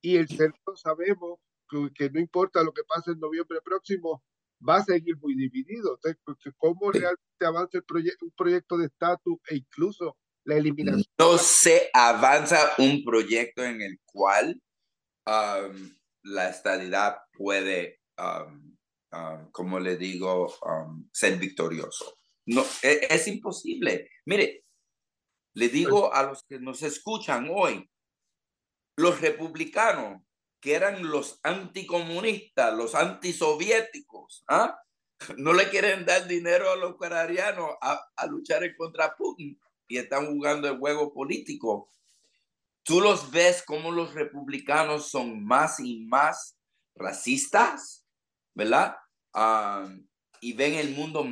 Y 0.00 0.16
el 0.16 0.26
Senado 0.26 0.74
sabemos 0.74 1.38
que, 1.70 1.90
que, 1.94 2.10
no 2.10 2.18
importa 2.18 2.64
lo 2.64 2.72
que 2.72 2.82
pase 2.82 3.12
en 3.12 3.20
noviembre 3.20 3.60
próximo, 3.62 4.24
va 4.68 4.78
a 4.78 4.84
seguir 4.84 5.16
muy 5.18 5.36
dividido. 5.36 5.96
Entonces, 6.02 6.52
¿cómo 6.56 6.90
realmente 6.90 7.46
avanza 7.46 7.78
el 7.78 7.84
proyecto, 7.84 8.24
un 8.24 8.32
proyecto 8.32 8.78
de 8.78 8.86
estatus 8.86 9.38
e 9.48 9.58
incluso 9.58 10.16
la 10.42 10.56
eliminación. 10.56 11.04
No 11.20 11.38
se 11.38 11.88
avanza 11.92 12.74
un 12.78 13.04
proyecto 13.04 13.62
en 13.62 13.80
el 13.80 14.00
cual 14.04 14.60
um, 15.24 15.96
la 16.26 16.48
estadidad 16.48 17.18
puede, 17.32 18.00
um, 18.18 18.76
um, 19.12 19.50
como 19.52 19.78
le 19.78 19.96
digo, 19.96 20.52
ser 21.12 21.38
victorioso. 21.38 22.18
No, 22.46 22.62
es, 22.82 23.00
es, 23.10 23.28
imposible. 23.28 24.08
Mire, 24.24 24.64
le 25.54 25.68
digo 25.68 26.12
a 26.12 26.22
los 26.24 26.44
que 26.44 26.58
nos 26.58 26.82
escuchan 26.82 27.48
hoy, 27.50 27.88
los 28.96 29.20
republicanos, 29.20 30.22
que 30.60 30.74
eran 30.74 31.08
los 31.08 31.38
anticomunistas, 31.42 32.74
los 32.74 32.94
antisoviéticos, 32.94 34.44
¿ah? 34.48 34.78
no 35.38 35.52
le 35.52 35.68
quieren 35.70 36.04
dar 36.04 36.26
dinero 36.26 36.70
a 36.70 36.76
los 36.76 36.92
ucranianos 36.92 37.70
a, 37.80 38.00
a 38.16 38.26
luchar 38.26 38.62
contra 38.76 39.14
Putin 39.16 39.58
y 39.88 39.98
están 39.98 40.26
jugando 40.26 40.68
el 40.68 40.78
juego 40.78 41.12
político. 41.12 41.90
Tú 42.86 43.00
los 43.00 43.32
ves 43.32 43.64
como 43.66 43.90
los 43.90 44.14
republicanos 44.14 45.10
son 45.10 45.44
más 45.44 45.80
y 45.80 46.06
más 46.06 46.56
racistas, 46.94 48.06
¿verdad? 48.54 48.96
y 50.40 50.52
ven 50.54 50.74
el 50.74 50.94
mundo 50.94 51.26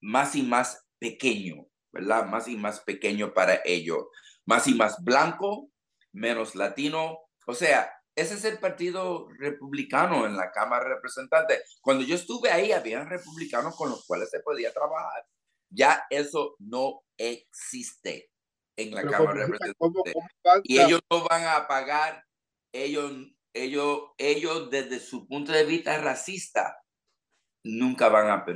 más 0.00 0.36
y 0.36 0.42
más 0.42 0.86
pequeño, 1.00 1.66
¿verdad? 1.92 2.26
Más 2.26 2.46
y 2.46 2.56
más 2.56 2.80
pequeño 2.80 3.32
para 3.32 3.60
ellos. 3.64 4.04
Más 4.44 4.68
y 4.68 4.74
más 4.74 5.02
blanco, 5.02 5.70
menos 6.12 6.54
latino. 6.54 7.18
O 7.46 7.54
sea, 7.54 7.90
ese 8.14 8.34
es 8.34 8.44
el 8.44 8.58
partido 8.58 9.28
republicano 9.38 10.26
en 10.26 10.36
la 10.36 10.52
Cámara 10.52 10.84
de 10.84 10.94
Representantes. 10.96 11.78
Cuando 11.80 12.04
yo 12.04 12.16
estuve 12.16 12.50
ahí, 12.50 12.70
había 12.70 13.02
republicanos 13.04 13.74
con 13.76 13.88
los 13.90 14.04
cuales 14.06 14.28
se 14.30 14.40
podía 14.40 14.72
trabajar. 14.72 15.24
Ya 15.70 16.04
eso 16.10 16.54
no 16.58 17.00
existe 17.16 18.30
en 18.78 18.94
la 18.94 19.02
Cámara 19.02 19.40
de 19.40 19.46
Representantes. 19.46 20.14
y 20.64 20.78
ellos 20.78 21.00
no 21.10 21.26
van 21.28 21.44
a 21.44 21.66
pagar, 21.66 22.24
ellos, 22.72 23.12
ellos, 23.52 24.12
ellos 24.18 24.70
desde 24.70 25.00
su 25.00 25.26
punto 25.26 25.50
de 25.52 25.64
vista 25.64 26.00
racista, 26.00 26.80
nunca 27.64 28.08
van 28.08 28.30
a, 28.30 28.46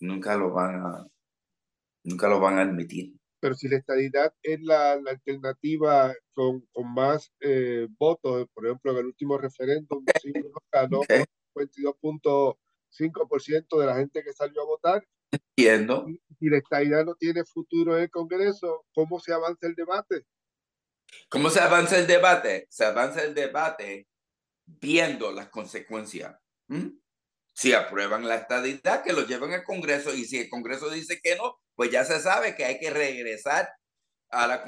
nunca 0.00 0.36
lo 0.36 0.52
van 0.52 0.76
a, 0.76 1.06
nunca 2.04 2.28
lo 2.28 2.40
van 2.40 2.58
a 2.58 2.62
admitir. 2.62 3.14
Pero 3.40 3.54
si 3.54 3.68
la 3.68 3.78
estadidad 3.78 4.34
es 4.42 4.60
la, 4.62 5.00
la 5.00 5.12
alternativa 5.12 6.12
con, 6.32 6.60
con 6.72 6.92
más 6.92 7.32
eh, 7.40 7.88
votos, 7.98 8.48
por 8.54 8.66
ejemplo, 8.66 8.92
en 8.92 8.98
el 8.98 9.06
último 9.06 9.38
referéndum, 9.38 10.04
ganó 10.70 10.98
okay. 11.00 11.24
52.5% 11.54 13.80
de 13.80 13.86
la 13.86 13.96
gente 13.96 14.22
que 14.22 14.32
salió 14.32 14.62
a 14.62 14.66
votar 14.66 15.04
Entiendo. 15.32 16.06
Si 16.38 16.48
la 16.48 16.58
estadidad 16.58 17.04
no 17.04 17.14
tiene 17.14 17.44
futuro 17.44 17.96
en 17.96 18.04
el 18.04 18.10
Congreso, 18.10 18.84
¿cómo 18.94 19.18
se 19.18 19.32
avanza 19.32 19.66
el 19.66 19.74
debate? 19.74 20.26
¿Cómo 21.28 21.50
se 21.50 21.60
avanza 21.60 21.98
el 21.98 22.06
debate? 22.06 22.66
Se 22.70 22.84
avanza 22.84 23.22
el 23.22 23.34
debate 23.34 24.08
viendo 24.66 25.32
las 25.32 25.48
consecuencias. 25.48 26.36
Si 27.54 27.74
aprueban 27.74 28.26
la 28.26 28.36
estadidad, 28.36 29.02
que 29.02 29.12
lo 29.12 29.26
lleven 29.26 29.52
al 29.52 29.64
Congreso 29.64 30.14
y 30.14 30.24
si 30.24 30.38
el 30.38 30.48
Congreso 30.48 30.90
dice 30.90 31.20
que 31.22 31.36
no, 31.36 31.58
pues 31.74 31.90
ya 31.90 32.04
se 32.04 32.20
sabe 32.20 32.54
que 32.54 32.64
hay 32.64 32.78
que 32.78 32.90
regresar 32.90 33.68
a 34.30 34.46
la, 34.46 34.64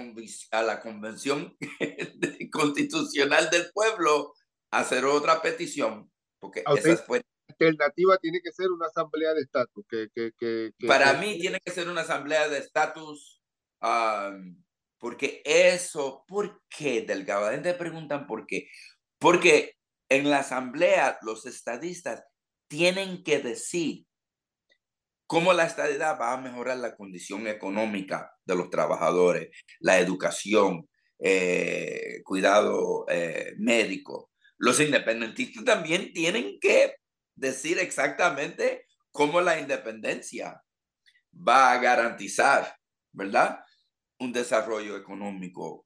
a 0.51 0.63
la 0.63 0.81
Convención 0.81 1.57
Constitucional 2.53 3.49
del 3.51 3.71
Pueblo 3.73 4.35
a 4.71 4.81
hacer 4.81 5.05
otra 5.05 5.41
petición 5.41 6.11
porque 6.45 6.63
esa 6.77 7.03
fue... 7.03 7.23
alternativa 7.55 8.19
tiene 8.19 8.41
que 8.43 8.53
ser 8.53 8.71
una 8.71 8.87
asamblea 8.87 9.35
de 9.35 9.43
estatus. 9.43 9.85
Que, 9.89 10.09
que, 10.15 10.33
que, 10.39 10.73
Para 10.87 11.15
mí 11.15 11.39
tiene 11.39 11.59
que 11.65 11.73
ser 11.73 11.89
una 11.89 12.03
asamblea 12.03 12.49
de 12.49 12.59
estatus, 12.59 13.43
porque 14.99 15.43
eso, 15.45 16.25
¿por 16.27 16.63
qué, 16.69 17.03
Delgado? 17.03 17.47
La 17.47 17.53
gente 17.53 17.75
preguntan 17.75 18.27
por 18.27 18.47
qué. 18.47 18.69
Porque 19.19 19.77
en 20.09 20.31
la 20.31 20.41
asamblea 20.41 21.19
los 21.23 21.47
estadistas 21.47 22.25
tienen 22.69 23.23
que 23.23 23.39
decir 23.41 24.07
cómo 25.27 25.53
la 25.53 25.65
estadidad 25.65 26.19
va 26.21 26.33
a 26.33 26.41
mejorar 26.41 26.79
la 26.79 26.97
condición 26.97 27.47
económica 27.47 28.33
de 28.45 28.57
los 28.57 28.71
trabajadores, 28.71 29.51
la 29.81 29.99
educación, 29.99 30.89
eh, 31.19 32.21
cuidado 32.25 33.07
eh, 33.09 33.55
médico. 33.59 34.31
Los 34.59 34.81
independentistas 34.81 35.65
también 35.65 36.13
tienen 36.13 36.59
que 36.61 36.95
decir 37.35 37.79
exactamente 37.79 38.87
cómo 39.11 39.41
la 39.41 39.59
independencia 39.59 40.63
va 41.33 41.73
a 41.73 41.79
garantizar, 41.79 42.77
¿verdad? 43.13 43.61
Un 44.19 44.33
desarrollo 44.33 44.97
económico. 44.97 45.83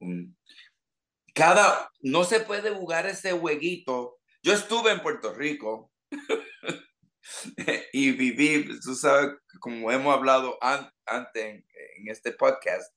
Cada, 1.33 1.91
no 2.01 2.23
se 2.23 2.39
puede 2.39 2.71
jugar 2.71 3.05
ese 3.05 3.31
jueguito. 3.31 4.19
Yo 4.43 4.53
estuve 4.53 4.91
en 4.91 5.01
Puerto 5.01 5.33
Rico 5.33 5.91
y 7.93 8.11
viví, 8.11 8.79
tú 8.81 8.95
sabes, 8.95 9.35
como 9.59 9.91
hemos 9.91 10.13
hablado 10.13 10.57
antes 10.61 11.45
en, 11.45 11.63
este 12.07 12.31
podcast, 12.31 12.93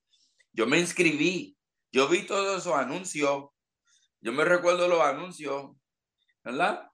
yo 0.53 0.67
me 0.67 0.79
inscribí, 0.79 1.57
yo 1.91 2.09
vi 2.09 2.27
todos 2.27 2.61
esos 2.61 2.75
anuncios, 2.75 3.49
yo 4.21 4.33
me 4.33 4.45
recuerdo 4.45 4.87
los 4.89 5.01
anuncios, 5.01 5.73
¿verdad? 6.45 6.89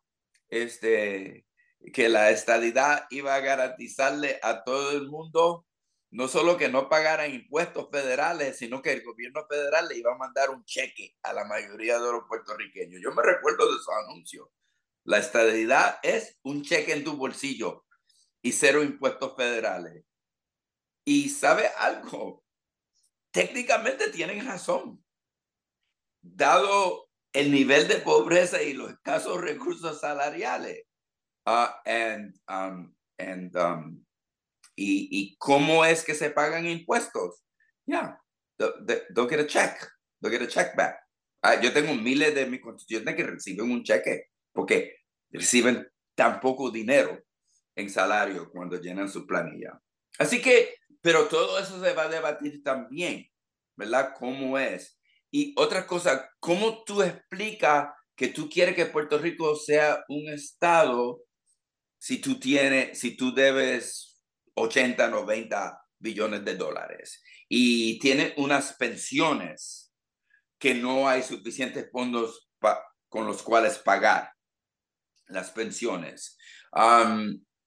Este, 0.49 1.47
que 1.93 2.09
la 2.09 2.31
estadidad 2.31 3.07
iba 3.11 3.35
a 3.35 3.41
garantizarle 3.41 4.39
a 4.43 4.65
todo 4.65 4.93
el 4.93 5.09
mundo 5.09 5.67
no 6.11 6.27
solo 6.27 6.57
que 6.57 6.69
no 6.69 6.89
pagaran 6.89 7.35
impuestos 7.35 7.89
federales, 7.91 8.57
sino 8.57 8.81
que 8.81 8.93
el 8.93 9.05
gobierno 9.05 9.47
federal 9.47 9.89
le 9.89 9.99
iba 9.99 10.13
a 10.13 10.19
mandar 10.19 10.51
un 10.51 10.65
cheque 10.65 11.17
a 11.23 11.33
la 11.33 11.45
mayoría 11.45 11.99
de 11.99 12.13
los 12.13 12.25
puertorriqueños. 12.27 13.01
Yo 13.03 13.13
me 13.13 13.23
recuerdo 13.23 13.71
de 13.71 13.77
esos 13.77 13.95
anuncios. 14.07 14.49
La 15.05 15.19
estabilidad 15.19 15.99
es 16.03 16.39
un 16.43 16.63
cheque 16.63 16.93
en 16.93 17.05
tu 17.05 17.17
bolsillo 17.17 17.85
y 18.41 18.53
cero 18.53 18.83
impuestos 18.83 19.37
federales. 19.37 20.05
Y 21.05 21.29
sabe 21.29 21.69
algo, 21.79 22.43
técnicamente 23.31 24.11
tienen 24.11 24.47
razón. 24.47 25.05
Dado 26.23 27.11
el 27.33 27.53
nivel 27.53 27.87
de 27.87 27.97
pobreza 27.97 28.63
y 28.63 28.73
los 28.73 28.91
escasos 28.91 29.41
recursos 29.41 30.01
salariales, 30.01 30.88
uh, 31.47 31.69
and, 31.87 32.35
um, 32.49 32.95
and, 33.19 33.57
um, 33.57 34.05
y, 34.77 35.09
y, 35.11 35.37
cómo 35.39 35.85
es 35.85 36.05
que 36.05 36.15
se 36.15 36.31
pagan 36.31 36.67
impuestos. 36.67 37.43
Yeah, 37.87 38.17
don't 38.59 39.29
get 39.29 39.41
a 39.41 39.47
check, 39.47 39.91
don't 40.21 40.33
get 40.33 40.43
a 40.43 40.47
check 40.47 40.77
back. 40.77 40.99
Ah, 41.43 41.61
yo 41.61 41.73
tengo 41.73 41.95
miles 41.95 42.35
de 42.35 42.47
mis 42.47 42.61
constituyentes 42.61 43.15
que 43.15 43.25
reciben 43.25 43.71
un 43.71 43.83
cheque 43.83 44.27
porque 44.53 44.97
reciben 45.31 45.89
tan 46.15 46.41
poco 46.41 46.71
dinero 46.71 47.23
en 47.77 47.89
salario 47.89 48.51
cuando 48.51 48.81
llenan 48.81 49.09
su 49.09 49.27
planilla. 49.27 49.81
Así 50.19 50.43
que, 50.43 50.75
pero 51.01 51.29
todo 51.29 51.59
eso 51.59 51.81
se 51.81 51.93
va 51.93 52.05
a 52.05 52.09
debatir 52.09 52.63
también, 52.65 53.27
¿verdad? 53.77 54.15
¿Cómo 54.19 54.59
es? 54.59 54.99
Y 55.31 55.55
otra 55.57 55.87
cosa, 55.87 56.29
¿cómo 56.41 56.83
tú 56.85 57.03
explicas 57.03 57.89
que 58.17 58.29
tú 58.29 58.49
quieres 58.49 58.75
que 58.75 58.87
Puerto 58.87 59.19
Rico 59.19 59.55
sea 59.55 60.05
un 60.09 60.29
estado 60.29 61.21
si 61.99 62.21
tú 62.21 62.39
tienes, 62.39 62.99
si 62.99 63.17
tú 63.17 63.35
debes 63.35 64.23
80, 64.55 65.09
90 65.09 65.81
billones 65.99 66.45
de 66.45 66.57
dólares 66.57 67.23
y 67.49 67.99
tienes 67.99 68.35
unas 68.37 68.75
pensiones 68.75 69.93
que 70.59 70.75
no 70.75 71.09
hay 71.09 71.23
suficientes 71.23 71.91
fondos 71.91 72.51
con 73.09 73.27
los 73.27 73.43
cuales 73.43 73.79
pagar? 73.79 74.33
las 75.29 75.51
pensiones. 75.51 76.37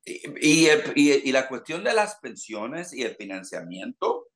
y, 0.03 0.67
y, 0.95 1.31
la 1.31 1.47
cuestión 1.47 1.83
de 1.83 1.93
las 1.93 2.15
pensiones 2.15 2.93
y 2.93 3.03
el 3.03 3.15
financiamiento 3.15 4.27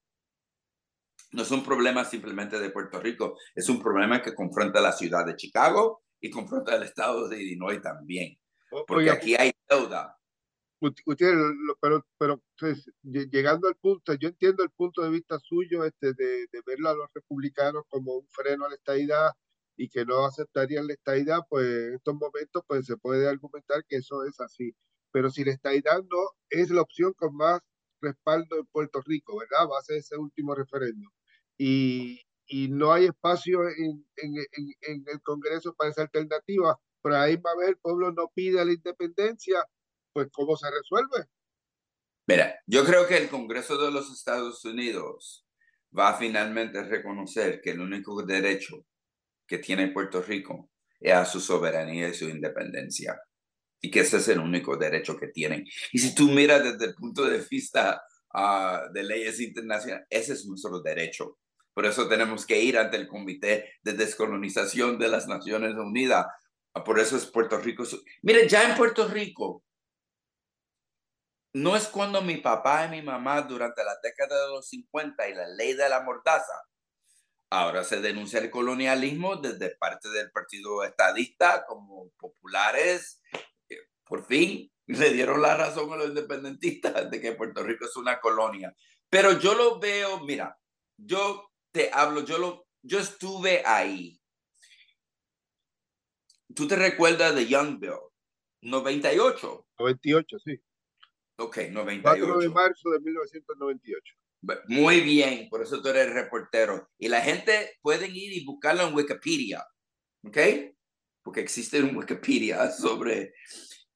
no 1.31 1.41
es 1.41 1.51
un 1.51 1.63
problema 1.63 2.05
simplemente 2.05 2.59
de 2.59 2.69
Puerto 2.69 2.99
Rico, 2.99 3.37
es 3.53 3.67
un 3.67 3.81
problema 3.81 4.21
que 4.21 4.33
confronta 4.33 4.79
la 4.79 4.93
ciudad 4.93 5.25
de 5.25 5.35
Chicago 5.35 6.03
y 6.21 6.29
confronta 6.29 6.75
el 6.75 6.83
estado 6.83 7.27
de 7.27 7.41
Illinois 7.41 7.81
también, 7.81 8.37
porque 8.87 9.11
aquí 9.11 9.35
hay 9.35 9.51
deuda. 9.69 10.17
pero, 11.79 12.05
pero 12.17 12.41
pues, 12.59 12.89
llegando 13.03 13.67
al 13.67 13.75
punto, 13.75 14.13
yo 14.13 14.29
entiendo 14.29 14.63
el 14.63 14.71
punto 14.71 15.01
de 15.01 15.09
vista 15.09 15.39
suyo 15.39 15.83
este, 15.85 16.13
de, 16.13 16.47
de 16.51 16.61
verlo 16.65 16.89
a 16.89 16.95
los 16.95 17.07
republicanos 17.13 17.83
como 17.89 18.15
un 18.15 18.27
freno 18.29 18.65
a 18.65 18.69
la 18.69 18.75
estadidad 18.75 19.31
y 19.77 19.89
que 19.89 20.05
no 20.05 20.25
aceptarían 20.25 20.87
la 20.87 20.93
estadidad, 20.93 21.39
pues 21.49 21.65
en 21.65 21.95
estos 21.95 22.15
momentos 22.15 22.63
pues 22.67 22.85
se 22.85 22.97
puede 22.97 23.27
argumentar 23.27 23.83
que 23.87 23.97
eso 23.97 24.23
es 24.23 24.39
así. 24.39 24.73
Pero 25.11 25.29
si 25.29 25.43
la 25.43 25.51
estadidad 25.51 26.03
no 26.03 26.29
es 26.49 26.69
la 26.69 26.81
opción 26.81 27.13
con 27.13 27.35
más 27.35 27.59
respaldo 28.01 28.57
en 28.57 28.65
Puerto 28.67 29.01
Rico, 29.05 29.37
¿verdad? 29.37 29.69
Va 29.71 29.79
a 29.79 29.83
ser 29.83 29.97
ese 29.97 30.17
último 30.17 30.55
referéndum. 30.55 31.09
Y, 31.57 32.21
y 32.47 32.69
no 32.69 32.93
hay 32.93 33.05
espacio 33.05 33.67
en, 33.67 34.05
en, 34.17 34.35
en, 34.81 35.03
el 35.07 35.21
Congreso 35.21 35.73
para 35.73 35.91
esa 35.91 36.03
alternativa, 36.03 36.77
pero 37.05 37.17
ahí 37.17 37.35
va 37.35 37.51
a 37.51 37.55
ver, 37.55 37.69
el 37.69 37.77
pueblo 37.77 38.11
no 38.11 38.31
pide 38.33 38.65
la 38.65 38.73
independencia, 38.73 39.63
pues 40.11 40.27
¿cómo 40.31 40.57
se 40.57 40.65
resuelve? 40.71 41.29
Mira, 42.25 42.59
yo 42.65 42.83
creo 42.83 43.05
que 43.05 43.15
el 43.15 43.29
Congreso 43.29 43.77
de 43.77 43.91
los 43.91 44.11
Estados 44.11 44.65
Unidos 44.65 45.45
va 45.95 46.09
a 46.09 46.17
finalmente 46.17 46.81
reconocer 46.81 47.61
que 47.61 47.69
el 47.69 47.81
único 47.81 48.23
derecho 48.23 48.87
que 49.45 49.59
tiene 49.59 49.89
Puerto 49.89 50.19
Rico 50.23 50.71
es 50.99 51.13
a 51.13 51.25
su 51.25 51.39
soberanía 51.39 52.09
y 52.09 52.15
su 52.15 52.27
independencia. 52.27 53.21
Y 53.79 53.91
que 53.91 53.99
ese 53.99 54.17
es 54.17 54.27
el 54.29 54.39
único 54.39 54.75
derecho 54.75 55.15
que 55.15 55.27
tienen. 55.27 55.63
Y 55.91 55.99
si 55.99 56.15
tú 56.15 56.31
miras 56.31 56.63
desde 56.63 56.85
el 56.85 56.95
punto 56.95 57.23
de 57.25 57.37
vista 57.47 58.01
uh, 58.33 58.91
de 58.91 59.03
leyes 59.03 59.39
internacionales, 59.39 60.07
ese 60.09 60.33
es 60.33 60.47
nuestro 60.47 60.81
derecho. 60.81 61.37
Por 61.71 61.85
eso 61.85 62.07
tenemos 62.07 62.47
que 62.47 62.63
ir 62.63 62.79
ante 62.79 62.97
el 62.97 63.07
Comité 63.07 63.73
de 63.83 63.93
Descolonización 63.93 64.97
de 64.97 65.09
las 65.09 65.27
Naciones 65.27 65.75
Unidas. 65.75 66.25
Ah, 66.75 66.83
por 66.83 66.99
eso 66.99 67.17
es 67.17 67.25
Puerto 67.25 67.57
Rico. 67.57 67.83
Mire, 68.21 68.47
ya 68.47 68.69
en 68.69 68.75
Puerto 68.75 69.07
Rico, 69.07 69.63
no 71.53 71.75
es 71.75 71.87
cuando 71.87 72.21
mi 72.21 72.37
papá 72.37 72.85
y 72.85 72.89
mi 72.89 73.01
mamá 73.01 73.41
durante 73.41 73.83
la 73.83 73.97
década 74.03 74.45
de 74.45 74.51
los 74.51 74.67
50 74.69 75.27
y 75.29 75.33
la 75.33 75.47
ley 75.47 75.73
de 75.73 75.89
la 75.89 76.01
mordaza 76.01 76.53
Ahora 77.51 77.83
se 77.83 78.01
denuncia 78.01 78.39
el 78.39 78.49
colonialismo 78.49 79.37
desde 79.37 79.75
parte 79.77 80.09
del 80.09 80.31
Partido 80.31 80.83
Estadista 80.83 81.65
como 81.65 82.09
populares. 82.17 83.21
Eh, 83.69 83.77
por 84.03 84.25
fin 84.25 84.69
le 84.87 85.11
dieron 85.11 85.41
la 85.41 85.55
razón 85.55 85.91
a 85.93 85.95
los 85.95 86.07
independentistas 86.07 87.09
de 87.09 87.21
que 87.21 87.33
Puerto 87.33 87.63
Rico 87.63 87.85
es 87.85 87.95
una 87.95 88.19
colonia. 88.19 88.75
Pero 89.09 89.39
yo 89.39 89.53
lo 89.53 89.79
veo, 89.79 90.19
mira, 90.21 90.57
yo 90.97 91.51
te 91.71 91.91
hablo, 91.93 92.25
yo, 92.25 92.39
lo, 92.39 92.67
yo 92.81 92.99
estuve 92.99 93.63
ahí. 93.65 94.19
¿Tú 96.55 96.67
te 96.67 96.75
recuerdas 96.75 97.35
de 97.35 97.47
Young 97.47 97.79
Bill? 97.79 97.91
98. 98.61 99.67
98, 99.77 100.37
sí. 100.39 100.59
Ok, 101.37 101.57
98. 101.69 102.25
4 102.25 102.39
de 102.39 102.49
marzo 102.49 102.89
de 102.91 102.99
1998. 102.99 104.15
Muy 104.67 105.01
bien, 105.01 105.49
por 105.49 105.61
eso 105.61 105.81
tú 105.81 105.89
eres 105.89 106.13
reportero. 106.13 106.89
Y 106.97 107.09
la 107.09 107.21
gente 107.21 107.77
puede 107.81 108.07
ir 108.07 108.33
y 108.33 108.45
buscarlo 108.45 108.87
en 108.87 108.95
Wikipedia, 108.95 109.65
¿ok? 110.23 110.37
Porque 111.23 111.41
existe 111.41 111.81
un 111.81 111.95
Wikipedia 111.95 112.71
sobre... 112.71 113.33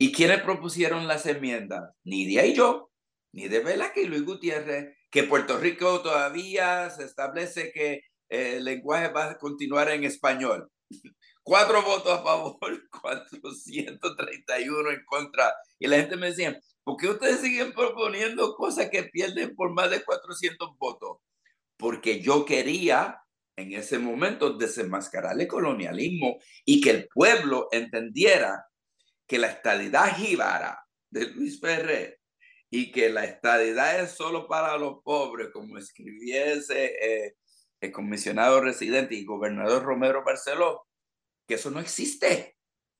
¿Y 0.01 0.13
quiénes 0.13 0.41
propusieron 0.41 1.07
las 1.07 1.25
enmiendas? 1.25 1.93
Nidia 2.05 2.45
y 2.45 2.55
yo, 2.55 2.89
ni 3.33 3.49
de 3.49 3.59
Velázquez 3.59 4.05
y 4.05 4.07
Luis 4.07 4.23
Gutiérrez, 4.23 4.95
que 5.11 5.23
Puerto 5.23 5.57
Rico 5.57 6.01
todavía 6.01 6.89
se 6.89 7.03
establece 7.03 7.71
que 7.73 8.03
el 8.29 8.63
lenguaje 8.63 9.09
va 9.09 9.31
a 9.31 9.37
continuar 9.37 9.89
en 9.89 10.05
español. 10.05 10.69
Cuatro 11.43 11.81
votos 11.83 12.19
a 12.19 12.23
favor, 12.23 12.57
431 13.01 14.91
en 14.91 15.05
contra. 15.05 15.53
Y 15.79 15.87
la 15.87 15.97
gente 15.97 16.15
me 16.15 16.27
decía, 16.27 16.59
¿Por 16.89 16.97
qué 16.97 17.07
ustedes 17.07 17.41
siguen 17.41 17.71
proponiendo 17.71 18.55
cosas 18.55 18.89
que 18.89 19.03
pierden 19.03 19.55
por 19.55 19.71
más 19.71 19.91
de 19.91 20.03
400 20.03 20.75
votos? 20.79 21.19
Porque 21.77 22.19
yo 22.19 22.45
quería 22.45 23.21
en 23.55 23.73
ese 23.73 23.99
momento 23.99 24.53
desenmascarar 24.53 25.39
el 25.39 25.47
colonialismo 25.47 26.39
y 26.65 26.81
que 26.81 26.89
el 26.89 27.07
pueblo 27.07 27.67
entendiera 27.71 28.65
que 29.27 29.37
la 29.37 29.49
estadidad 29.49 30.15
jíbara 30.15 30.83
de 31.11 31.25
Luis 31.25 31.59
Ferrer 31.59 32.19
y 32.71 32.91
que 32.91 33.09
la 33.09 33.25
estadidad 33.25 33.99
es 33.99 34.09
solo 34.13 34.47
para 34.47 34.75
los 34.79 35.03
pobres, 35.03 35.49
como 35.53 35.77
escribiese 35.77 36.85
eh, 36.85 37.35
el 37.81 37.91
comisionado 37.91 38.61
residente 38.61 39.13
y 39.13 39.25
gobernador 39.25 39.83
Romero 39.83 40.23
Barceló, 40.23 40.87
que 41.49 41.55
eso 41.55 41.71
no 41.71 41.79
existe. 41.79 42.55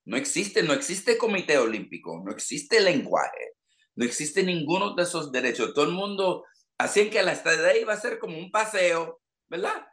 No 0.06 0.18
existe, 0.18 0.64
no 0.64 0.74
existe 0.74 1.20
comité 1.20 1.60
olímpico, 1.60 2.20
no 2.26 2.32
existe 2.32 2.82
lenguaje, 2.82 3.54
no 3.96 4.04
existe 4.06 4.42
ninguno 4.42 4.96
de 4.96 5.04
esos 5.04 5.32
derechos. 5.32 5.74
Todo 5.76 5.86
el 5.86 5.92
mundo, 5.92 6.46
así 6.80 7.12
que 7.12 7.22
la 7.22 7.34
estadía 7.34 7.78
iba 7.78 7.94
a 7.94 8.00
ser 8.00 8.18
como 8.18 8.40
un 8.40 8.50
paseo, 8.50 9.22
¿verdad? 9.50 9.86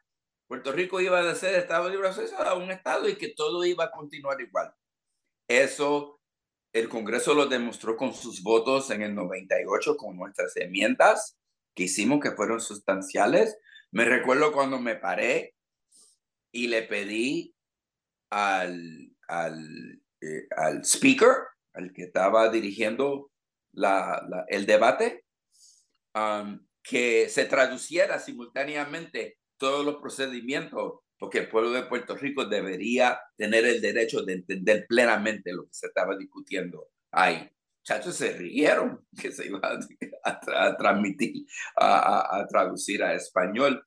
Puerto 0.48 0.72
Rico 0.72 1.02
iba 1.02 1.20
a 1.20 1.34
ser 1.34 1.54
Estado 1.56 1.90
Libre 1.90 2.08
Asociado 2.08 2.44
a 2.44 2.54
un 2.54 2.70
Estado 2.70 3.08
y 3.08 3.16
que 3.16 3.34
todo 3.36 3.62
iba 3.66 3.84
a 3.84 3.90
continuar 3.90 4.40
igual. 4.40 4.72
Eso 5.48 6.18
el 6.72 6.88
Congreso 6.88 7.34
lo 7.34 7.46
demostró 7.46 7.96
con 7.96 8.14
sus 8.14 8.42
votos 8.42 8.90
en 8.90 9.02
el 9.02 9.14
98 9.14 9.96
con 9.96 10.16
nuestras 10.16 10.56
enmiendas 10.56 11.36
que 11.74 11.84
hicimos 11.84 12.20
que 12.20 12.32
fueron 12.32 12.60
sustanciales. 12.60 13.58
Me 13.90 14.06
recuerdo 14.06 14.52
cuando 14.52 14.78
me 14.78 14.96
paré 14.96 15.54
y 16.52 16.68
le 16.68 16.82
pedí 16.84 17.55
al, 18.30 19.12
al, 19.28 20.00
eh, 20.20 20.46
al 20.56 20.84
speaker, 20.84 21.34
al 21.74 21.92
que 21.92 22.04
estaba 22.04 22.48
dirigiendo 22.48 23.30
la, 23.72 24.44
el 24.48 24.66
debate, 24.66 25.24
que 26.82 27.28
se 27.28 27.44
traduciera 27.44 28.18
simultáneamente 28.18 29.38
todos 29.58 29.84
los 29.84 29.96
procedimientos, 29.96 31.00
porque 31.18 31.38
el 31.38 31.48
pueblo 31.48 31.70
de 31.72 31.82
Puerto 31.82 32.16
Rico 32.16 32.46
debería 32.46 33.20
tener 33.36 33.66
el 33.66 33.80
derecho 33.80 34.22
de 34.22 34.34
entender 34.34 34.86
plenamente 34.88 35.52
lo 35.52 35.64
que 35.64 35.74
se 35.74 35.88
estaba 35.88 36.16
discutiendo 36.16 36.88
ahí. 37.10 37.50
Muchachos 37.80 38.16
se 38.16 38.32
rieron 38.32 39.06
que 39.20 39.30
se 39.30 39.46
iba 39.46 39.60
a, 40.24 40.76
transmitir, 40.76 41.46
a, 41.76 42.38
a, 42.38 42.46
traducir 42.46 43.02
a 43.02 43.14
español. 43.14 43.86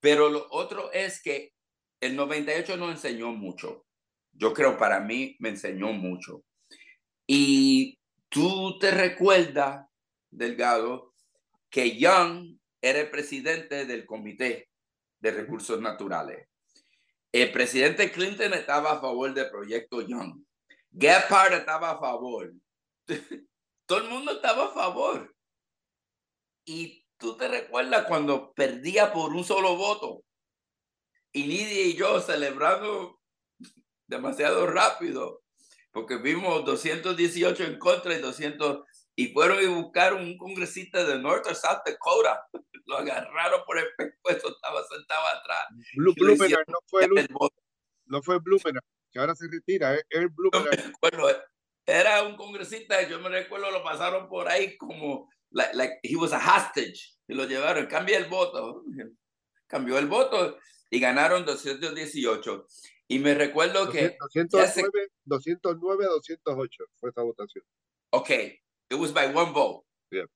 Pero 0.00 0.28
lo 0.28 0.46
otro 0.50 0.92
es 0.92 1.22
que 1.22 1.52
el 2.00 2.16
98 2.16 2.76
nos 2.76 2.90
enseñó 2.90 3.32
mucho. 3.32 3.86
Yo 4.32 4.52
creo 4.54 4.76
para 4.76 5.00
mí 5.00 5.36
me 5.40 5.50
enseñó 5.50 5.92
mucho. 5.92 6.44
Y 7.26 7.98
tú 8.28 8.78
te 8.78 8.90
recuerdas, 8.90 9.86
Delgado, 10.30 11.14
que 11.70 11.98
Young 11.98 12.58
era 12.80 13.00
el 13.00 13.10
presidente 13.10 13.84
del 13.84 14.06
Comité 14.06 14.68
de 15.20 15.30
Recursos 15.32 15.80
Naturales. 15.80 16.48
El 17.32 17.52
presidente 17.52 18.10
Clinton 18.10 18.54
estaba 18.54 18.92
a 18.92 19.00
favor 19.00 19.34
del 19.34 19.50
proyecto 19.50 20.00
Young. 20.02 20.42
Gephardt 20.98 21.54
estaba 21.54 21.90
a 21.90 21.98
favor. 21.98 22.54
Todo 23.86 23.98
el 23.98 24.08
mundo 24.08 24.32
estaba 24.32 24.66
a 24.66 24.74
favor. 24.74 25.34
Y 26.64 27.04
tú 27.18 27.36
te 27.36 27.48
recuerdas 27.48 28.06
cuando 28.06 28.52
perdía 28.52 29.12
por 29.12 29.32
un 29.34 29.44
solo 29.44 29.76
voto. 29.76 30.22
Y 31.32 31.44
Lidia 31.44 31.82
y 31.82 31.94
yo 31.94 32.20
celebrando 32.20 33.20
demasiado 34.06 34.66
rápido, 34.66 35.42
porque 35.92 36.16
vimos 36.16 36.64
218 36.64 37.64
en 37.64 37.78
contra 37.78 38.14
y 38.14 38.20
200, 38.20 38.84
y 39.14 39.28
fueron 39.28 39.62
y 39.62 39.66
buscaron 39.66 40.22
un 40.22 40.38
congresista 40.38 41.04
de 41.04 41.18
North 41.18 41.46
o 41.46 41.54
South 41.54 41.82
Dakota. 41.84 42.46
Lo 42.86 42.96
agarraron 42.96 43.60
por 43.66 43.78
el 43.78 43.86
pescuezo, 43.96 44.48
estaba 44.48 44.82
sentado 44.88 45.26
atrás. 45.26 45.66
Blue, 45.94 46.14
no 46.18 46.36
fue 46.86 47.04
el, 47.04 47.28
no 48.06 48.22
fue 48.22 48.40
que 49.10 49.18
ahora 49.18 49.34
se 49.34 49.46
retira, 49.50 49.94
es 49.94 50.04
el 50.10 50.30
era 51.86 52.22
un 52.22 52.36
congresista, 52.36 53.08
yo 53.08 53.18
me 53.18 53.30
recuerdo, 53.30 53.70
lo 53.70 53.82
pasaron 53.82 54.28
por 54.28 54.46
ahí 54.46 54.76
como, 54.76 55.30
like, 55.50 55.74
like 55.74 55.94
he 56.02 56.16
was 56.16 56.34
a 56.34 56.38
hostage, 56.38 57.16
y 57.26 57.34
lo 57.34 57.46
llevaron, 57.46 57.86
cambia 57.86 58.18
el 58.18 58.26
voto, 58.26 58.84
cambió 59.66 59.98
el 59.98 60.06
voto 60.06 60.58
y 60.90 61.00
ganaron 61.00 61.44
218. 61.44 62.66
Y 63.08 63.18
me 63.18 63.34
recuerdo 63.34 63.90
que... 63.90 64.16
209, 64.20 65.08
209 65.24 66.04
208 66.04 66.84
fue 66.96 67.10
esa 67.10 67.22
votación. 67.22 67.64
Ok, 68.10 68.30
it 68.30 68.98
was 68.98 69.12
by 69.12 69.26
one 69.26 69.52
vote. 69.52 69.84
Yeah. 70.10 70.26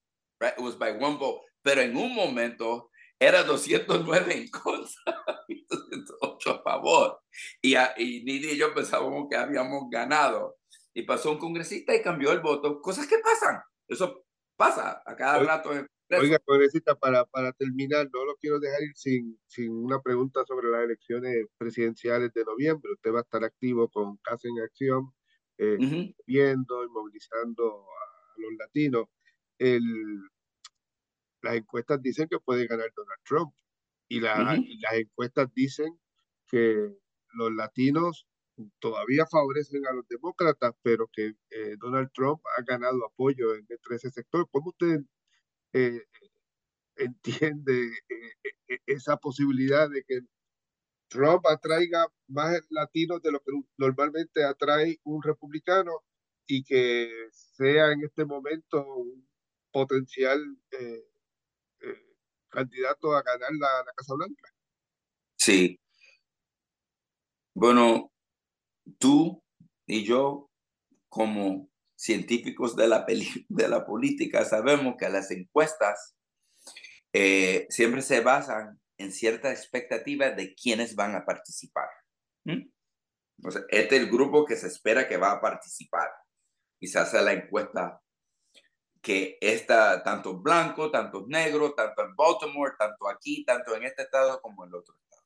Right, 0.41 0.55
it 0.57 0.63
was 0.63 0.79
by 0.79 0.93
one 0.93 1.17
vote. 1.19 1.43
Pero 1.63 1.81
en 1.81 1.97
un 1.97 2.15
momento 2.15 2.91
era 3.19 3.45
209 3.45 4.35
en 4.35 4.49
contra 4.49 5.15
y 5.49 5.65
208 5.69 6.51
a 6.51 6.63
favor. 6.63 7.21
Y, 7.61 7.75
a, 7.75 7.95
y 7.97 8.25
Nidia 8.25 8.53
y 8.53 8.57
yo 8.57 8.75
pensábamos 8.75 9.27
que 9.31 9.37
habíamos 9.37 9.89
ganado. 9.91 10.57
Y 10.95 11.03
pasó 11.03 11.31
un 11.31 11.39
congresista 11.39 11.95
y 11.95 12.03
cambió 12.03 12.33
el 12.33 12.41
voto. 12.41 12.81
Cosas 12.81 13.07
que 13.07 13.19
pasan. 13.19 13.63
Eso 13.89 14.25
pasa 14.57 15.03
a 15.07 15.17
cada 15.17 15.39
rato 15.39 15.73
Oiga, 16.21 16.39
congresista, 16.41 16.95
para, 16.95 17.25
para 17.25 17.53
terminar, 17.53 18.09
no 18.13 18.25
lo 18.25 18.37
quiero 18.37 18.61
dejar 18.61 18.83
ir 18.83 18.93
sin, 18.95 19.39
sin 19.47 19.73
una 19.73 20.01
pregunta 20.01 20.45
sobre 20.47 20.71
las 20.71 20.85
elecciones 20.85 21.47
presidenciales 21.57 22.33
de 22.35 22.45
noviembre. 22.45 22.93
Usted 22.93 23.13
va 23.13 23.21
a 23.21 23.23
estar 23.23 23.45
activo 23.45 23.89
con 23.89 24.17
Casa 24.19 24.49
en 24.49 24.63
Acción, 24.63 25.13
eh, 25.59 26.13
viendo 26.27 26.85
y 26.85 26.89
movilizando 26.89 27.83
a, 27.83 28.41
los 28.41 28.53
latinos. 28.59 29.07
El, 29.59 29.83
las 31.43 31.57
encuestas 31.57 32.03
dicen 32.03 32.29
que 32.29 32.39
puede 32.39 32.67
ganar 32.67 32.91
Donald 32.97 33.21
Trump 33.25 33.55
y, 34.09 34.21
la, 34.21 34.57
y 34.57 34.79
las 34.81 34.95
encuestas 34.95 35.49
dicen 35.55 35.99
que 36.49 36.91
los 37.35 37.53
latinos 37.53 38.27
todavía 38.81 39.25
favorecen 39.27 39.87
a 39.87 39.93
los 39.93 40.07
demócratas, 40.09 40.73
pero 40.83 41.09
que 41.13 41.35
eh, 41.51 41.77
Donald 41.79 42.11
Trump 42.13 42.41
ha 42.57 42.63
ganado 42.63 43.05
apoyo 43.07 43.55
en, 43.55 43.67
entre 43.69 43.97
ese 43.97 44.11
sector. 44.11 44.47
¿Cómo 44.51 44.71
usted 44.71 45.01
eh, 45.73 46.03
entiende 46.97 47.93
eh, 48.09 48.79
esa 48.87 49.17
posibilidad 49.17 49.89
de 49.91 50.05
que 50.05 50.21
Trump 51.09 51.47
atraiga 51.47 52.07
más 52.29 52.61
latinos 52.71 53.23
de 53.23 53.33
lo 53.33 53.41
que 53.41 53.53
normalmente 53.77 54.45
atrae 54.45 54.99
un 55.05 55.23
republicano 55.23 55.93
y 56.47 56.65
que 56.65 57.11
sea 57.33 57.93
en 57.93 58.03
este 58.05 58.25
momento 58.25 58.85
un 58.87 59.29
potencial 59.71 60.41
candidato 62.49 63.15
a 63.15 63.23
ganar 63.23 63.51
la, 63.59 63.85
la 63.85 63.93
Casa 63.97 64.15
Blanca? 64.15 64.49
Sí. 65.37 65.81
Bueno, 67.55 68.13
tú 68.99 69.43
y 69.87 70.05
yo, 70.05 70.51
como 71.09 71.72
científicos 72.03 72.75
de 72.75 72.89
la, 72.89 73.07
de 73.49 73.69
la 73.69 73.87
política, 73.87 74.45
sabemos 74.45 74.97
que 74.99 75.09
las 75.09 75.31
encuestas 75.31 76.17
eh, 77.13 77.67
siempre 77.71 78.03
se 78.03 78.21
basan 78.21 78.81
en 78.99 79.13
cierta 79.13 79.53
expectativa 79.53 80.31
de 80.31 80.53
quiénes 80.55 80.97
van 80.97 81.15
a 81.15 81.25
participar. 81.25 81.89
este 82.45 83.97
es 83.97 84.03
el 84.03 84.11
grupo 84.11 84.45
que 84.45 84.57
se 84.57 84.67
espera 84.67 85.09
que 85.09 85.17
va 85.17 85.31
a 85.31 85.41
participar 85.41 86.11
y 86.81 86.89
se 86.89 86.99
hace 86.99 87.23
la 87.23 87.35
encuesta 87.35 88.01
que 89.01 89.39
está 89.41 90.03
tanto 90.03 90.39
blanco, 90.39 90.91
tanto 90.91 91.25
negro, 91.29 91.73
tanto 91.75 92.03
en 92.03 92.17
Baltimore, 92.17 92.73
tanto 92.77 93.09
aquí, 93.09 93.45
tanto 93.45 93.77
en 93.77 93.85
este 93.85 94.03
estado 94.03 94.41
como 94.41 94.65
en 94.65 94.71
el 94.71 94.75
otro 94.75 94.97
estado. 94.97 95.23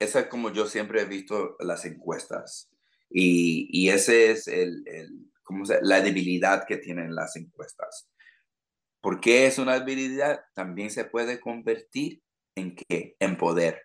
Esa 0.00 0.20
es 0.20 0.26
como 0.26 0.50
yo 0.50 0.66
siempre 0.66 1.02
he 1.02 1.04
visto 1.04 1.56
las 1.60 1.84
encuestas. 1.84 2.71
Y, 3.12 3.68
y 3.70 3.90
ese 3.90 4.30
es 4.30 4.48
el, 4.48 4.82
el 4.86 5.30
¿cómo 5.42 5.66
se, 5.66 5.78
la 5.82 6.00
debilidad 6.00 6.64
que 6.66 6.78
tienen 6.78 7.14
las 7.14 7.36
encuestas. 7.36 8.08
¿Por 9.00 9.20
qué 9.20 9.46
es 9.46 9.58
una 9.58 9.78
debilidad? 9.78 10.44
También 10.54 10.90
se 10.90 11.04
puede 11.04 11.40
convertir 11.40 12.22
en 12.54 12.76
qué? 12.76 13.16
En 13.18 13.36
poder. 13.36 13.82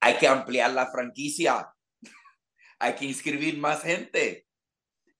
Hay 0.00 0.18
que 0.18 0.28
ampliar 0.28 0.72
la 0.72 0.90
franquicia. 0.90 1.72
Hay 2.78 2.94
que 2.94 3.06
inscribir 3.06 3.58
más 3.58 3.82
gente 3.82 4.46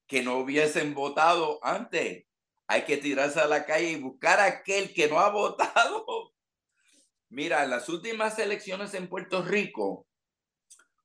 que 0.05 0.21
no 0.21 0.37
hubiesen 0.37 0.93
votado 0.93 1.59
antes. 1.63 2.25
Hay 2.67 2.83
que 2.83 2.97
tirarse 2.97 3.39
a 3.39 3.47
la 3.47 3.65
calle 3.65 3.91
y 3.91 4.01
buscar 4.01 4.39
a 4.39 4.45
aquel 4.45 4.93
que 4.93 5.07
no 5.07 5.19
ha 5.19 5.29
votado 5.31 6.33
Mira, 7.29 7.63
en 7.63 7.71
las 7.71 7.89
últimas 7.89 8.39
elecciones 8.39 8.93
en 8.93 9.09
Puerto 9.09 9.41
Rico, 9.41 10.07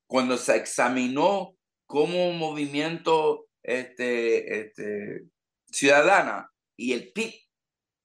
cuando 0.07 0.37
se 0.37 0.55
examinó 0.55 1.57
como 1.93 2.33
movimiento 2.33 3.45
este, 3.61 4.61
este, 4.61 5.27
ciudadana 5.67 6.51
y 6.75 6.93
el 6.93 7.13
PIB, 7.13 7.35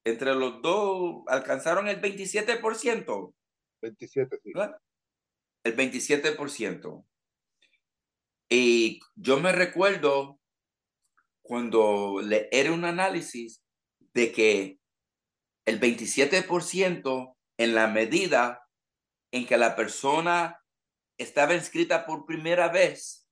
entre 0.04 0.34
los 0.34 0.60
dos 0.60 1.22
alcanzaron 1.26 1.88
el 1.88 1.98
27%. 1.98 3.34
27, 3.80 4.40
sí. 4.44 4.52
El 5.64 5.74
27%. 5.74 7.06
Y 8.50 9.00
yo 9.14 9.40
me 9.40 9.52
recuerdo 9.52 10.38
cuando 11.40 12.20
le 12.22 12.50
era 12.52 12.72
un 12.72 12.84
análisis 12.84 13.64
de 14.12 14.32
que 14.32 14.80
el 15.64 15.80
27% 15.80 17.36
en 17.56 17.74
la 17.74 17.86
medida 17.86 18.68
en 19.32 19.46
que 19.46 19.56
la 19.56 19.74
persona 19.76 20.62
estaba 21.16 21.54
inscrita 21.54 22.04
por 22.04 22.26
primera 22.26 22.68
vez 22.68 23.27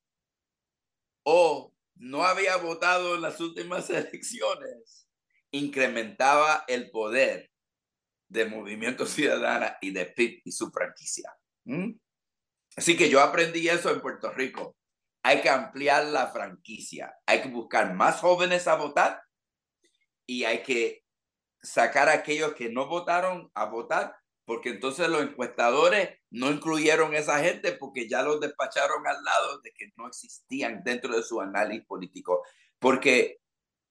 o 1.29 1.74
no 1.97 2.24
había 2.24 2.57
votado 2.57 3.16
en 3.16 3.22
las 3.22 3.41
últimas 3.41 3.91
elecciones, 3.91 5.09
incrementaba 5.51 6.64
el 6.68 6.91
poder 6.91 7.51
de 8.29 8.47
Movimiento 8.47 9.07
Ciudadana 9.07 9.77
y 9.81 9.91
de 9.91 10.07
PIB 10.07 10.43
y 10.45 10.53
su 10.53 10.70
franquicia. 10.70 11.37
Así 12.77 12.97
que 12.97 13.11
yo 13.11 13.20
aprendí 13.20 13.68
eso 13.68 13.91
en 13.91 14.01
Puerto 14.01 14.31
Rico. 14.33 14.77
hay 15.24 15.41
que 15.41 15.51
ampliar 15.51 16.05
la 16.07 16.29
franquicia, 16.29 17.12
hay 17.27 17.43
que 17.43 17.49
buscar 17.49 17.93
más 17.93 18.20
jóvenes 18.20 18.68
a 18.68 18.77
votar 18.77 19.20
y 20.24 20.45
hay 20.45 20.62
que 20.62 21.03
sacar 21.61 22.09
a 22.09 22.12
aquellos 22.12 22.55
que 22.55 22.70
no 22.70 22.87
votaron 22.87 23.51
a 23.55 23.64
votar, 23.64 24.16
porque 24.47 24.70
entonces 24.70 25.09
los 25.09 25.22
encuestadores 25.22 26.20
no 26.30 26.51
incluyeron 26.51 27.12
a 27.12 27.18
esa 27.18 27.40
gente 27.40 27.72
porque 27.72 28.09
ya 28.09 28.22
los 28.22 28.40
despacharon 28.40 29.05
al 29.07 29.22
lado 29.22 29.61
de 29.61 29.72
que 29.72 29.92
no 29.97 30.07
existían 30.07 30.82
dentro 30.84 31.14
de 31.16 31.24
su 31.24 31.40
análisis 31.40 31.84
político. 31.84 32.44
Porque 32.78 33.40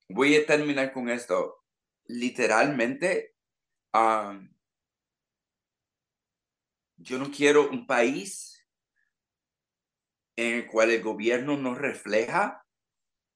voy 0.08 0.34
a 0.36 0.46
terminar 0.46 0.94
con 0.94 1.10
esto. 1.10 1.58
Literalmente, 2.06 3.36
yo 6.98 7.20
no 7.20 7.30
quiero 7.32 7.70
un 7.70 7.86
país 7.86 8.66
en 10.38 10.56
el 10.56 10.68
cual 10.68 10.92
el 10.92 11.04
gobierno 11.04 11.58
no 11.58 11.76
refleja 11.76 12.66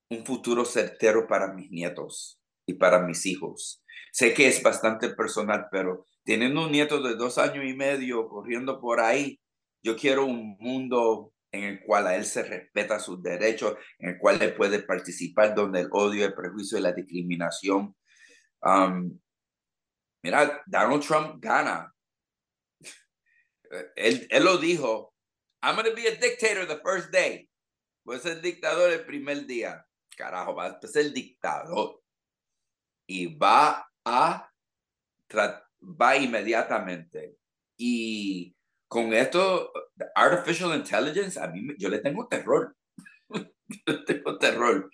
un 0.09 0.26
futuro 0.26 0.63
certero 0.63 1.28
para 1.28 1.53
mis 1.53 1.70
nietos 1.70 2.41
y 2.65 2.76
para 2.76 2.99
mis 2.99 3.26
hijos. 3.26 3.84
Sé 4.11 4.34
que 4.34 4.47
es 4.47 4.63
bastante 4.63 5.09
personal, 5.09 5.67
pero 5.70 6.05
teniendo 6.30 6.63
un 6.63 6.71
nieto 6.71 7.01
de 7.01 7.15
dos 7.15 7.39
años 7.39 7.65
y 7.65 7.73
medio 7.73 8.30
corriendo 8.30 8.80
por 8.80 8.99
ahí, 8.99 9.41
yo 9.82 9.95
quiero 9.95 10.27
un 10.27 10.55
mundo 10.59 11.34
en 11.51 11.63
el 11.63 11.82
cual 11.82 12.05
a 12.05 12.15
él 12.15 12.23
se 12.23 12.43
respeta 12.43 12.99
sus 12.99 13.19
derechos, 13.23 13.75
en 13.97 14.09
el 14.09 14.19
cual 14.19 14.39
él 14.39 14.53
puede 14.53 14.84
participar 14.84 15.55
donde 15.55 15.80
el 15.80 15.89
odio, 15.91 16.23
el 16.23 16.36
prejuicio 16.36 16.77
y 16.77 16.82
la 16.82 16.91
discriminación. 16.91 17.95
Um, 18.61 19.19
mira, 20.21 20.61
Donald 20.67 21.01
Trump 21.01 21.41
gana. 21.41 21.91
Él, 23.95 24.27
él 24.30 24.43
lo 24.43 24.57
dijo, 24.59 25.15
I'm 25.63 25.75
going 25.75 25.89
to 25.89 25.95
be 25.95 26.07
a 26.07 26.15
dictator 26.15 26.67
the 26.67 26.80
first 26.84 27.11
day. 27.11 27.49
Voy 28.03 28.17
a 28.17 28.19
ser 28.19 28.39
dictador 28.39 28.91
el 28.91 29.03
primer 29.03 29.47
día. 29.47 29.84
Carajo, 30.15 30.53
va 30.53 30.65
a 30.67 30.88
ser 30.88 31.11
dictador. 31.11 32.03
Y 33.07 33.36
va 33.36 33.89
a, 34.05 34.51
va 35.82 36.17
inmediatamente. 36.17 37.38
Y 37.77 38.55
con 38.88 39.13
esto, 39.13 39.71
artificial 40.15 40.75
intelligence, 40.75 41.39
a 41.39 41.47
mí 41.47 41.75
yo 41.77 41.89
le 41.89 41.99
tengo 41.99 42.27
terror. 42.27 42.75
yo 43.88 44.05
tengo 44.05 44.38
terror. 44.38 44.91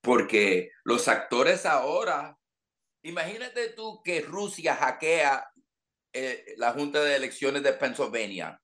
Porque 0.00 0.70
los 0.84 1.08
actores 1.08 1.66
ahora, 1.66 2.36
imagínate 3.02 3.70
tú 3.70 4.02
que 4.02 4.20
Rusia 4.20 4.74
hackea 4.74 5.48
eh, 6.12 6.54
la 6.56 6.72
Junta 6.72 7.02
de 7.02 7.16
Elecciones 7.16 7.62
de 7.62 7.72
Pennsylvania 7.72 8.60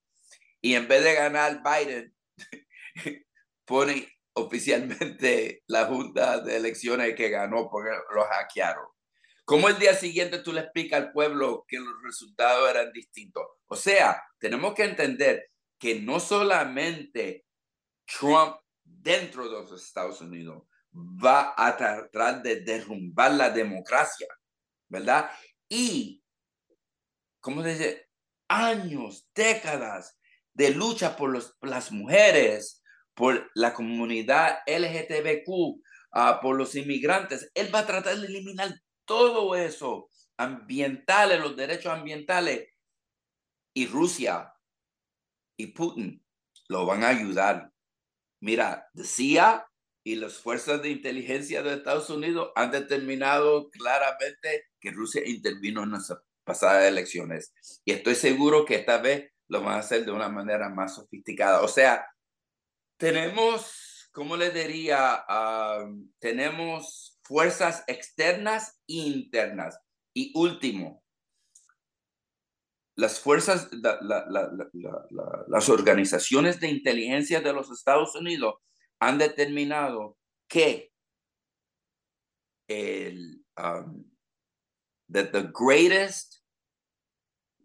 y 0.60 0.74
en 0.74 0.88
vez 0.88 1.04
de 1.04 1.14
ganar 1.14 1.62
Biden, 1.62 2.14
pone 3.64 4.08
oficialmente 4.34 5.62
la 5.66 5.86
Junta 5.86 6.40
de 6.40 6.56
Elecciones 6.56 7.14
que 7.14 7.30
ganó 7.30 7.68
porque 7.70 7.90
lo 8.14 8.24
hackearon. 8.24 8.86
¿Cómo 9.49 9.70
el 9.70 9.78
día 9.78 9.94
siguiente 9.94 10.40
tú 10.40 10.53
le 10.53 10.61
explicas 10.61 11.01
al 11.01 11.11
pueblo 11.11 11.64
que 11.66 11.78
los 11.78 12.03
resultados 12.03 12.68
eran 12.68 12.92
distintos? 12.92 13.46
O 13.66 13.76
sea, 13.76 14.22
tenemos 14.38 14.74
que 14.74 14.84
entender 14.84 15.51
que 15.78 15.99
no 16.03 16.20
solamente 16.20 17.46
Trump 18.05 18.57
dentro 18.84 19.44
de 19.44 19.53
los 19.53 19.82
Estados 19.82 20.20
Unidos 20.20 20.64
va 20.92 21.55
a 21.57 21.74
tratar 21.78 22.42
de 22.42 22.61
derrumbar 22.61 23.32
la 23.32 23.49
democracia, 23.49 24.26
¿verdad? 24.86 25.30
Y, 25.66 26.22
¿cómo 27.40 27.62
se 27.62 27.70
dice? 27.70 28.11
Años, 28.49 29.30
décadas 29.34 30.18
de 30.53 30.72
lucha 30.72 31.16
por 31.16 31.30
los, 31.30 31.57
las 31.62 31.90
mujeres, 31.90 32.82
por 33.14 33.51
la 33.55 33.72
comunidad 33.72 34.59
LGTBQ, 34.66 35.82
ah, 36.12 36.38
por 36.42 36.55
los 36.55 36.74
inmigrantes. 36.74 37.51
Él 37.55 37.74
va 37.74 37.78
a 37.78 37.86
tratar 37.86 38.14
de 38.14 38.26
eliminar 38.26 38.78
todo 39.09 39.56
eso, 39.56 40.09
ambientales, 40.36 41.40
los 41.40 41.56
derechos 41.56 41.92
ambientales, 41.92 42.68
y 43.74 43.86
Rusia 43.86 44.54
y 45.56 45.68
Putin 45.68 46.24
lo 46.68 46.86
van 46.86 47.02
a 47.02 47.09
ayudar. 47.09 47.72
Mira, 48.40 48.88
decía 48.92 49.68
y 50.04 50.14
las 50.16 50.34
fuerzas 50.38 50.80
de 50.82 50.90
inteligencia 50.90 51.62
de 51.62 51.74
Estados 51.74 52.09
Unidos 52.09 52.50
han 52.54 52.70
determinado 52.70 53.68
claramente 53.70 54.64
que 54.80 54.90
Rusia 54.90 55.22
intervino 55.26 55.82
en 55.82 55.92
las 55.92 56.14
pasadas 56.44 56.86
elecciones. 56.86 57.52
Y 57.84 57.92
estoy 57.92 58.14
seguro 58.14 58.64
que 58.64 58.76
esta 58.76 58.98
vez 58.98 59.30
lo 59.48 59.62
van 59.62 59.74
a 59.74 59.80
hacer 59.80 60.04
de 60.04 60.12
una 60.12 60.28
manera 60.28 60.70
más 60.70 60.94
sofisticada. 60.94 61.62
O 61.62 61.68
sea, 61.68 62.06
tenemos, 62.96 64.09
¿cómo 64.12 64.36
le 64.36 64.50
diría? 64.50 65.24
tenemos 66.18 67.07
fuerzas 67.28 67.84
externas 67.86 68.80
e 68.88 68.94
internas. 68.94 69.78
Y 70.14 70.32
último, 70.34 71.04
las 72.96 73.20
fuerzas, 73.20 73.68
las 75.46 75.68
organizaciones 75.68 76.58
de 76.58 76.68
inteligencia 76.68 77.40
de 77.40 77.52
los 77.52 77.70
Estados 77.70 78.14
Unidos 78.16 78.54
han 78.98 79.18
determinado 79.18 80.16
que 80.48 80.90
el, 82.68 83.44
um, 83.56 84.10
that 85.10 85.30
the 85.32 85.48
greatest 85.52 86.42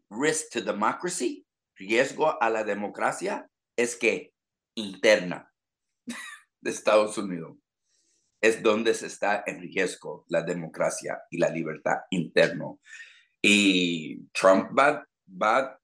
risk 0.10 0.52
to 0.52 0.62
democracy, 0.62 1.46
riesgo 1.78 2.38
a 2.42 2.50
la 2.50 2.64
democracia, 2.64 3.50
es 3.78 3.96
que 3.96 4.34
interna 4.76 5.52
de 6.62 6.70
Estados 6.70 7.18
Unidos 7.18 7.63
es 8.44 8.62
donde 8.62 8.94
se 8.94 9.08
está 9.08 9.42
en 9.48 9.62
riesgo 9.62 10.26
la 10.28 10.42
democracia 10.42 11.18
y 11.32 11.38
la 11.38 11.50
libertad 11.50 12.00
interno. 12.10 12.82
Y 13.42 14.28
Trump 14.34 14.78
va, 14.78 15.08
va, 15.26 15.80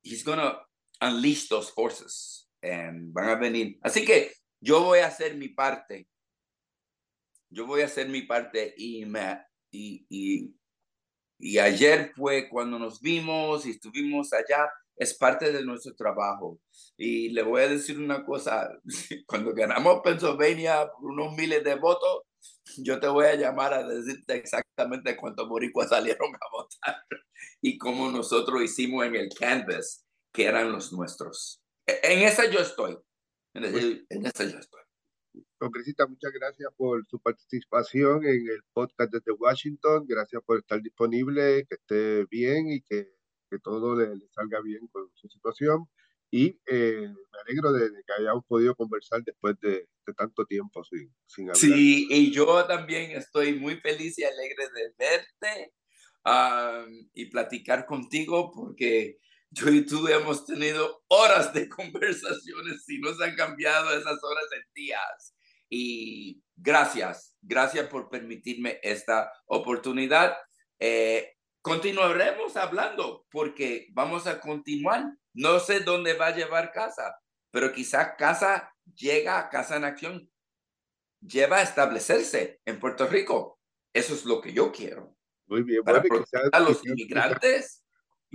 he's 0.00 0.24
gonna 0.24 0.56
unleash 1.00 1.48
those 1.48 1.72
forces 1.72 2.48
and 2.62 3.12
van 3.12 3.30
a 3.30 3.34
venir. 3.34 3.76
Así 3.82 4.04
que 4.04 4.32
yo 4.60 4.84
voy 4.84 5.00
a 5.00 5.08
hacer 5.08 5.34
mi 5.34 5.48
parte. 5.48 6.06
Yo 7.50 7.66
voy 7.66 7.80
a 7.80 7.86
hacer 7.86 8.08
mi 8.08 8.22
parte 8.22 8.72
y 8.76 9.04
me, 9.04 9.44
y, 9.72 10.06
y, 10.08 10.54
y 11.40 11.58
ayer 11.58 12.12
fue 12.14 12.48
cuando 12.48 12.78
nos 12.78 13.00
vimos 13.00 13.66
y 13.66 13.70
estuvimos 13.70 14.32
allá 14.32 14.70
es 15.00 15.14
parte 15.14 15.50
de 15.50 15.64
nuestro 15.64 15.94
trabajo. 15.96 16.60
Y 16.96 17.30
le 17.30 17.42
voy 17.42 17.62
a 17.62 17.68
decir 17.68 17.98
una 17.98 18.22
cosa, 18.22 18.70
cuando 19.26 19.54
ganamos 19.54 20.02
Pennsylvania 20.04 20.86
por 20.92 21.10
unos 21.10 21.34
miles 21.34 21.64
de 21.64 21.74
votos, 21.76 22.24
yo 22.76 23.00
te 23.00 23.08
voy 23.08 23.24
a 23.24 23.34
llamar 23.34 23.72
a 23.72 23.82
decirte 23.82 24.34
exactamente 24.34 25.16
cuántos 25.16 25.48
boricuas 25.48 25.88
salieron 25.88 26.34
a 26.34 26.52
votar 26.52 27.02
y 27.62 27.78
cómo 27.78 28.10
nosotros 28.10 28.62
hicimos 28.62 29.06
en 29.06 29.16
el 29.16 29.30
canvas, 29.30 30.04
que 30.34 30.44
eran 30.44 30.70
los 30.70 30.92
nuestros. 30.92 31.62
E, 31.86 31.98
en 32.02 32.18
esa 32.20 32.50
yo 32.50 32.60
estoy. 32.60 32.98
En, 33.54 33.64
esa 34.26 34.44
yo 34.44 34.58
estoy. 34.58 34.80
Congresista, 35.58 36.06
muchas 36.06 36.32
gracias 36.32 36.70
por 36.76 37.06
su 37.06 37.18
participación 37.20 38.26
en 38.26 38.48
el 38.48 38.62
podcast 38.74 39.10
desde 39.12 39.32
Washington. 39.32 40.04
Gracias 40.06 40.42
por 40.44 40.58
estar 40.58 40.80
disponible, 40.82 41.66
que 41.66 41.74
esté 41.74 42.26
bien 42.26 42.68
y 42.68 42.82
que 42.82 43.19
que 43.50 43.58
todo 43.58 43.96
le, 43.96 44.14
salga 44.30 44.60
bien 44.60 44.86
con 44.88 45.10
su 45.14 45.28
situación. 45.28 45.86
Y 46.32 46.60
eh, 46.66 47.08
me 47.08 47.38
alegro 47.44 47.72
de, 47.72 47.90
que 48.06 48.12
hayamos 48.20 48.44
podido 48.46 48.74
conversar 48.76 49.22
después 49.24 49.58
de, 49.60 49.88
tanto 50.16 50.44
tiempo 50.44 50.82
sin, 50.84 51.12
sin 51.26 51.44
hablar. 51.44 51.56
Sí, 51.56 52.06
y 52.10 52.32
yo 52.32 52.64
también 52.66 53.12
estoy 53.12 53.54
muy 53.54 53.76
feliz 53.76 54.18
y 54.18 54.24
alegre 54.24 54.68
de 54.74 54.94
verte 54.98 55.72
y 57.14 57.26
platicar 57.26 57.86
contigo 57.86 58.50
porque 58.52 59.18
yo 59.50 59.68
y 59.68 59.84
tú 59.84 60.06
hemos 60.08 60.46
tenido 60.46 61.02
horas 61.08 61.52
de 61.52 61.68
conversaciones 61.68 62.88
y 62.88 62.98
nos 63.00 63.20
han 63.20 63.34
cambiado 63.34 63.90
esas 63.92 64.22
horas 64.22 64.46
en 64.52 64.62
días. 64.74 65.36
Y 65.68 66.42
gracias, 66.56 67.36
gracias 67.40 67.88
por 67.88 68.08
permitirme 68.08 68.80
esta 68.82 69.32
oportunidad. 69.46 70.36
Eh, 70.78 71.36
continuaremos 71.62 72.56
hablando 72.56 73.26
porque 73.30 73.88
vamos 73.92 74.26
a 74.26 74.40
continuar. 74.40 75.04
No 75.32 75.60
sé 75.60 75.80
dónde 75.80 76.14
va 76.14 76.28
a 76.28 76.36
llevar 76.36 76.72
casa, 76.72 77.16
pero 77.50 77.72
quizás 77.72 78.14
casa 78.18 78.74
llega 78.94 79.38
a 79.38 79.48
Casa 79.48 79.76
en 79.76 79.84
Acción, 79.84 80.30
lleva 81.20 81.58
a 81.58 81.62
establecerse 81.62 82.60
en 82.64 82.80
Puerto 82.80 83.06
Rico. 83.06 83.60
Eso 83.92 84.14
es 84.14 84.24
lo 84.24 84.40
que 84.40 84.52
yo 84.52 84.72
quiero. 84.72 85.16
Muy 85.46 85.62
bien. 85.62 85.82
Para 85.82 86.02
proteger 86.02 86.48
a 86.52 86.60
los 86.60 86.84
inmigrantes, 86.84 87.84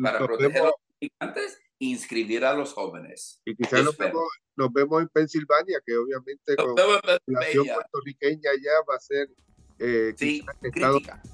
para 0.02 0.20
proteger 0.20 0.62
a 0.62 0.66
los 0.66 0.74
inmigrantes 1.00 1.60
inscribir 1.80 2.46
a 2.46 2.54
los 2.54 2.74
jóvenes. 2.74 3.42
Y 3.46 3.56
quizás 3.56 3.84
nos 3.84 3.98
vemos, 3.98 4.24
nos 4.56 4.72
vemos, 4.72 5.02
en 5.02 5.10
Pensilvania, 5.10 5.82
que 5.86 5.98
obviamente 5.98 6.56
con 6.56 6.76
la 6.76 7.20
población 7.26 7.66
puertorriqueña 7.68 8.52
ya 8.62 8.72
va 8.90 8.96
a 8.96 9.00
ser 9.00 9.30
eh, 9.80 10.14
sí, 10.18 10.46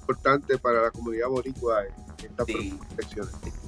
importante 0.00 0.58
para 0.58 0.82
la 0.82 0.90
comunidad 0.90 1.28
boricua 1.28 1.84
en 1.84 1.92
esta 2.24 2.44
sí. 2.44 2.78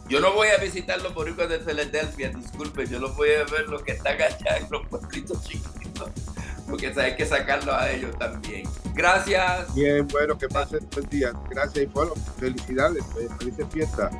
Yo 0.08 0.20
no 0.20 0.32
voy 0.32 0.48
a 0.48 0.58
visitar 0.58 1.00
los 1.00 1.14
boricuas 1.14 1.48
de 1.48 1.60
Filadelfia, 1.60 2.30
disculpe, 2.30 2.86
yo 2.86 2.98
los 2.98 3.16
voy 3.16 3.30
a 3.30 3.44
ver 3.44 3.68
los 3.68 3.82
que 3.82 3.92
están 3.92 4.20
allá 4.20 4.58
en 4.58 4.70
los 4.70 4.86
pueblitos 4.88 5.42
chiquitos. 5.44 6.10
porque 6.68 6.92
hay 6.96 7.16
que 7.16 7.26
sacarlo 7.26 7.74
a 7.74 7.90
ellos 7.90 8.16
también. 8.18 8.68
Gracias. 8.94 9.74
Bien, 9.74 10.06
bueno, 10.08 10.36
que 10.36 10.48
pasen 10.48 10.86
buen 10.92 11.08
día. 11.08 11.32
Gracias 11.50 11.84
y 11.84 11.86
bueno, 11.86 12.14
felicidades, 12.38 13.04
felices 13.38 13.66
fiestas. 13.70 14.12